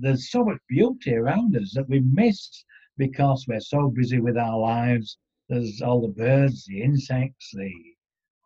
[0.01, 2.63] there's so much beauty around us that we miss
[2.97, 5.17] because we're so busy with our lives
[5.49, 7.71] there's all the birds, the insects, the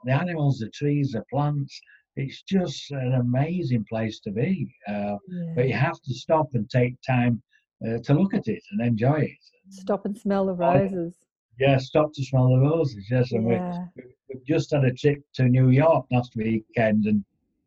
[0.05, 1.79] the animals, the trees, the plants.
[2.15, 4.73] It's just an amazing place to be.
[4.87, 5.17] Uh,
[5.55, 7.41] But you have to stop and take time
[7.85, 9.43] uh, to look at it and enjoy it.
[9.69, 11.24] Stop and smell the roses.
[11.59, 13.07] Yeah, stop to smell the roses.
[13.09, 13.85] Yes, and we, Yeah.
[14.29, 17.23] we've just had a trip to New York last weekend, and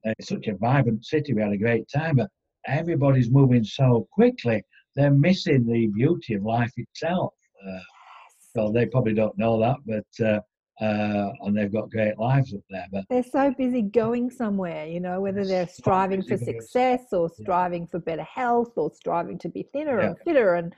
[0.06, 1.32] uh, it's such a vibrant city.
[1.32, 2.31] We had a great time, but
[2.66, 4.62] everybody's moving so quickly.
[4.94, 7.32] They're missing the beauty of life itself.
[7.66, 7.81] Uh,
[8.55, 10.40] well, they probably don't know that, but uh,
[10.85, 12.86] uh, and they've got great lives up there.
[12.93, 17.43] But They're so busy going somewhere, you know, whether they're striving for success or Yeah.
[17.43, 20.09] striving for better health or striving to be thinner Yeah.
[20.09, 20.74] and fitter and,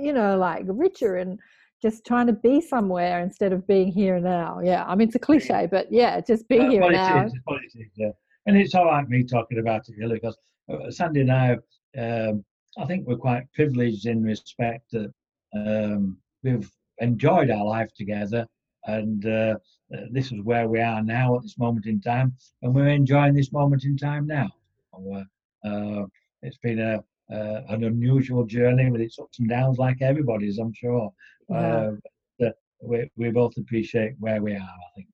[0.00, 1.38] you know, like richer and
[1.84, 4.58] just trying to be somewhere instead of being here and now.
[4.64, 4.84] Yeah.
[4.86, 7.26] I mean, it's a cliche, but yeah, just be Uh, here well, and now.
[7.26, 8.12] is, it's what it is, yeah.
[8.46, 10.38] And it's all right me talking about it really because
[10.72, 11.58] uh, Sandy and I,
[11.98, 12.42] um,
[12.78, 15.12] I think we're quite privileged in respect that
[15.54, 16.70] um, we've
[17.00, 18.46] enjoyed our life together,
[18.86, 19.56] and uh,
[19.94, 23.34] uh, this is where we are now at this moment in time, and we're enjoying
[23.34, 24.48] this moment in time now.
[24.94, 25.24] Uh,
[25.68, 26.06] uh,
[26.42, 30.72] it's been a uh, an unusual journey with its ups and downs, like everybody's, I'm
[30.72, 31.12] sure.
[31.48, 31.92] Yeah.
[32.42, 32.50] Uh,
[32.82, 35.08] we, we both appreciate where we are, I think.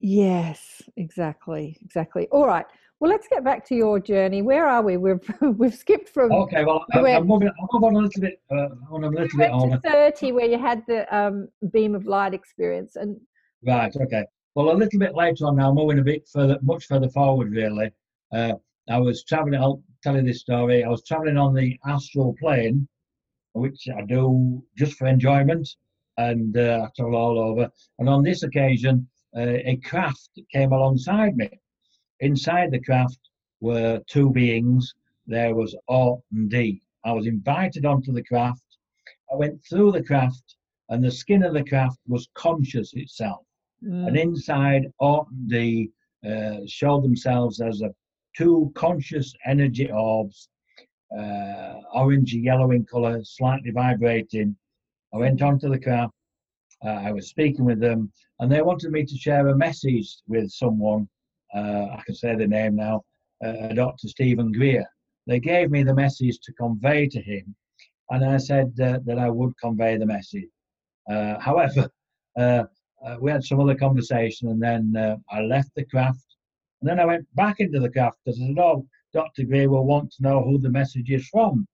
[0.00, 1.76] Yes, exactly.
[1.82, 2.26] Exactly.
[2.30, 2.66] All right.
[2.98, 4.42] Well, let's get back to your journey.
[4.42, 4.96] Where are we?
[4.96, 5.20] We've
[5.58, 7.50] we've skipped from Okay, well, We I, went- I'm moving.
[7.60, 8.40] I'll move on a little bit.
[8.50, 9.78] Uh, on a little bit over.
[9.84, 13.18] 30 where you had the um, beam of light experience and
[13.66, 13.94] Right.
[13.94, 14.24] Okay.
[14.54, 17.92] Well, a little bit later on now, moving a bit further, much further forward, really.
[18.32, 18.54] Uh,
[18.88, 19.60] I was traveling.
[19.60, 20.82] I'll tell you this story.
[20.82, 22.88] I was traveling on the astral plane,
[23.52, 25.68] which I do just for enjoyment,
[26.16, 27.70] and uh, I travel all over.
[27.98, 31.48] And on this occasion, uh, a craft came alongside me.
[32.20, 33.18] Inside the craft
[33.60, 34.94] were two beings.
[35.26, 36.82] There was Ort and D.
[37.04, 38.64] I was invited onto the craft.
[39.32, 40.56] I went through the craft,
[40.88, 43.44] and the skin of the craft was conscious itself.
[43.82, 45.90] And Mm, inside, Ort and D
[46.26, 47.94] uh, showed themselves as a
[48.36, 50.48] two conscious energy orbs,
[51.16, 54.56] uh, orange yellow in colour, slightly vibrating.
[55.12, 56.14] I went onto the craft.
[56.84, 60.50] Uh, I was speaking with them, and they wanted me to share a message with
[60.50, 61.08] someone.
[61.54, 63.02] Uh, I can say the name now,
[63.44, 64.08] uh, Dr.
[64.08, 64.86] Stephen Greer.
[65.26, 67.54] They gave me the message to convey to him,
[68.10, 70.48] and I said uh, that I would convey the message.
[71.10, 71.90] Uh, however,
[72.38, 72.64] uh,
[73.18, 76.24] we had some other conversation, and then I left the craft,
[76.80, 79.44] and then I went back into the craft because I said, "Oh, Dr.
[79.44, 81.66] Greer will want to know who the message is from,"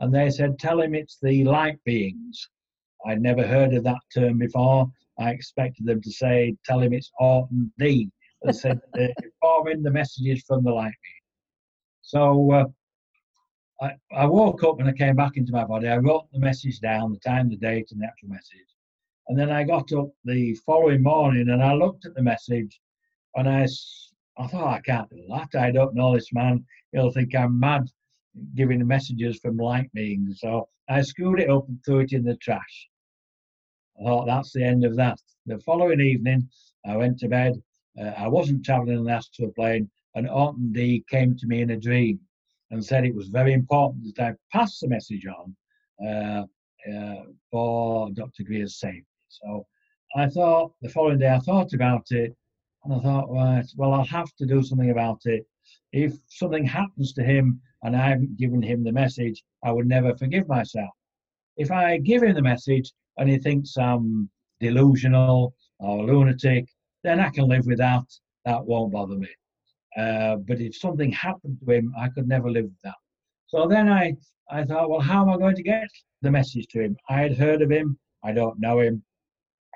[0.00, 2.48] and they said, "Tell him it's the light beings."
[3.04, 4.90] I'd never heard of that term before.
[5.18, 8.10] I expected them to say, "Tell him it's and D."
[8.42, 11.26] They said, "Informing the messages from the light being."
[12.02, 12.64] So uh,
[13.80, 15.88] I, I woke up and I came back into my body.
[15.88, 18.66] I wrote the message down, the time, the date, and the actual message.
[19.28, 22.80] And then I got up the following morning and I looked at the message
[23.34, 23.66] and I,
[24.38, 25.58] I thought, I can't do that.
[25.58, 26.64] I don't know this man.
[26.92, 27.88] He'll think I'm mad
[28.54, 30.32] giving messages from lightning.
[30.34, 32.88] So I screwed it up and threw it in the trash.
[33.98, 35.18] I thought that's the end of that.
[35.46, 36.48] The following evening,
[36.84, 37.62] I went to bed.
[37.98, 41.62] Uh, I wasn't traveling on the astral plane, and Ort and D came to me
[41.62, 42.20] in a dream
[42.70, 45.56] and said it was very important that I pass the message on
[46.06, 46.44] uh,
[46.92, 48.42] uh, for Dr.
[48.42, 49.06] Greer's safety.
[49.28, 49.66] So
[50.14, 52.36] I thought the following day I thought about it
[52.86, 55.44] and I thought, right, well, I'll have to do something about it.
[55.92, 60.16] If something happens to him and I haven't given him the message, I would never
[60.16, 60.90] forgive myself.
[61.56, 64.30] If I give him the message and he thinks I'm
[64.60, 66.68] delusional or lunatic,
[67.02, 68.04] then I can live with that.
[68.44, 69.28] That won't bother me.
[69.96, 72.94] Uh, but if something happened to him, I could never live with that.
[73.48, 74.16] So then I,
[74.50, 75.88] I thought, well, how am I going to get
[76.22, 76.96] the message to him?
[77.08, 79.02] I had heard of him, I don't know him.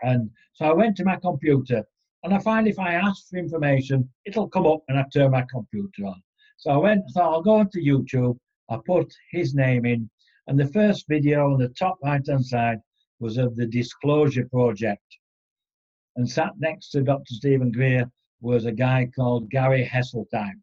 [0.02, 1.84] And so I went to my computer,
[2.22, 5.44] and I find if I ask for information, it'll come up and I turn my
[5.50, 6.22] computer on.
[6.58, 8.38] So I went, I thought I'll go onto YouTube,
[8.68, 10.10] I put his name in,
[10.46, 12.78] and the first video on the top right hand side
[13.18, 15.04] was of the Disclosure Project.
[16.16, 17.34] And sat next to Dr.
[17.34, 18.10] Stephen Greer
[18.40, 20.60] was a guy called Gary Heseltine.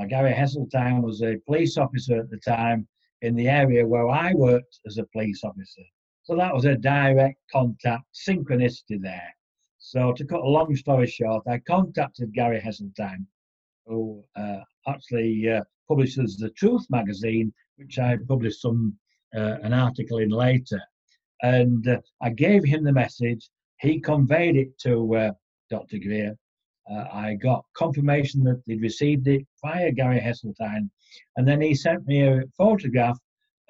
[0.00, 2.88] Uh, Gary Heseltine was a police officer at the time
[3.22, 5.82] in the area where I worked as a police officer.
[6.22, 9.34] So that was a direct contact, synchronicity there.
[9.82, 13.26] So to cut a long story short, I contacted Gary Heseltine,
[13.86, 18.98] who uh, actually uh, publishes the Truth magazine, which I published some
[19.34, 20.80] uh, an article in later.
[21.42, 23.48] And uh, I gave him the message.
[23.80, 25.32] He conveyed it to uh,
[25.70, 25.98] Dr.
[25.98, 26.36] Greer.
[26.88, 30.90] Uh, I got confirmation that he'd received it via Gary Heseltine,
[31.36, 33.18] and then he sent me a photograph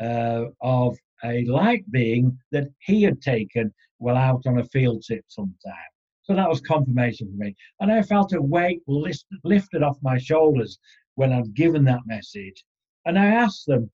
[0.01, 5.91] of a light being that he had taken while out on a field trip sometime.
[6.23, 7.55] So that was confirmation for me.
[7.81, 10.79] And I felt a weight list, lifted off my shoulders
[11.15, 12.65] when I'd given that message.
[13.07, 13.91] And I asked them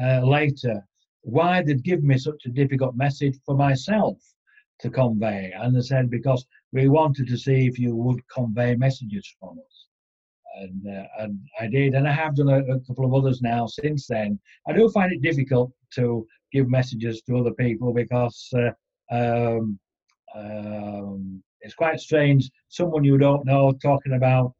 [0.00, 0.86] uh, later
[1.22, 4.16] why they'd given me such a difficult message for myself
[4.80, 5.52] to convey.
[5.56, 9.86] And they said, because we wanted to see if you would convey messages from us.
[10.60, 13.66] And, uh, and I did, and I have done a, a, couple of others now
[13.66, 14.38] since then.
[14.66, 18.70] I do find it difficult to give messages to other people because uh,
[19.14, 19.78] um,
[20.34, 22.50] um, it's quite strange.
[22.68, 24.54] Someone you don't know talking about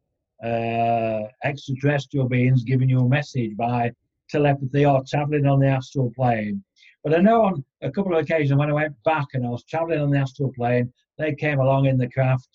[0.45, 3.93] uh, extraterrestrial beings giving you a message by
[4.29, 6.63] telepathy or traveling on the astral plane.
[7.05, 9.65] But I know on a couple of occasions when I went back and I was
[9.65, 12.49] traveling on the astral plane, they came along in the craft.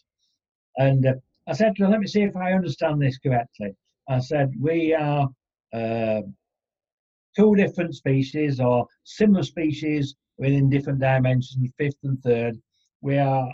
[0.77, 1.13] And uh,
[1.47, 3.75] I said to them, let me see if I understand this correctly.
[4.09, 5.29] I said, we are
[5.73, 6.21] uh,
[7.35, 12.61] two different species or similar species within different dimensions, fifth and third.
[13.03, 13.51] We are,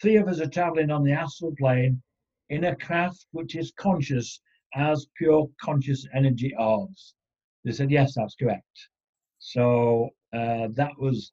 [0.00, 2.00] three of us are traveling on the astral plane
[2.48, 4.40] in a craft which is conscious
[4.76, 7.14] as pure conscious energy orbs.
[7.64, 8.76] They said, yes, that's correct.
[9.40, 11.32] So uh, that was,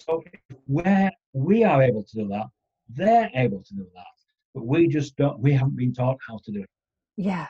[0.00, 0.24] so
[0.66, 2.46] where we are able to do that,
[2.88, 4.16] they're able to do that.
[4.54, 6.70] But we just don't, we haven't been taught how to do it.
[7.18, 7.48] Yeah.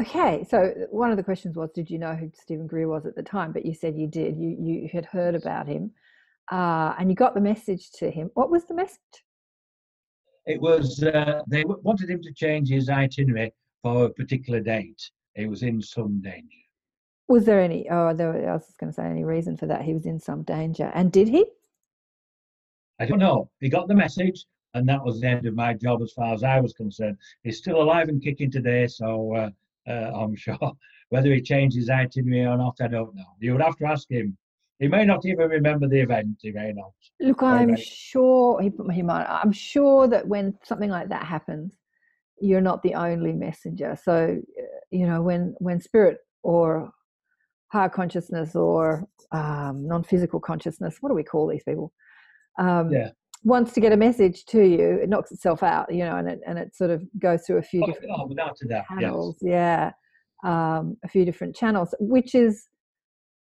[0.00, 3.14] Okay, so one of the questions was, did you know who Stephen Greer was at
[3.14, 3.52] the time?
[3.52, 4.36] But you said you did.
[4.36, 5.90] You you had heard about him,
[6.50, 8.30] uh, and you got the message to him.
[8.34, 8.98] What was the message?
[10.46, 13.52] It was uh, they wanted him to change his itinerary
[13.82, 15.10] for a particular date.
[15.34, 16.56] He was in some danger.
[17.28, 17.88] Was there any?
[17.88, 19.82] Oh, there, I was going to say any reason for that.
[19.82, 21.46] He was in some danger, and did he?
[22.98, 23.50] I don't know.
[23.60, 24.44] He got the message,
[24.74, 27.16] and that was the end of my job as far as I was concerned.
[27.44, 29.50] He's still alive and kicking today, so uh,
[29.88, 30.58] uh, I'm sure.
[31.10, 33.36] Whether he changed his itinerary or not, I don't know.
[33.38, 34.36] You would have to ask him.
[34.80, 36.38] He may not even remember the event.
[36.40, 36.92] He may not.
[37.20, 39.26] Look, I'm sure he, he might.
[39.26, 41.72] I'm sure that when something like that happens,
[42.40, 43.96] you're not the only messenger.
[44.02, 46.90] So, uh, you know, when when spirit or
[47.68, 51.92] higher consciousness or um, non-physical consciousness, what do we call these people?
[52.58, 53.10] Um, yeah.
[53.44, 56.40] Wants to get a message to you, it knocks itself out, you know, and it
[56.46, 59.36] and it sort of goes through a few oh, different oh, without doubt, channels.
[59.42, 59.92] Yes.
[60.44, 62.66] Yeah, um, a few different channels, which is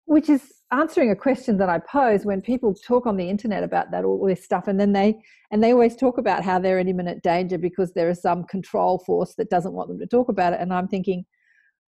[0.06, 0.42] which is
[0.72, 4.26] answering a question that I pose when people talk on the internet about that all
[4.26, 5.16] this stuff, and then they
[5.50, 8.98] and they always talk about how they're in imminent danger because there is some control
[9.00, 11.24] force that doesn't want them to talk about it, and I'm thinking,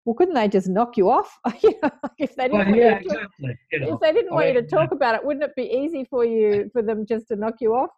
[0.04, 1.38] well, couldn't they just knock you off?
[1.62, 3.58] you know, if they didn't Well, want you to, exactly.
[3.72, 6.06] You know, if they didn't want you to talk about it, wouldn't it be easy
[6.08, 7.90] for you for them just to knock you off?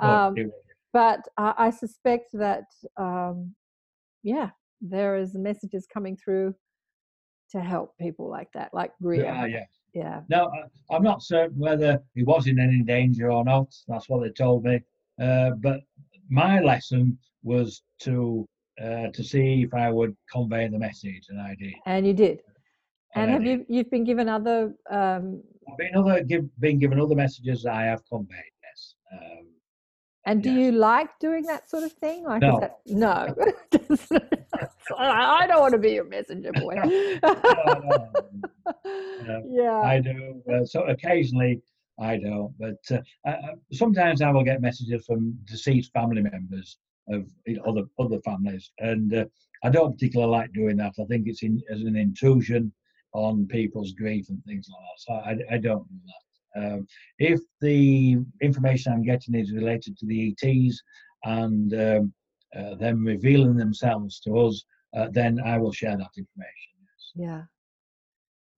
[0.00, 0.34] um.
[0.92, 2.64] But I I suspect that,
[2.96, 3.54] um,
[4.22, 4.50] yeah,
[4.80, 6.54] there is messages coming through
[7.52, 9.24] to help people like that, like Greer.
[9.24, 9.64] Yeah, yeah.
[10.02, 10.20] Yeah.
[10.28, 13.68] No, I- I'm not certain whether he was in any danger or not.
[13.88, 14.76] That's what they told me.
[15.26, 15.78] Uh, but
[16.28, 17.02] my lesson
[17.42, 18.46] was to
[18.86, 21.74] uh, to see if I would convey the message, and I did.
[21.86, 22.36] And you did.
[23.14, 23.60] And I have did.
[23.60, 24.58] you you've been given other
[24.90, 28.52] um, I've been other give, been given other messages I have conveyed.
[28.66, 28.80] Yes.
[29.14, 29.44] Um,
[30.28, 30.58] and do Yes.
[30.58, 32.24] you like doing that sort of thing?
[32.24, 32.60] Like No.
[32.60, 33.16] that, no.
[34.94, 36.74] I I don't want to be your messenger boy.
[37.22, 38.08] no,
[38.84, 39.42] no.
[39.48, 39.80] yeah.
[39.80, 40.42] I do.
[40.52, 41.60] Uh, so occasionally
[41.98, 47.26] I don't, but uh, I- sometimes I will get messages from deceased family members of
[47.46, 49.24] you know, other other families, and uh,
[49.64, 50.94] I don't particularly like doing that.
[51.00, 52.72] I think it's in, as an intrusion
[53.12, 54.98] on people's grief and things like that.
[54.98, 55.12] So
[55.52, 56.22] I, I don't do that.
[56.56, 56.86] Um,
[57.18, 60.82] if the information I'm getting is related to the ETs
[61.24, 62.12] and um,
[62.56, 64.64] uh, them revealing themselves to us,
[64.94, 66.72] uh, then I will share that information.
[66.82, 67.12] Yes.
[67.14, 67.42] Yeah.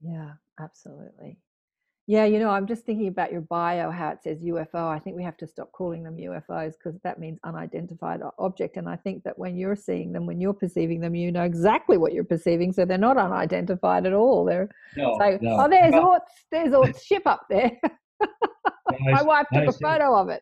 [0.00, 1.38] Yeah, absolutely.
[2.06, 4.88] Yeah, you know, I'm just thinking about your bio, how it says UFO.
[4.88, 8.78] I think we have to stop calling them UFOs because that means unidentified object.
[8.78, 11.98] And I think that when you're seeing them, when you're perceiving them, you know exactly
[11.98, 12.72] what you're perceiving.
[12.72, 14.46] So they're not unidentified at all.
[14.46, 15.58] They're No, like, no.
[15.60, 17.72] oh, there's But Ort's, there's Ort's ship up there.
[18.22, 18.26] I
[19.10, 20.40] My wife took a see- photo of it.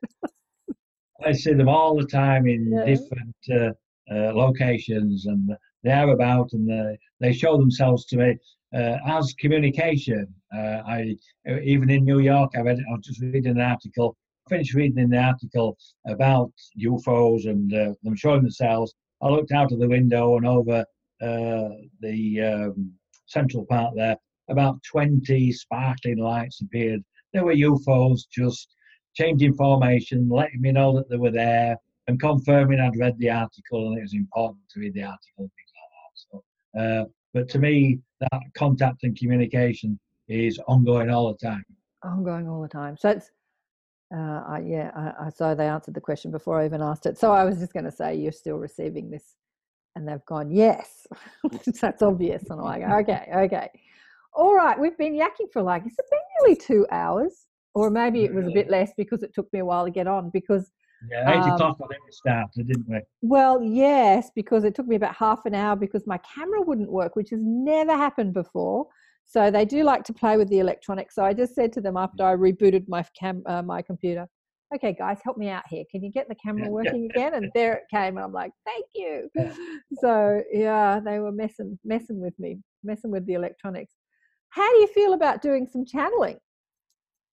[1.25, 2.85] I see them all the time in Yeah.
[2.85, 5.51] different uh, uh, locations, and
[5.87, 8.37] they are about, and they, they show themselves to me
[8.75, 10.27] uh, as communication.
[10.55, 11.17] Uh, I
[11.63, 12.79] even in New York, I read.
[12.79, 14.17] I was just reading an article.
[14.49, 15.77] Finished reading the article
[16.07, 18.95] about UFOs and uh, them showing themselves.
[19.23, 20.85] I looked out of the window and over
[21.21, 21.69] uh,
[22.01, 22.93] the um,
[23.27, 24.17] central part there.
[24.49, 27.03] About 20 sparkling lights appeared.
[27.33, 28.69] There were UFOs just
[29.15, 31.77] changing formation, letting me know that they were there,
[32.07, 35.51] and confirming I'd read the article and it was important to read the article,
[36.79, 39.99] uh, but to me, that contact and communication
[40.29, 41.65] is ongoing all the time.
[42.03, 42.97] Ongoing all the time.
[42.97, 43.31] So it's,
[44.15, 47.19] uh, I, yeah, I, I, so they answered the question before I even asked it.
[47.19, 49.35] So I was just going to say, you're still receiving this.
[49.95, 51.07] And they've gone, yes.
[51.81, 52.43] That's obvious.
[52.51, 53.71] And I'm like, okay, okay.
[54.35, 58.35] All right, we've been yakking for like, it's been nearly two hours, or maybe it
[58.35, 60.71] was a bit less because it took me a while to get on because
[61.09, 63.01] Yeah, eight Um, o'clock I think we started, didn't we?
[63.23, 67.16] Well, yes, because it took me about half an hour because my camera wouldn't work,
[67.16, 68.86] which has never happened before.
[69.24, 71.14] So they do like to play with the electronics.
[71.14, 74.28] So I just said to them after I rebooted my cam, uh, my computer,
[74.74, 75.85] "Okay, guys, help me out here.
[75.90, 78.86] Can you get the camera working again?" And there it came, and I'm like, "Thank
[78.94, 79.31] you."
[79.94, 83.94] So yeah, they were messing messing with me, messing with the electronics.
[84.51, 86.39] How do you feel about doing some channeling?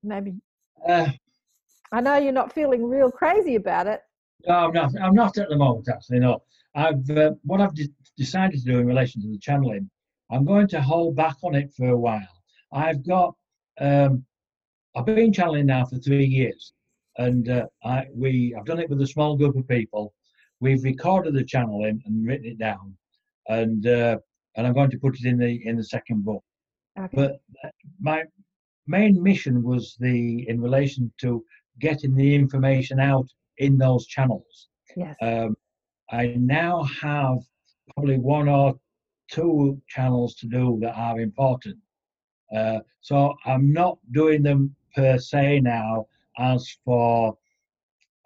[0.02, 0.36] Maybe
[0.86, 1.12] Uh,
[1.94, 4.02] I know you're not feeling real crazy about it.
[4.48, 4.92] no, I'm not.
[5.00, 5.88] I'm not at the moment.
[5.88, 6.42] Actually, no.
[6.76, 9.90] I've uh, what I've de- decided to do in relation to the channeling.
[10.32, 12.34] I'm going to hold back on it for a while.
[12.74, 13.36] I've got.
[13.80, 14.26] Um,
[14.96, 16.74] I've been channeling now for three years,
[17.18, 20.16] and uh, I we I've done it with a small group of people.
[20.60, 22.98] We've recorded the channeling and written it down,
[23.50, 24.18] and uh,
[24.56, 26.44] and I'm going to put it in the in the second book.
[26.98, 27.10] Okay.
[27.14, 27.32] But
[27.64, 27.70] uh,
[28.02, 28.24] my
[28.88, 31.44] main mission was the in relation to
[31.80, 33.28] getting the information out
[33.58, 34.70] in those channels.
[34.96, 35.16] yes.
[35.22, 35.56] Um,
[36.12, 37.40] I now have
[37.94, 38.76] probably one or
[39.32, 41.78] two channels to do that are important.
[42.56, 46.06] Uh, so I'm not doing them per se now
[46.38, 47.36] as for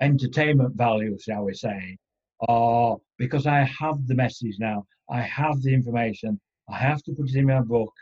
[0.02, 1.98] entertainment value, shall we say,
[2.42, 7.30] or because I have the message now, I have the information, I have to put
[7.30, 7.94] it in my book,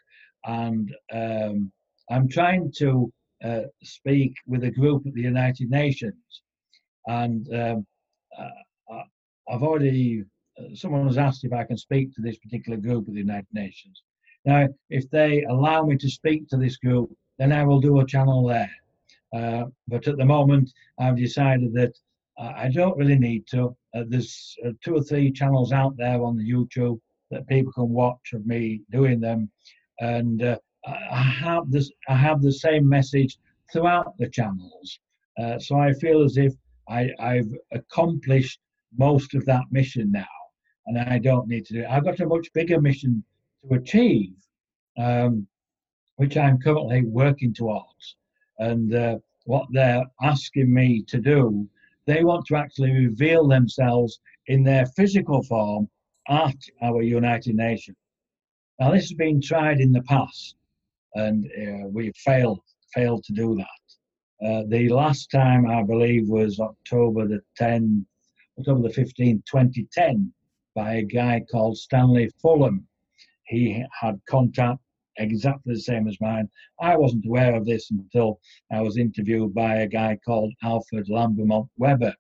[0.46, 1.72] and um,
[2.10, 3.12] I'm trying to
[3.44, 6.42] uh, speak with a group at the United Nations,
[7.08, 7.88] and um,
[8.38, 9.10] uh, I-
[9.50, 10.24] I've already.
[10.58, 13.54] Uh, someone has asked if I can speak to this particular group of the United
[13.54, 14.02] Nations.
[14.46, 18.06] Now, if they allow me to speak to this group, then I will do a
[18.06, 18.72] channel there.
[19.34, 21.94] Uh, but at the moment, I've decided that
[22.38, 23.76] uh, I don't really need to.
[23.94, 27.00] Uh, there's uh, two or three channels out there on the YouTube
[27.32, 29.50] that people can watch of me doing them,
[30.00, 30.58] and uh,
[30.88, 31.92] I have this.
[32.08, 33.38] I have the same message
[33.72, 35.00] throughout the channels.
[35.38, 36.54] Uh, so I feel as if
[36.88, 38.60] I, I've accomplished
[38.98, 40.26] most of that mission now,
[40.86, 41.88] and I don't need to do it.
[41.90, 43.24] I've got a much bigger mission
[43.64, 44.36] to achieve,
[44.98, 45.48] um,
[46.18, 48.16] which I'm currently working towards.
[48.60, 51.68] And uh, what they're asking me to do,
[52.06, 55.90] they want to actually reveal themselves in their physical form
[56.30, 57.98] at our United Nations.
[58.80, 60.56] Now, this has been tried in the past,
[61.16, 62.60] and uh, we failed
[62.94, 64.46] failed to do that.
[64.46, 68.06] Uh, the last time I believe was October the 10th,
[68.60, 70.32] October the 15th, 2010,
[70.76, 72.88] by a guy called Stanley Fulham.
[73.46, 74.80] He had contact
[75.18, 76.50] exactly the same as mine.
[76.82, 78.40] I wasn't aware of this until
[78.72, 82.14] I was interviewed by a guy called Alfred Lambremont Webre,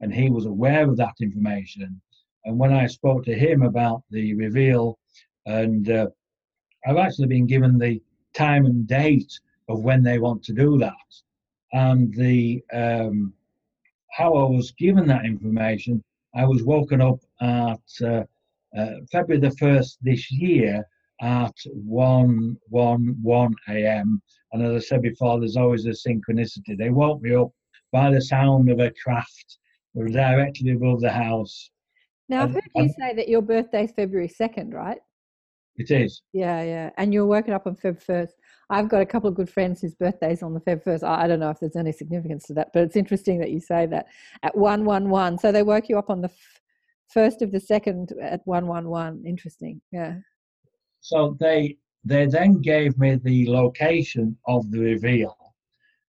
[0.00, 2.00] and he was aware of that information.
[2.44, 4.98] And when I spoke to him about the reveal,
[5.46, 6.08] and uh,
[6.86, 8.02] I've actually been given the
[8.34, 9.32] time and date
[9.68, 10.92] of when they want to do that,
[11.72, 13.32] and the um,
[14.12, 16.02] how I was given that information.
[16.34, 18.24] I was woken up at uh,
[18.76, 20.86] uh, February the first this year
[21.20, 24.22] at 1 1 1 a.m.
[24.52, 26.76] And as I said before, there's always a synchronicity.
[26.76, 27.50] They woke me up
[27.92, 29.58] by the sound of a craft
[29.94, 31.70] directly above the house.
[32.28, 34.98] Now, I've heard you say that your birthday's February 2nd, right?
[35.76, 36.22] It is.
[36.32, 36.90] Yeah, yeah.
[36.98, 38.32] And you're working up on Feb 1st.
[38.68, 41.02] I've got a couple of good friends whose birthdays on the Feb 1st.
[41.02, 43.86] I don't know if there's any significance to that, but it's interesting that you say
[43.86, 44.06] that
[44.42, 45.38] at 111.
[45.38, 46.60] So they woke you up on the f-
[47.08, 49.24] first of the second at 111.
[49.26, 49.80] Interesting.
[49.92, 50.16] Yeah.
[51.00, 55.36] So they they then gave me the location of the reveal,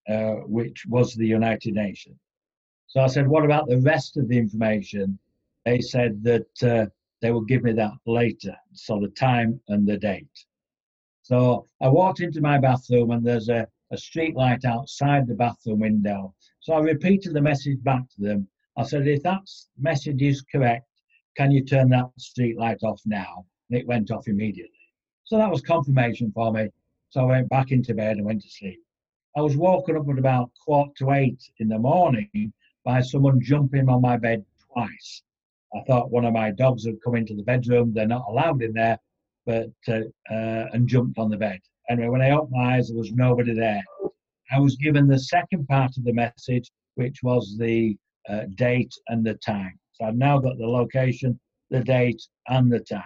[0.09, 2.17] uh, which was the United Nations.
[2.87, 5.17] So I said, "What about the rest of the information?"
[5.65, 6.85] They said that uh,
[7.23, 10.45] they will give me that later, so the time and the date.
[11.21, 15.79] So I walked into my bathroom and there's a, a street light outside the bathroom
[15.79, 16.35] window.
[16.59, 18.49] So I repeated the message back to them.
[18.75, 19.43] I said, if that
[19.79, 20.85] message is correct,
[21.37, 23.45] can you turn that street light off now?
[23.69, 24.91] And it went off immediately.
[25.23, 26.67] So that was confirmation for me.
[27.09, 28.81] So I went back into bed and went to sleep.
[29.37, 32.51] I was woken up at about quarter to eight in the morning
[32.83, 34.43] by someone jumping on my bed
[34.73, 35.23] twice.
[35.75, 37.93] I thought one of my dogs had come into the bedroom.
[37.93, 38.99] They're not allowed in there,
[39.45, 41.59] but uh, uh, and jumped on the bed.
[41.89, 43.83] Anyway, when I opened my eyes, there was nobody there.
[44.51, 47.97] I was given the second part of the message, which was the
[48.29, 49.79] uh, date and the time.
[49.93, 51.39] So I've now got the location,
[51.69, 53.03] the date, and the time.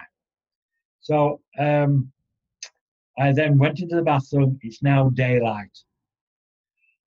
[1.00, 2.12] So um,
[3.18, 4.58] I then went into the bathroom.
[4.62, 5.76] It's now daylight.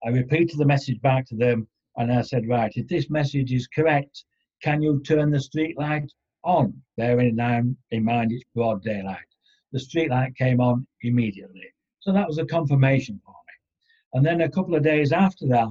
[0.03, 1.67] I repeated the message back to them
[1.97, 4.25] and I said, right, if this message is correct,
[4.61, 6.11] can you turn the street light
[6.43, 6.73] on?
[6.97, 7.37] Bearing
[7.91, 9.17] in mind it's broad daylight.
[9.71, 11.73] The street light came on immediately.
[11.99, 13.53] So that was a confirmation for me.
[14.13, 15.69] And then a couple of days after that,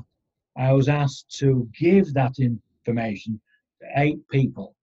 [0.56, 3.40] I was asked to give that information
[3.80, 4.74] to eight people.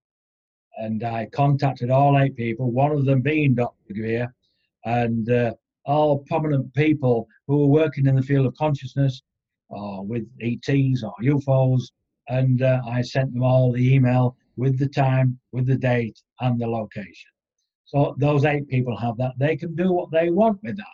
[0.77, 3.93] And I contacted all eight people, one of them being Dr.
[3.93, 4.33] Greer,
[4.85, 5.53] and uh,
[5.85, 9.23] all prominent people who were working in the field of consciousness
[9.69, 11.83] or with ETs or UFOs.
[12.29, 16.59] And uh, I sent them all the email with the time, with the date, and
[16.59, 17.31] the location.
[17.85, 19.33] So those eight people have that.
[19.37, 20.85] They can do what they want with that.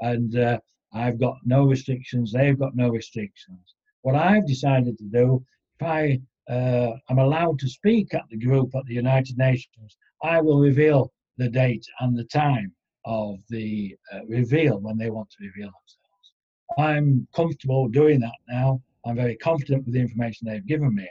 [0.00, 0.58] And uh,
[0.92, 2.32] I've got no restrictions.
[2.32, 3.74] They've got no restrictions.
[4.02, 5.44] What I've decided to do,
[5.80, 10.40] if I uh, am allowed to speak at the group at the United Nations, I
[10.40, 12.72] will reveal the date and the time
[13.04, 16.78] of the uh, reveal when they want to reveal themselves.
[16.78, 18.80] I'm comfortable doing that now.
[19.06, 21.08] I'm very confident with the information they've given me.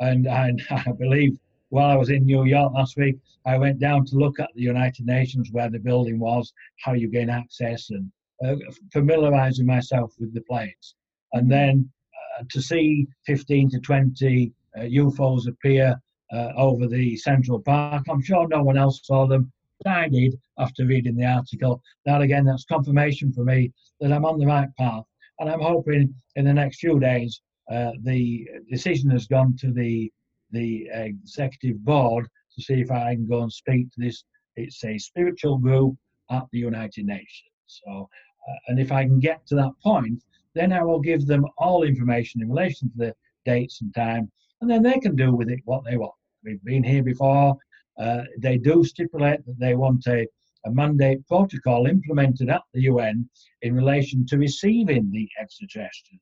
[0.00, 1.38] And I, I believe
[1.70, 4.62] while I was in New York last week, I went down to look at the
[4.62, 6.52] United Nations where the building was,
[6.82, 8.10] how you gain access, and
[8.44, 8.56] uh,
[8.92, 10.94] familiarizing myself with the place.
[11.32, 11.90] And then
[12.38, 16.00] uh, to see 15 to 20 uh, UFOs appear
[16.32, 19.52] uh, over the Central Park, I'm sure no one else saw them.
[19.86, 21.82] I did after reading the article.
[22.04, 25.04] That again, that's confirmation for me that I'm on the right path.
[25.38, 27.40] And I'm hoping in the next few days
[27.70, 30.12] uh, the decision has gone to the
[30.50, 34.24] the executive board to see if I can go and speak to this.
[34.56, 35.94] It's a spiritual group
[36.30, 37.52] at the United Nations.
[37.66, 38.08] So,
[38.48, 40.22] uh, and if I can get to that point,
[40.54, 44.70] then I will give them all information in relation to the dates and time, and
[44.70, 46.14] then they can do with it what they want.
[46.44, 47.56] We've been here before.
[47.98, 50.26] Uh, they do stipulate that they want a,
[50.68, 53.28] a mandate protocol implemented at the UN
[53.62, 56.20] in relation to receiving the extraterrestrials.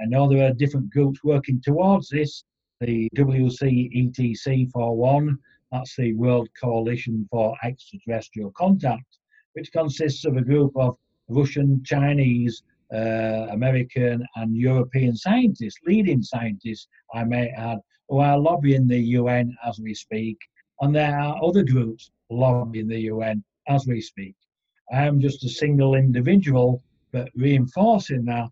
[0.00, 2.44] I know there are different groups working towards this,
[2.80, 5.38] the WCETC for one,
[5.72, 9.18] that's the World Coalition for Extraterrestrial Contact,
[9.54, 10.96] which consists of a group of
[11.28, 12.62] Russian, Chinese,
[12.94, 17.78] uh, American, and European scientists, leading scientists, I may add,
[18.08, 20.38] who are lobbying the UN as we speak.
[20.80, 24.34] And there are other groups lobbying the UN as we speak.
[24.92, 26.82] I am just a single individual,
[27.12, 28.50] but reinforcing that.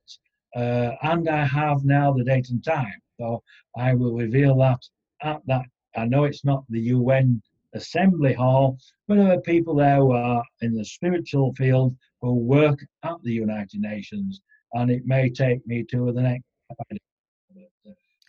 [0.55, 3.01] Uh, and I have now the date and time.
[3.19, 3.43] So
[3.77, 4.81] I will reveal that
[5.23, 5.67] at that.
[5.97, 7.43] I know it's not the UN
[7.75, 8.79] Assembly Hall,
[9.09, 13.33] but there are people there who are in the spiritual field who work at the
[13.33, 14.41] United Nations,
[14.75, 16.45] and it may take me to the next.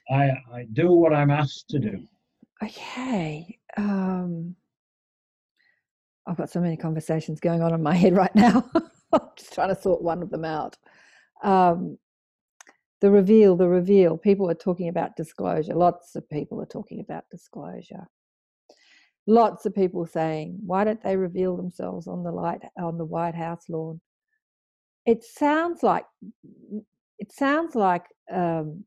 [0.10, 2.08] I, I do what I'm asked to do.
[2.64, 3.60] Okay.
[3.76, 4.56] Um,
[6.28, 8.70] I've got so many conversations going on in my head right now.
[9.14, 10.78] I'm just trying to sort one of them out.
[11.44, 11.98] Um,
[13.00, 14.18] the reveal, the reveal.
[14.18, 15.74] People are talking about disclosure.
[15.74, 18.08] Lots of people are talking about disclosure.
[19.28, 23.36] Lots of people saying, "Why don't they reveal themselves on the light on the White
[23.36, 24.02] House lawn?"
[25.06, 26.06] It sounds like
[27.20, 28.84] it sounds like um,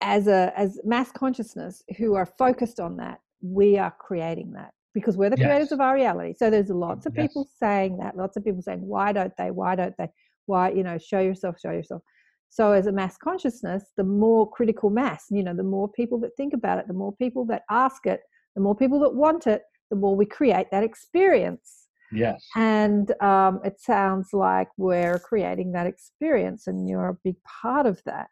[0.00, 5.16] as a as mass consciousness who are focused on that, we are creating that because
[5.16, 5.46] we're the yes.
[5.46, 6.34] creators of our reality.
[6.36, 7.26] So there's lots of yes.
[7.26, 8.16] people saying that.
[8.16, 9.50] Lots of people saying, "Why don't they?
[9.50, 10.08] Why don't they?
[10.46, 10.98] Why you know?
[10.98, 11.56] Show yourself.
[11.60, 12.02] Show yourself."
[12.50, 16.36] So, as a mass consciousness, the more critical mass, you know, the more people that
[16.36, 18.20] think about it, the more people that ask it,
[18.54, 21.88] the more people that want it, the more we create that experience.
[22.10, 22.42] Yes.
[22.56, 28.00] And um, it sounds like we're creating that experience, and you're a big part of
[28.06, 28.30] that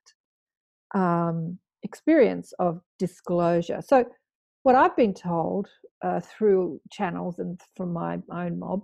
[0.95, 3.83] um, experience of disclosure.
[3.87, 4.07] So,
[4.63, 5.69] what I've been told
[6.03, 8.83] uh, through channels and from my own mob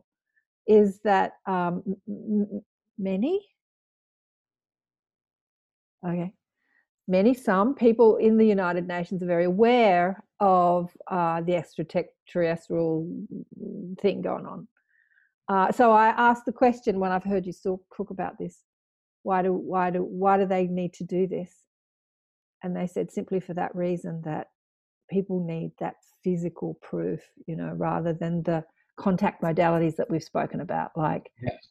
[0.67, 2.63] is that um, m-
[2.99, 3.41] many
[6.07, 6.33] Okay.
[7.09, 13.09] Many, some people in the United Nations are very aware of uh, the extraterrestrial
[14.01, 14.69] thing going on.
[15.49, 18.63] Uh, so I asked the question when I've heard you talk about this:
[19.25, 21.53] Why do why do why do they need to do this?
[22.63, 24.49] And they said simply for that reason that
[25.13, 28.65] people need that physical proof, you know, rather than the
[28.97, 31.69] contact modalities that we've spoken about, like yes.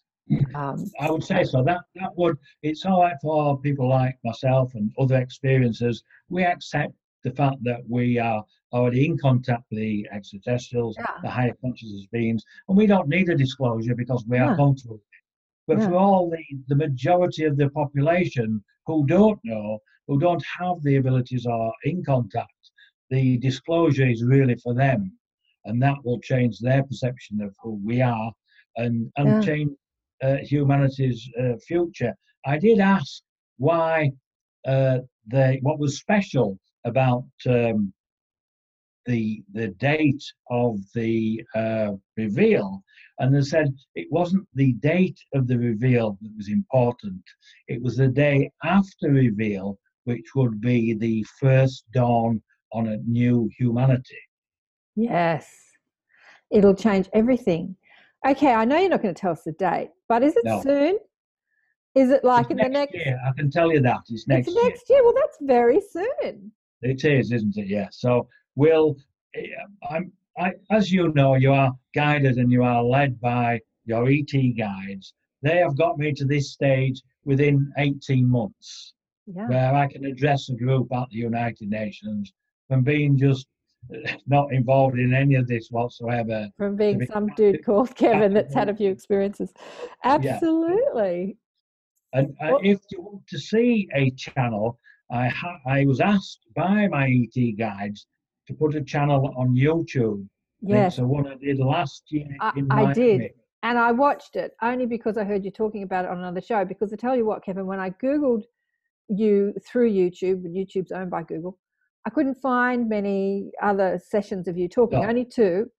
[0.55, 1.63] Um, I would say so.
[1.63, 6.03] That that would it's all right for people like myself and other experiences.
[6.29, 6.93] We accept
[7.23, 8.43] the fact that we are
[8.73, 11.05] already in contact with the extraterrestrials, yeah.
[11.21, 14.99] the higher consciousness beings, and we don't need a disclosure because we are comfortable.
[15.67, 15.89] But yeah.
[15.89, 20.95] for all the, the majority of the population who don't know, who don't have the
[20.95, 22.51] abilities or in contact,
[23.11, 25.13] the disclosure is really for them.
[25.65, 28.33] And that will change their perception of who we are
[28.77, 29.41] and and Yeah.
[29.41, 29.71] change
[30.23, 32.15] uh, humanity's uh, future.
[32.45, 33.23] I did ask
[33.57, 34.11] why
[34.67, 34.99] uh,
[35.31, 37.93] they what was special about um,
[39.05, 42.83] the the date of the uh, reveal,
[43.19, 47.23] and they said it wasn't the date of the reveal that was important.
[47.67, 52.41] It was the day after reveal, which would be the first dawn
[52.73, 54.17] on a new humanity.
[54.95, 55.49] Yes.
[56.51, 57.75] It'll change everything.
[58.27, 60.61] Okay, I know you're not going to tell us the date, but is it No.
[60.61, 60.97] soon?
[61.95, 62.93] Is it like It's in the next?
[62.93, 63.19] year.
[63.27, 64.57] I can tell you that it's next, year.
[64.59, 65.03] it's next year.
[65.03, 66.51] Well, that's very soon.
[66.81, 67.67] It is, isn't it?
[67.67, 67.87] Yeah.
[67.91, 68.95] So we'll.
[69.35, 69.41] eh,
[69.89, 70.11] I'm.
[70.39, 75.13] I, as you know, you are guided and you are led by your ET guides.
[75.41, 78.93] They have got me to this stage within 18 months,
[79.27, 79.47] Yeah.
[79.49, 82.31] where I can address a group at the United Nations
[82.71, 83.47] from being just
[83.93, 86.47] eh, not involved in any of this whatsoever.
[86.57, 89.53] From being be some dude called Kevin that's had a few experiences.
[90.05, 91.37] Absolutely.
[92.13, 94.79] And uh, if you want to see a channel,
[95.11, 98.07] I ha- I was asked by my ET guides
[98.47, 100.25] to put a channel on YouTube.
[100.61, 100.95] Yes.
[100.95, 103.31] So one I did last year I- in I did.
[103.63, 106.65] And I watched it only because I heard you talking about it on another show.
[106.65, 108.43] Because I tell you what, Kevin, when I Googled
[109.07, 111.59] you through YouTube, and YouTube's owned by Google,
[112.05, 115.07] I couldn't find many other sessions of you talking, No.
[115.07, 115.69] only two.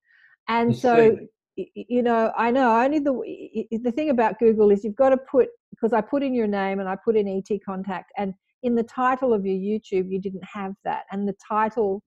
[0.49, 1.17] And so,
[1.57, 3.13] you know, I know only the
[3.83, 6.81] the thing about Google is you've got to put because I put in your name
[6.81, 10.45] and I put in ET contact, and in the title of your YouTube, you didn't
[10.45, 12.03] have that, and the title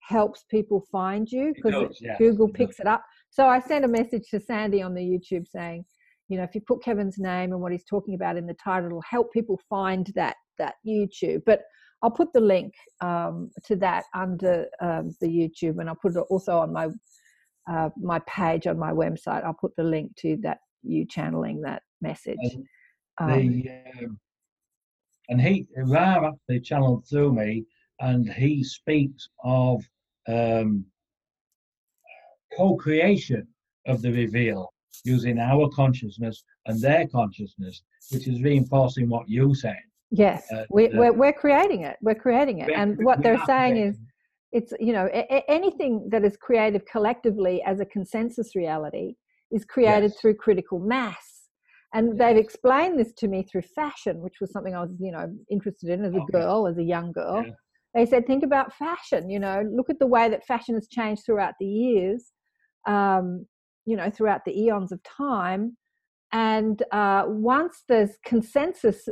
[0.00, 3.04] helps people find you because Google it picks it up.
[3.30, 5.84] So I sent a message to Sandy on the YouTube saying,
[6.28, 8.86] you know, if you put Kevin's name and what he's talking about in the title,
[8.86, 11.42] it'll help people find that that YouTube.
[11.44, 11.62] But
[12.02, 16.24] I'll put the link um, to that under um, the YouTube, and I'll put it
[16.30, 16.88] also on my
[17.70, 19.44] uh, my page on my website.
[19.44, 22.38] I'll put the link to that you channeling that message.
[22.42, 22.64] And
[23.20, 23.70] Um, the
[24.00, 24.18] um,
[25.28, 27.64] and he Rav actually channeled through me,
[28.00, 29.82] and he speaks of
[30.28, 30.84] um,
[32.56, 33.46] co-creation
[33.86, 34.72] of the reveal
[35.04, 39.78] using our consciousness and their consciousness, which is reinforcing what you said.
[40.10, 41.96] Yes, uh, we, the- we're, we're creating it.
[42.00, 43.98] We're creating it, and what they're saying creating is
[44.52, 49.14] it's you know a- anything that is created collectively as a consensus reality
[49.50, 50.20] is created Yes.
[50.20, 51.48] through critical mass
[51.94, 55.26] and they've explained this to me through fashion which was something i was you know
[55.50, 56.32] interested in as a Okay.
[56.32, 57.44] girl as a young girl
[57.94, 61.22] they said think about fashion you know look at the way that fashion has changed
[61.24, 62.32] throughout the years
[62.86, 63.46] um,
[63.86, 65.76] you know throughout the eons of time
[66.32, 69.08] and uh, once there's consensus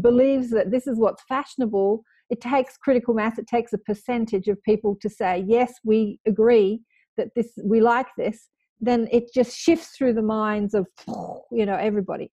[0.00, 4.62] believes that this is what's fashionable it takes critical mass it takes a percentage of
[4.62, 6.80] people to say yes we agree
[7.16, 8.48] that this we like this
[8.80, 10.86] then it just shifts through the minds of
[11.52, 12.30] you know everybody.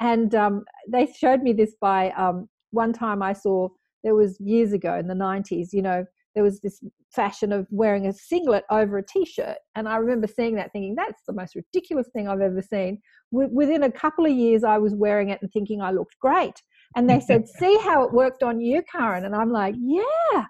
[0.00, 3.68] And um, they showed me this by um, one time i saw
[4.02, 6.04] there was years ago in the 90s you know
[6.34, 6.80] there was this
[7.10, 9.56] fashion of wearing a singlet over a t-shirt.
[9.74, 13.00] And i remember seeing that thinking that's the most ridiculous thing i've ever seen.
[13.32, 16.62] Wi- within a couple of years i was wearing it and thinking i looked great.
[16.96, 19.24] And they said see how it worked on you karen?
[19.24, 20.44] And i'm like yeah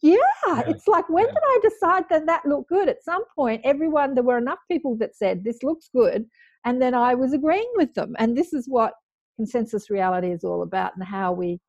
[0.00, 2.88] yeah, it's like when did I decide that that looked good?
[2.88, 6.24] At some point, everyone there were enough people that said this looks good,
[6.64, 8.14] and then I was agreeing with them.
[8.18, 8.94] And this is what
[9.36, 11.60] consensus reality is all about, and how we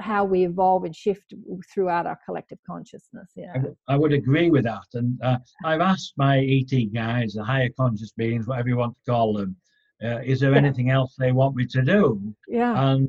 [0.00, 1.34] how we evolve and shift
[1.72, 3.32] throughout our collective consciousness.
[3.36, 4.86] Yeah, I w- I would agree with that.
[4.94, 9.10] And uh, I've asked my ET guys, the higher conscious beings, whatever you want to
[9.10, 9.56] call them,
[10.02, 10.58] uh, is there Yeah.
[10.58, 12.34] anything else they want me to do?
[12.48, 13.08] yeah, And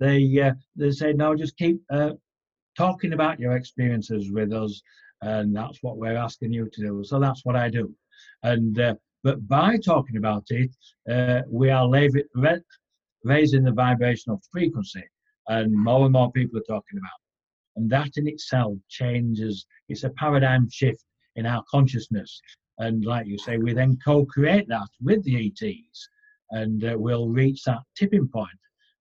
[0.00, 2.12] they uh, they say, no, just keep uh,
[2.76, 4.82] talking about your experiences with us,
[5.22, 7.04] and that's what we're asking you to do.
[7.04, 7.92] So that's what I do.
[8.42, 10.70] And uh, but by talking about it,
[11.08, 11.88] uh, we are
[13.24, 15.02] raising the vibrational frequency,
[15.48, 17.20] and more and more people are talking about.
[17.76, 19.66] And that in itself changes.
[19.88, 21.04] It's a paradigm shift
[21.36, 22.40] in our consciousness.
[22.78, 26.08] And like you say, we then co-create that with the ETs,
[26.50, 28.48] and uh, we'll reach that tipping point.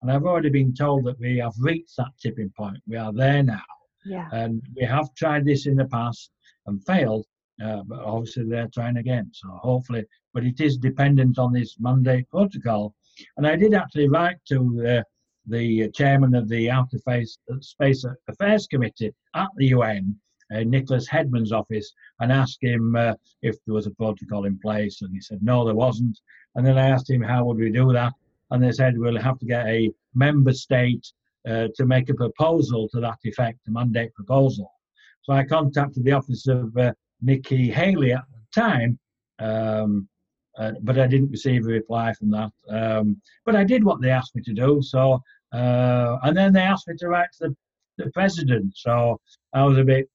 [0.01, 2.77] And I've already been told that we have reached that tipping point.
[2.87, 3.61] We are there now.
[4.05, 6.31] yeah, And we have tried this in the past
[6.67, 7.25] and failed,
[7.63, 9.29] uh, but obviously they're trying again.
[9.33, 12.93] So hopefully, but it is dependent on this mandate protocol.
[13.37, 14.57] And I did actually write to
[14.87, 15.03] uh,
[15.47, 20.15] the chairman of the Outer Space, Space Affairs Committee at the UN,
[20.53, 25.01] uh, Nicholas Hedman's office, and asked him uh, if there was a protocol in place.
[25.01, 26.19] And he said, no, there wasn't.
[26.55, 28.13] And then I asked him, how would we do that?
[28.51, 31.11] And they said, we'll have to get a member state
[31.47, 34.71] uh, to make a proposal to that effect, a mandate proposal.
[35.23, 38.99] So I contacted the office of uh, Nikki Haley at the time,
[39.39, 40.07] um,
[40.57, 42.51] uh, but I didn't receive a reply from that.
[42.69, 44.81] Um, but I did what they asked me to do.
[44.81, 45.21] So,
[45.53, 47.55] uh, and then they asked me to write to the,
[48.03, 48.73] the president.
[48.75, 49.19] So
[49.53, 50.09] I was a bit,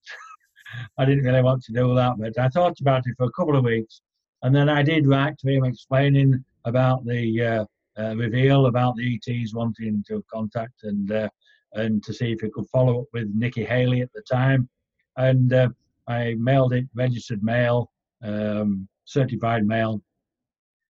[0.99, 3.57] I didn't really want to do that, but I thought about it for a couple
[3.57, 4.01] of weeks.
[4.43, 7.65] And then I did write to him explaining about the uh,
[7.99, 11.29] uh, reveal about the ETs wanting to contact and uh,
[11.75, 14.69] and to see if he could follow up with Nikki Haley at the time.
[15.17, 15.69] And uh,
[16.07, 17.91] I mailed it, registered mail,
[18.23, 20.01] um, certified mail.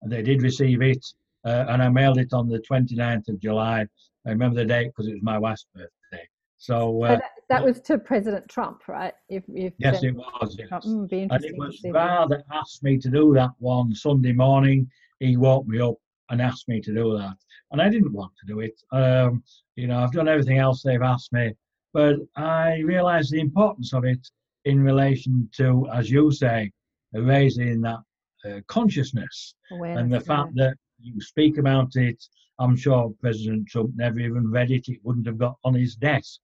[0.03, 1.05] And they did receive it,
[1.45, 3.87] uh, and I mailed it on the 29th of July.
[4.27, 6.27] I remember the date because it was my wife's birthday.
[6.59, 9.15] So, uh, So that, that was to President Trump, right?
[9.29, 10.57] If, if yes, it was.
[10.59, 10.87] Yes.
[10.87, 11.91] Mm, be And interesting it to was see.
[11.91, 14.89] rather asked me to do that one Sunday morning.
[15.19, 15.97] He woke me up
[16.31, 17.35] and asked me to do that.
[17.73, 18.81] And I didn't want to do it.
[18.93, 19.43] Um,
[19.77, 21.53] you know, I've done everything else they've asked me.
[21.93, 24.27] But I realised the importance of it
[24.65, 26.71] in relation to, as you say,
[27.13, 27.99] raising that
[28.45, 30.23] uh, consciousness Awareness, and the yeah.
[30.23, 32.23] fact that you speak about it.
[32.59, 34.89] I'm sure President Trump never even read it.
[34.89, 36.39] It wouldn't have got on his desk.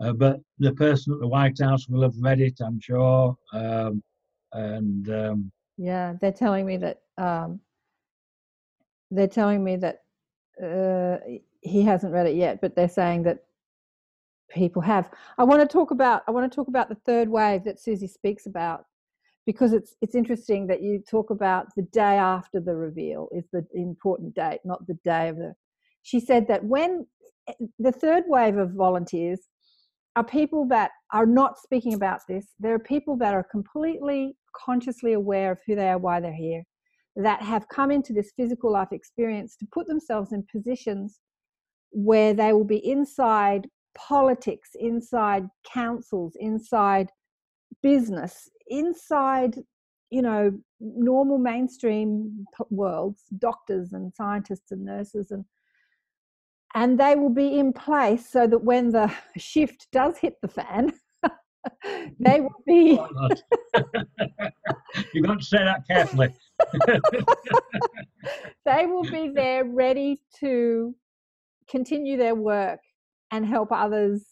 [0.00, 3.36] Uh, but the person at the White House will have read it, I'm sure.
[3.52, 4.02] Um,
[4.52, 7.60] and um, Yeah, they're telling me that um,
[9.10, 10.02] they're telling me that
[10.62, 11.18] uh,
[11.60, 13.44] he hasn't read it yet, but they're saying that
[14.48, 15.10] people have.
[15.36, 16.22] I want to talk about.
[16.28, 18.86] I want to talk about the third wave that Suzy speaks about
[19.48, 23.64] because it's it's interesting that you talk about the day after the reveal is the
[23.72, 25.54] important date, not the day of the.
[26.02, 27.06] She said that when
[27.48, 29.40] eh, the third wave of volunteers
[30.16, 32.48] are people that are not speaking about this.
[32.60, 36.62] There are people that are completely consciously aware of who they are, why they're here,
[37.16, 41.20] that have come into this physical life experience to put themselves in positions
[41.90, 43.66] where they will be inside
[43.96, 47.08] politics, inside councils, inside
[47.82, 49.56] business, inside,
[50.10, 55.44] you know, normal mainstream p- worlds, doctors and scientists and nurses and
[56.74, 60.92] and they will be in place so that when the shift does hit the fan,
[62.20, 63.00] they will be
[65.12, 66.28] you've got to say that carefully.
[68.66, 70.94] they will be there ready to
[71.68, 72.80] continue their work
[73.30, 74.24] and help others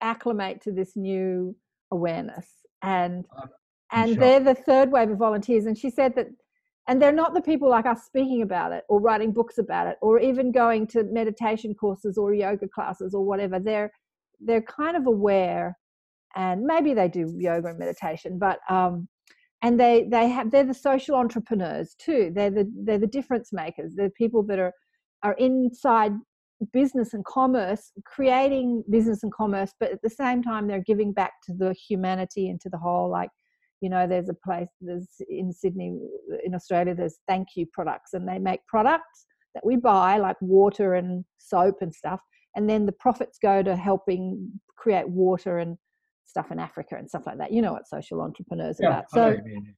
[0.00, 1.54] acclimate to this new
[1.90, 2.46] awareness
[2.82, 3.48] and I'm
[3.92, 4.20] and sure.
[4.20, 6.28] they're the third wave of volunteers and she said that
[6.88, 9.96] and they're not the people like us speaking about it or writing books about it
[10.02, 13.60] or even going to meditation courses or yoga classes or whatever.
[13.60, 13.92] They're
[14.40, 15.78] they're kind of aware
[16.34, 19.08] and maybe they do yoga and meditation but um
[19.62, 22.32] and they they have they're the social entrepreneurs too.
[22.34, 23.92] They're the they're the difference makers.
[23.94, 24.72] They're people that are
[25.22, 26.12] are inside
[26.72, 31.32] business and commerce creating business and commerce but at the same time they're giving back
[31.44, 33.30] to the humanity and to the whole like
[33.80, 35.96] you know there's a place there's in sydney
[36.44, 40.94] in australia there's thank you products and they make products that we buy like water
[40.94, 42.20] and soap and stuff
[42.56, 45.76] and then the profits go to helping create water and
[46.24, 47.52] stuff in africa and stuff like that.
[47.52, 49.10] You know what social entrepreneurs are Yeah, about.
[49.10, 49.74] So what you mean.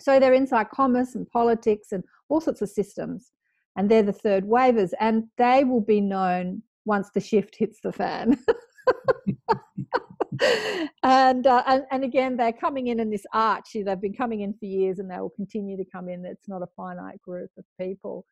[0.00, 3.32] so they're inside commerce and politics and all sorts of systems
[3.76, 7.92] and they're the third wavers and they will be known once the shift hits the
[7.92, 8.38] fan.
[11.02, 14.52] And, uh, and and again they're coming in in this arch they've been coming in
[14.52, 16.26] for years and they will continue to come in.
[16.26, 18.26] It's not a finite group of people.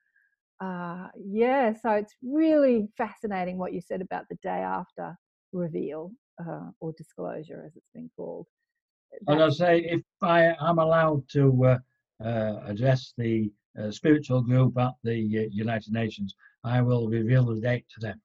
[0.60, 5.16] Uh, yeah so it's really fascinating what you said about the day after
[5.52, 8.46] reveal uh, or disclosure as it's been called.
[9.28, 11.78] And I say, if I am allowed to uh,
[12.24, 13.50] uh, address the
[13.80, 16.34] uh, spiritual group at the uh, United Nations,
[16.64, 18.20] I will reveal the date to them,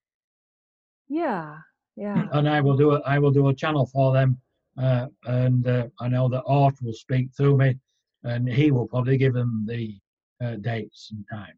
[1.08, 1.58] yeah
[1.96, 4.40] yeah and I will do a, I will do a channel for them,
[4.78, 7.78] uh, and uh, I know that Ort will speak through me,
[8.24, 9.98] and he will probably give them the
[10.42, 11.56] uh, dates and time.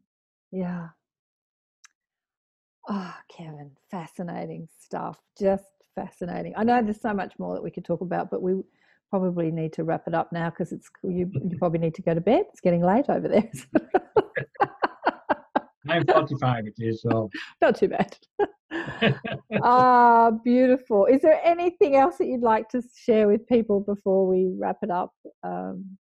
[0.50, 0.88] Yeah.
[2.88, 5.20] Oh, Kevin, fascinating stuff.
[5.38, 6.52] Just fascinating.
[6.56, 8.62] I know there's so much more that we could talk about, but we
[9.12, 12.14] probably need to wrap it up now because it's you, you probably need to go
[12.14, 12.44] to bed.
[12.50, 13.46] It's getting late over there.
[15.88, 17.28] I'm 45 it is, so
[17.60, 18.16] Not too bad.
[19.62, 21.04] ah, beautiful.
[21.04, 24.90] Is there anything else that you'd like to share with people before we wrap it
[24.90, 25.12] up?
[25.42, 25.98] Um,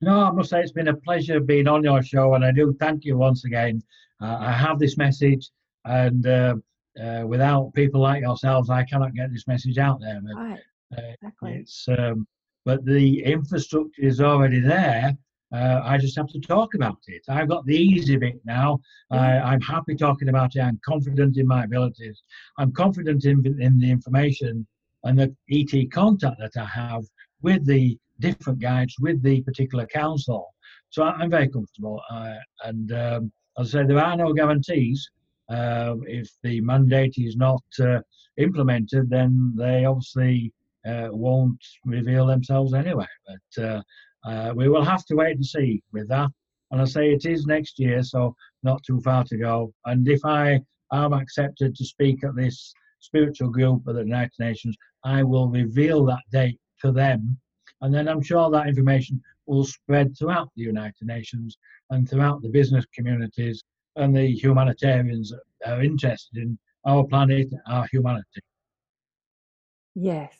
[0.00, 2.74] No, I must say it's been a pleasure being on your show, and I do
[2.80, 3.82] thank you once again.
[4.22, 5.50] Uh, I have this message,
[5.84, 6.54] and uh,
[6.98, 10.22] uh, without people like yourselves, I cannot get this message out there.
[10.22, 10.60] But, right,
[10.96, 11.52] exactly.
[11.54, 12.26] it's um,
[12.64, 15.16] but the infrastructure is already there.
[15.52, 17.22] Uh, I just have to talk about it.
[17.28, 18.78] I've got the easy bit now.
[19.10, 20.60] I, I'm happy talking about it.
[20.60, 22.22] I'm confident in my abilities.
[22.58, 24.64] I'm confident in, in the information
[25.02, 27.02] and the ET contact that I have
[27.42, 30.54] with the different guides, with the particular council.
[30.90, 32.00] so I- I'm very comfortable.
[32.10, 32.34] Uh,
[32.64, 35.10] and um, as I say, there are no guarantees.
[35.48, 37.98] Uh, if the mandate is not uh,
[38.36, 40.52] implemented, then they obviously
[40.84, 43.06] won't reveal themselves anyway.
[43.26, 43.82] But uh,
[44.24, 46.30] uh, we will have to wait and see with that.
[46.70, 49.72] And I say it is next year, so not too far to go.
[49.86, 50.60] And if I
[50.92, 56.04] am accepted to speak at this spiritual group at the United Nations, I will reveal
[56.06, 57.38] that date to them.
[57.80, 61.56] And then I'm sure that information will spread throughout the United Nations
[61.90, 63.64] and throughout the business communities
[63.96, 68.40] and the humanitarians that are interested in our planet, our humanity.
[69.94, 70.39] Yes.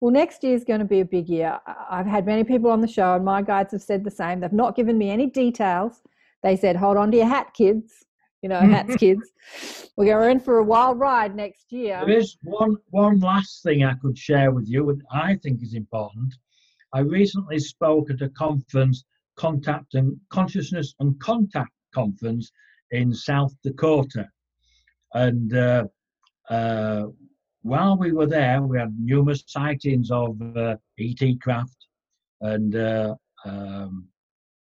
[0.00, 1.58] Well, next year is going to be a big year.
[1.90, 4.40] I've had many people on the show, and my guides have said the same.
[4.40, 6.00] They've not given me any details.
[6.42, 8.06] They said, hold on to your hat, kids.
[8.40, 9.30] You know, hats, kids.
[9.96, 12.02] We're going in for a wild ride next year.
[12.06, 15.74] There is one one last thing I could share with you, and I think is
[15.74, 16.34] important.
[16.94, 19.04] I recently spoke at a conference,
[19.36, 22.50] Contact and Consciousness and Contact Conference
[22.90, 24.26] in South Dakota,
[25.12, 25.84] and uh,
[26.48, 27.08] uh,
[27.62, 31.76] while we were there, we had numerous sightings of uh, ET craft,
[32.40, 33.14] and uh,
[33.44, 34.08] um,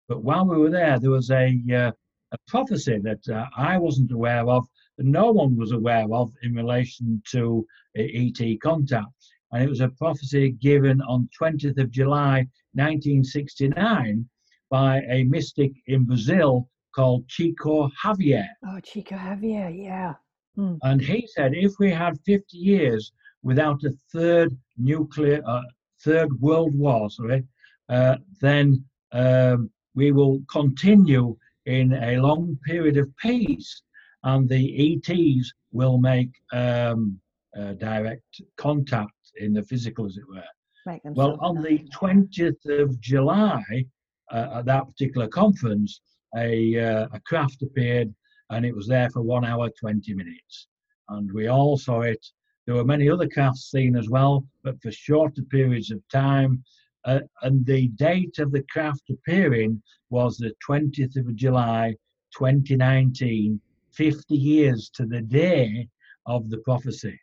[0.08, 1.92] but while we were there, there was a uh,
[2.32, 4.66] a prophecy that uh, I wasn't aware of,
[4.98, 7.66] that no one was aware of in relation to
[7.98, 9.08] uh, ET contact.
[9.52, 14.30] And it was a prophecy given on 20th of July 1969
[14.70, 18.48] by a mystic in Brazil called Chico Xavier.
[18.66, 20.14] Oh, Chico Xavier, yeah.
[20.56, 20.76] Hmm.
[20.84, 23.12] And he said if we had 50 years
[23.44, 25.62] without a third nuclear, uh,
[26.04, 27.44] third world war, sorry,
[27.90, 33.82] uh, then um, we will continue in a long period of peace,
[34.24, 37.20] and the ETs will make um,
[37.58, 40.44] uh, direct contact in the physical, as it were.
[40.86, 43.86] Them Well, on the 20th of July,
[44.32, 46.02] uh, at that particular conference,
[46.36, 48.14] a, uh, a craft appeared
[48.52, 50.68] and it was there for one hour, 20 minutes.
[51.10, 52.24] And we all saw it.
[52.66, 56.64] There were many other crafts seen as well, but for shorter periods of time.
[57.06, 61.96] Uh, and the date of the craft appearing was the 20th of July,
[62.38, 63.60] 2019,
[63.94, 65.88] 50 years to the day
[66.28, 67.20] of the prophecy.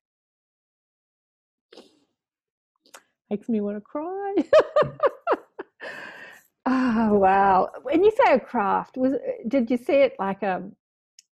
[3.30, 4.34] makes me want to cry.
[6.66, 7.68] oh wow!
[7.82, 9.14] When you say a craft, was
[9.48, 10.62] did you see it like a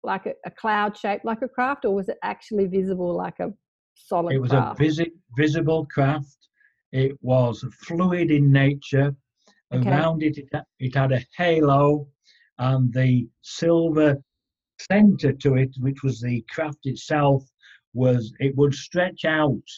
[0.07, 3.53] like a, a cloud shaped like a craft, or was it actually visible like a
[3.95, 4.81] solid It was craft?
[4.81, 6.49] a visi- visible craft.
[6.93, 9.15] It was fluid in nature.
[9.75, 9.91] Okay.
[9.91, 12.09] Around it, it, it had a halo,
[12.59, 14.17] and the silver
[14.91, 17.43] center to it, which was the craft itself,
[17.93, 19.69] was it would stretch out,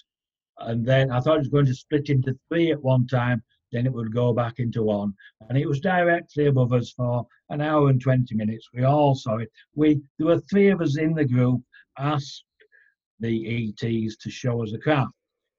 [0.58, 3.42] and then I thought it was going to split into three at one time.
[3.72, 5.12] Then it would go back into one,
[5.48, 8.68] and it was directly above us for an hour and twenty minutes.
[8.72, 9.50] We all saw it.
[9.74, 11.62] We there were three of us in the group.
[11.98, 12.44] Asked
[13.20, 15.12] the ETs to show us the craft.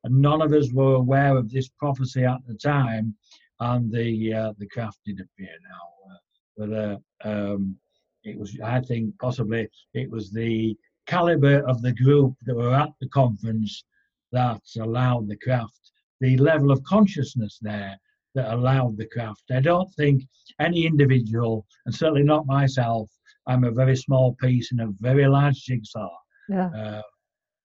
[0.04, 3.16] And none of us were aware of this prophecy at the time,
[3.60, 6.14] and the uh, the craft did appear now.
[6.14, 6.18] Uh,
[6.58, 6.98] but uh,
[7.30, 7.76] um,
[8.24, 10.76] it was, I think, possibly it was the
[11.08, 13.84] caliber of the group that were at the conference
[14.32, 17.98] that allowed the craft, the level of consciousness there
[18.36, 19.44] that allowed the craft.
[19.52, 20.24] I don't think
[20.60, 23.10] any individual, and certainly not myself,
[23.48, 26.10] I'm a very small piece in a very large jigsaw
[26.50, 26.70] yeah.
[26.76, 27.02] uh,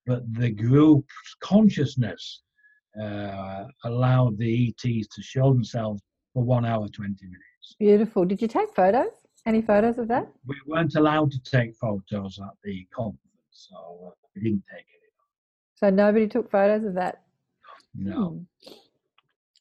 [0.07, 2.43] but the group's consciousness
[3.01, 6.03] uh, allowed the ETs to show themselves
[6.33, 7.77] for one hour, 20 minutes.
[7.79, 8.25] Beautiful.
[8.25, 9.13] Did you take photos?
[9.47, 10.29] Any photos of that?
[10.47, 13.19] We weren't allowed to take photos at the conference,
[13.51, 13.77] so
[14.07, 15.11] uh, we didn't take any.
[15.75, 17.24] So nobody took photos of that.
[17.95, 18.45] No.
[18.65, 18.73] Hmm.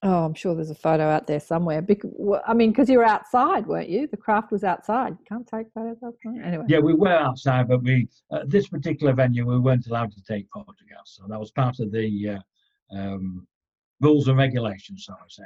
[0.06, 1.82] Oh, I'm sure there's a photo out there somewhere.
[1.82, 4.06] Bec- well, I mean, because you were outside, weren't you?
[4.06, 5.12] The craft was outside.
[5.12, 6.44] You can't take photos outside.
[6.44, 6.66] Anyway.
[6.68, 10.46] Yeah, we were outside, but we at this particular venue we weren't allowed to take
[10.54, 12.40] photographs, so that was part of the uh,
[12.98, 13.48] um,
[14.02, 15.44] rules and regulations, so I say.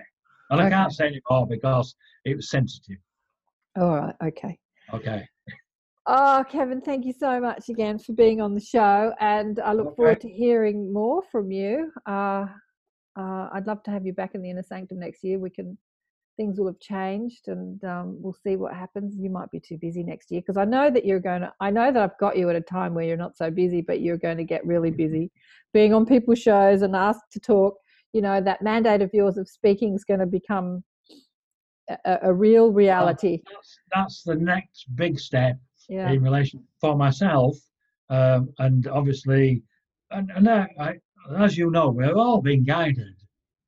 [0.50, 0.96] And I can't Okay.
[0.96, 1.94] say anymore because
[2.26, 2.98] it was sensitive.
[3.80, 4.16] All right.
[4.24, 4.58] Okay.
[4.92, 5.28] Okay.
[6.08, 9.88] Oh, Kevin, thank you so much again for being on the show, and I look
[9.88, 9.96] Okay.
[9.98, 11.92] forward to hearing more from you.
[12.08, 12.48] Uh,
[13.18, 15.40] uh, I'd love to have you back in the inner sanctum next year.
[15.40, 15.78] We can,
[16.38, 19.16] things will have changed, and um, we'll see what happens.
[19.18, 21.54] You might be too busy next year because I know that you're going to.
[21.60, 24.02] I know that I've got you at a time where you're not so busy, but
[24.02, 25.32] you're going to get really busy,
[25.74, 27.76] being on people's shows and asked to talk.
[28.14, 30.84] You know that mandate of yours of speaking is going to become
[32.06, 33.42] a, a- real reality.
[33.52, 35.58] That's, that's the next big step
[35.90, 36.12] Yeah.
[36.12, 37.58] in relation for myself,
[38.10, 39.64] um, and obviously,
[40.12, 41.00] and, and I,
[41.36, 43.16] as you know, we're all being guided.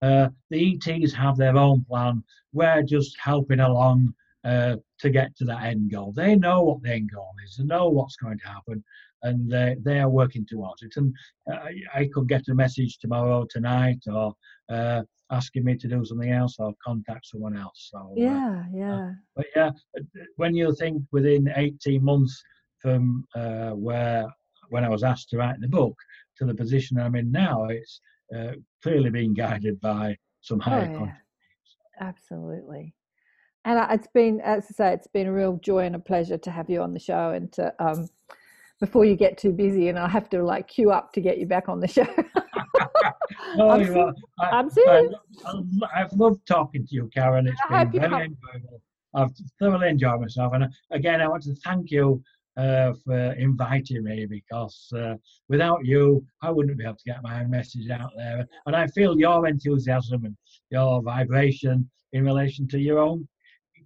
[0.01, 2.23] Uh, the ETs have their own plan.
[2.53, 4.13] We're just helping along
[4.45, 6.13] uh, to get to that end goal.
[6.13, 7.57] They know what the end goal is.
[7.57, 8.83] They know what's going to happen,
[9.23, 10.93] and they they are working towards it.
[10.95, 11.13] And
[11.51, 11.57] uh,
[11.93, 14.33] I could get a message tomorrow, tonight, or
[14.69, 17.89] uh, asking me to do something else, or contact someone else.
[17.91, 19.11] So uh, Yeah, yeah.
[19.35, 20.01] but yeah, uh,
[20.37, 22.41] when you think within 18 months
[22.81, 24.25] from uh, where
[24.69, 25.97] when I was asked to write the book
[26.39, 28.01] to the position I'm in now, it's
[28.35, 30.97] uh, clearly being guided by some higher yeah.
[30.97, 31.23] consciousness.
[31.99, 32.95] Absolutely.
[33.65, 36.51] And it's been, as I say, it's been a real joy and a pleasure to
[36.51, 38.07] have you on the show and to, um,
[38.79, 41.45] before you get too busy and I have to like queue up to get you
[41.45, 42.07] back on the show.
[43.55, 45.13] No, I'm you ser- know, I, I'm I, serious.
[45.93, 47.47] I've loved talking to you, Karen.
[47.47, 48.81] It's I been very enjoyable.
[49.13, 50.53] I've thoroughly enjoyed myself.
[50.53, 52.23] And uh, again, I want to thank you
[52.59, 55.15] uh, for inviting me because uh,
[55.47, 58.45] without you, I wouldn't be able to get my own message out there.
[58.65, 60.35] And I feel your enthusiasm and
[60.69, 63.27] your vibration in relation to your own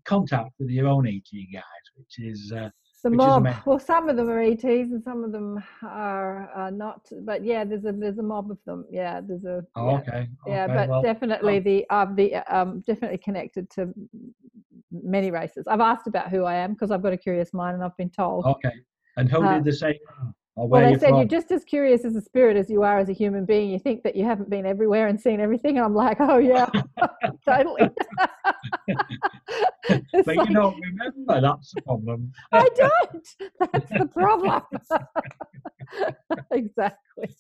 [0.06, 2.70] contact with your own ET guys, which is uh,
[3.04, 3.48] the which mob.
[3.66, 7.02] Well, some of them are ETs and some of them are uh, not.
[7.22, 8.86] But yeah, there's a there's a mob of them.
[8.90, 9.64] Yeah, there's a.
[9.76, 9.98] oh, yeah.
[9.98, 10.30] okay.
[10.48, 11.58] yeah okay, but well, definitely
[11.90, 13.94] um, the uh, the um definitely connected to
[14.92, 17.84] many races i've asked about who i am because i've got a curious mind and
[17.84, 18.72] i've been told okay.
[19.18, 19.96] And who uh, did the same?
[20.56, 21.18] Well they said from?
[21.18, 23.80] you're just as curious as a spirit as you are as a human being you
[23.80, 26.70] think that you haven't been everywhere and seen everything and i'm like oh yeah
[27.46, 27.90] totally
[29.88, 31.42] but like, you don't remember.
[31.42, 32.32] That's the problem.
[32.52, 33.28] i don't
[33.60, 34.62] that's the problem
[36.52, 37.36] exactly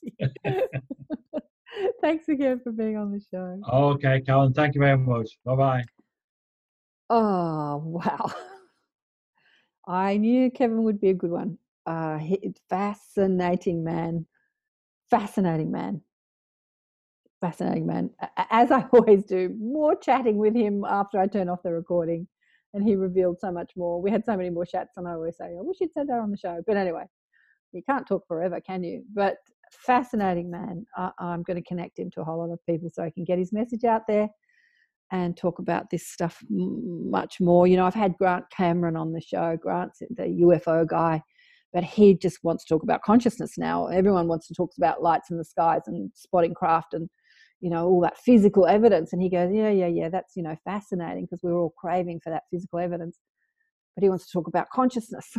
[2.02, 4.53] thanks again for being on the show Okay, Colin.
[4.53, 5.38] Thank you very much.
[5.45, 5.84] Bye bye.
[7.10, 8.31] Oh, wow.
[9.88, 11.57] I knew Kevin would be a good one.
[11.86, 12.20] Uh,
[12.70, 14.26] fascinating man.
[15.10, 16.02] Fascinating man.
[17.42, 18.10] Fascinating man.
[18.50, 22.28] As I always do, more chatting with him after I turn off the recording.
[22.76, 24.02] And he revealed so much more.
[24.02, 26.18] We had so many more chats, and I always say, I wish you'd said that
[26.18, 26.60] on the show.
[26.66, 27.04] But anyway,
[27.72, 29.04] you can't talk forever, can you?
[29.14, 29.36] But
[29.72, 30.86] fascinating man.
[30.98, 33.26] I, I'm going to connect him to a whole lot of people so I can
[33.26, 34.28] get his message out there
[35.12, 37.68] and talk about this stuff much more.
[37.68, 39.58] You know, I've had Grant Cameron on the show.
[39.62, 41.22] Grant's the UFO guy,
[41.74, 43.88] but he just wants to talk about consciousness now.
[43.88, 47.10] Everyone wants to talk about lights in the skies and spotting craft and
[47.62, 49.12] you know all that physical evidence.
[49.12, 52.30] And he goes, yeah, yeah, yeah, that's you know fascinating because we're all craving for
[52.30, 53.20] that physical evidence.
[53.95, 55.36] But he wants to talk about consciousness,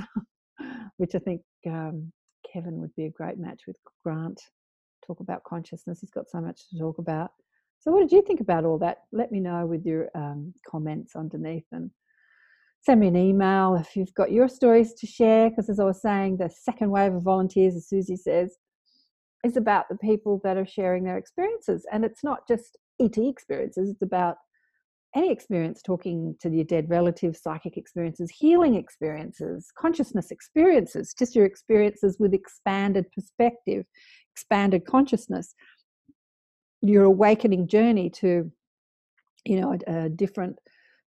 [0.96, 2.12] which I think um,
[2.52, 4.40] Kevin would be a great match with Grant.
[5.06, 6.00] Talk about consciousness.
[6.00, 7.30] He's got so much to talk about.
[7.80, 8.98] So, what did you think about all that?
[9.12, 11.90] Let me know with your um, comments underneath and
[12.84, 15.50] send me an email if you've got your stories to share.
[15.50, 18.56] Because, as I was saying, the second wave of volunteers, as Suzy says,
[19.44, 21.86] is about the people that are sharing their experiences.
[21.92, 24.36] And it's not just ET experiences, it's about
[25.16, 31.46] any experience talking to your dead relatives, psychic experiences, healing experiences, consciousness experiences, just your
[31.46, 33.84] experiences with expanded perspective,
[34.32, 35.54] expanded consciousness
[36.84, 38.50] your awakening journey to
[39.44, 40.56] you know a, a, different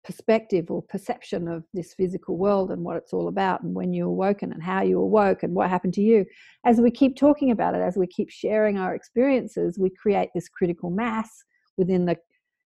[0.04, 4.06] perspective or perception of this physical world and what it's all about and when you
[4.06, 6.26] awoken and how you awoke and what happened to you.
[6.66, 10.50] As we keep talking about it as we keep sharing our experiences we create this
[10.50, 11.44] critical mass
[11.78, 12.18] within the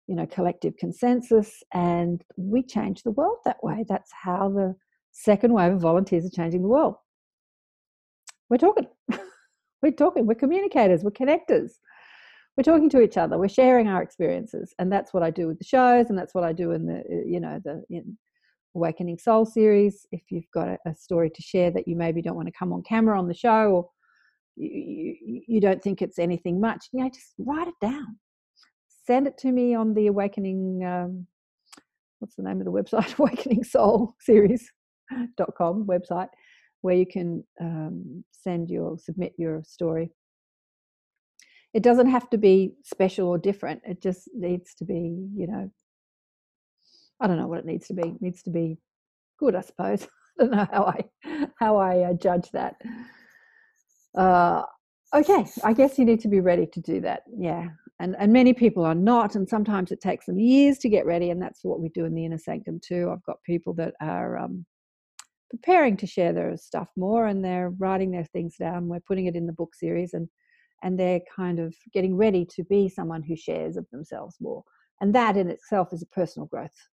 [0.06, 3.85] you know collective consensus and we change the world that way.
[3.89, 4.74] That's how the
[5.12, 6.97] second wave of volunteers are changing the world.
[8.48, 8.86] We're talking.
[9.82, 10.27] We're talking.
[10.27, 11.02] We're communicators.
[11.02, 11.73] We're connectors
[12.56, 13.39] we're talking to each other.
[13.39, 16.44] We're sharing our experiences and that's what i do with the shows and that's what
[16.44, 18.16] i do in the you know the in
[18.76, 20.06] awakening soul series.
[20.10, 22.72] If you've got a, a story to share that you maybe don't want to come
[22.72, 23.90] on camera on the show or
[24.56, 28.18] you, you, you don't think it's anything much you know just write it down.
[29.06, 31.26] Send it to me on the awakening um,
[32.18, 33.14] what's the name of the website?
[33.18, 36.28] Awakening soul series.com website
[36.81, 40.10] where you can um, send your submit your story
[41.74, 45.70] it doesn't have to be special or different it just needs to be you know
[47.20, 48.78] i don't know what it needs to be it needs to be
[49.38, 50.06] good i suppose.
[50.40, 52.74] I don't know how i how i uh, judge that.
[54.16, 54.62] Uh,
[55.14, 57.68] okay i guess you need to be ready to do that yeah.
[58.01, 61.30] And and many people are not and sometimes it takes them years to get ready
[61.30, 63.10] and that's what we do in the inner sanctum too.
[63.12, 64.66] I've got people that are um,
[65.48, 69.36] preparing to share their stuff more and they're writing their things down we're putting it
[69.36, 70.28] in the book series and
[70.85, 74.62] and they're kind of getting ready to be someone who shares of themselves more
[75.01, 76.89] and that in itself is a personal growth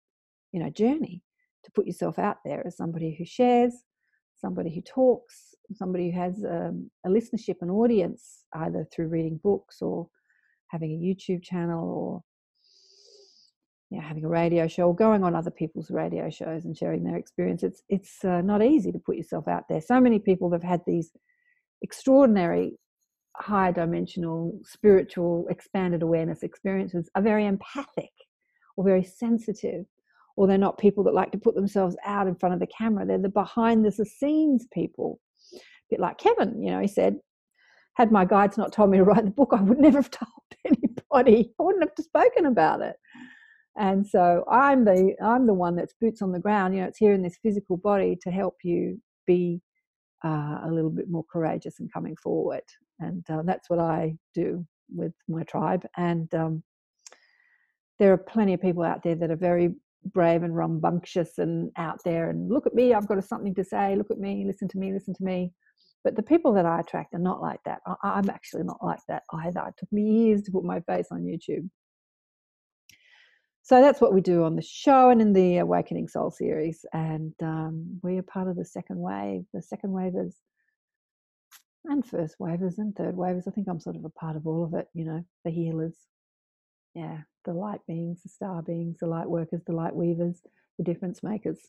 [0.53, 1.21] you know journey
[1.65, 3.73] to put yourself out there as somebody who shares
[4.37, 9.81] somebody who talks somebody who has um, a listenership and audience either through reading books
[9.81, 10.07] or
[10.67, 12.23] having a youtube channel or
[13.89, 17.03] you know, having a radio show or going on other people's radio shows and sharing
[17.03, 17.63] their experience.
[17.63, 19.81] It's it's uh, not easy to put yourself out there.
[19.81, 21.11] So many people have had these
[21.81, 22.77] extraordinary
[23.41, 28.11] high dimensional spiritual expanded awareness experiences are very empathic
[28.75, 29.85] or very sensitive
[30.35, 33.05] or they're not people that like to put themselves out in front of the camera.
[33.05, 35.19] They're the behind the scenes people.
[35.53, 35.59] A
[35.89, 37.17] bit like kevin you know he said
[37.95, 40.29] had my guides not told me to write the book i would never have told
[40.65, 41.51] anybody.
[41.59, 42.95] I wouldn't have spoken about it.
[43.75, 46.99] And so i'm the i'm the one that's boots on the ground you know it's
[46.99, 49.61] here in this physical body to help you be
[50.23, 52.63] uh, a little bit more courageous and coming forward
[52.99, 56.63] and uh, that's what i do with my tribe and um,
[57.99, 59.75] there are plenty of people out there that are very
[60.13, 63.95] brave and rambunctious and out there and look at me i've got something to say
[63.95, 65.51] look at me listen to me listen to me.
[66.01, 67.81] But the people that i attract are not like that.
[67.85, 69.61] I, am actually not like that either.
[69.67, 71.69] It took me years to put my face on youtube.
[73.63, 77.33] So that's what we do on the show and in the awakening soul series and
[77.43, 80.37] um, we are part of the second wave the second wave is
[81.85, 84.63] and first wavers and third wavers i think i'm sort of a part of all
[84.63, 85.95] of it you know the healers
[86.93, 90.41] yeah the light beings, the star beings, the light workers, the light weavers,
[90.77, 91.59] the difference makers.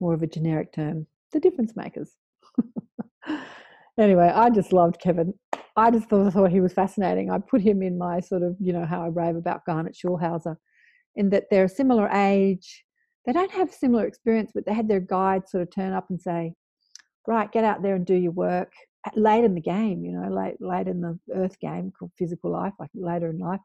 [0.00, 2.12] More of a generic term, the difference makers.
[3.98, 5.34] anyway, I just loved Kevin.
[5.76, 7.30] I just thought, thought he was fascinating.
[7.30, 10.56] I put him in my sort of, you know, how I rave about Garnet Schulhauser,
[11.16, 12.84] in that they're a similar age.
[13.26, 16.20] They don't have similar experience, but they had their guide sort of turn up and
[16.20, 16.54] say,
[17.26, 18.72] right, get out there and do your work.
[19.14, 22.72] Late in the game, you know, late late in the earth game called physical life,
[22.78, 23.60] like later in life,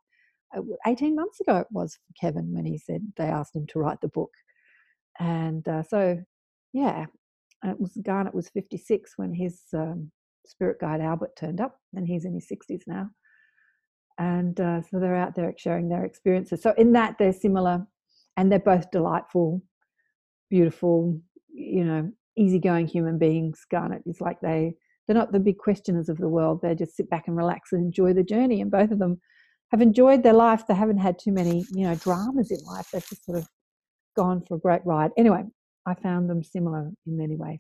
[0.86, 4.02] 18 months ago it was for Kevin when he said they asked him to write
[4.02, 4.32] the book.
[5.20, 6.20] And uh, so,
[6.74, 7.06] yeah,
[7.64, 10.12] it was Garnet was 56 when his um,
[10.46, 13.10] spirit guide Albert turned up, and he's in his 60s now.
[14.18, 16.62] And uh, so they're out there sharing their experiences.
[16.62, 17.86] So in that they're similar,
[18.38, 19.62] and they're both delightful,
[20.50, 21.20] beautiful,
[21.54, 23.66] you know, easygoing human beings.
[23.70, 24.76] Garnet is like they
[25.10, 26.62] they're not the big questioners of the world.
[26.62, 28.62] They just sit back and relax and enjoy the journey.
[28.62, 29.20] And both of them
[29.72, 30.68] have enjoyed their life.
[30.68, 32.90] They haven't had too many, you know, dramas in life.
[32.94, 33.48] They've just sort of
[34.16, 35.10] gone for a great ride.
[35.18, 35.46] Anyway,
[35.88, 37.60] I found them similar in many ways.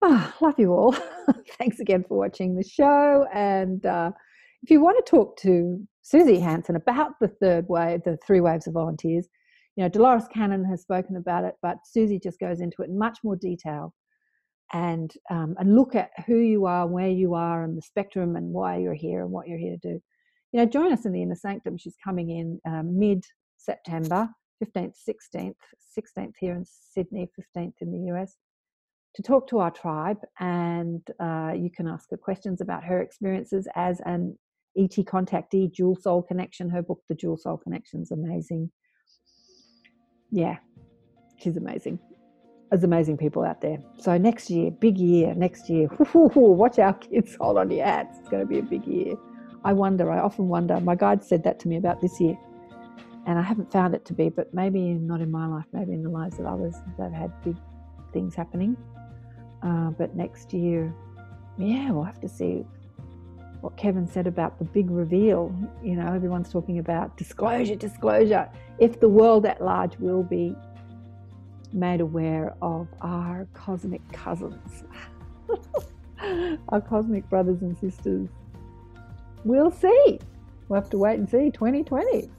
[0.00, 0.96] Ah, love you all.
[1.58, 3.26] Thanks again for watching the show.
[3.30, 4.10] And uh,
[4.62, 8.66] if you want to talk to Suzy Hansen about the third wave, the three waves
[8.66, 9.28] of volunteers,
[9.76, 12.98] you know, Dolores Cannon has spoken about it, but Suzy just goes into it in
[12.98, 13.92] much more detail
[14.74, 18.52] and um, and look at who you are, where you are, and the spectrum, and
[18.52, 20.02] why you're here, and what you're here to do.
[20.52, 21.78] You know, join us in the inner sanctum.
[21.78, 23.24] She's coming in um, mid
[23.56, 24.28] September,
[24.62, 25.54] 15th, 16th,
[25.96, 28.36] 16th here in Sydney, 15th in the US,
[29.14, 33.68] to talk to our tribe, and uh, you can ask her questions about her experiences
[33.76, 34.36] as an
[34.76, 36.68] ET contactee, Dual Soul Connection.
[36.68, 38.72] Her book, The Dual Soul Connection, is amazing.
[40.32, 40.56] Yeah,
[41.38, 42.00] she's amazing
[42.74, 43.78] there's amazing people out there.
[44.00, 48.18] So next year, big year, next year, watch our kids, hold on to your hats.
[48.18, 49.14] It's going to be a big year.
[49.64, 50.80] I wonder, I often wonder.
[50.80, 52.36] My guide said that to me about this year,
[53.26, 56.02] and I haven't found it to be, but maybe not in my life, maybe in
[56.02, 57.56] the lives of others that have had big
[58.12, 58.76] things happening.
[59.62, 60.92] Uh, but next year,
[61.56, 62.64] yeah, we'll have to see
[63.60, 65.54] what Kevin said about the big reveal.
[65.80, 68.50] You know, everyone's talking about disclosure, disclosure.
[68.80, 70.56] If the world at large will be
[71.74, 74.84] made aware of our cosmic cousins,
[76.68, 78.28] our cosmic brothers and sisters.
[79.44, 80.18] We'll see.
[80.68, 81.50] We'll have to wait and see.
[81.50, 82.30] 2020.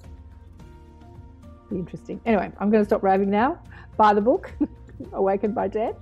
[1.69, 2.19] Be interesting.
[2.25, 3.61] Anyway, I'm going to stop raving now.
[3.97, 4.53] Buy the book,
[5.13, 5.95] Awakened by Death.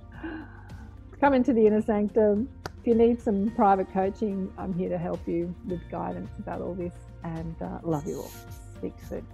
[1.20, 2.48] Come into the inner sanctum.
[2.80, 6.74] If you need some private coaching, I'm here to help you with guidance about all
[6.74, 8.30] this and uh, love you all.
[8.76, 9.26] Speak soon.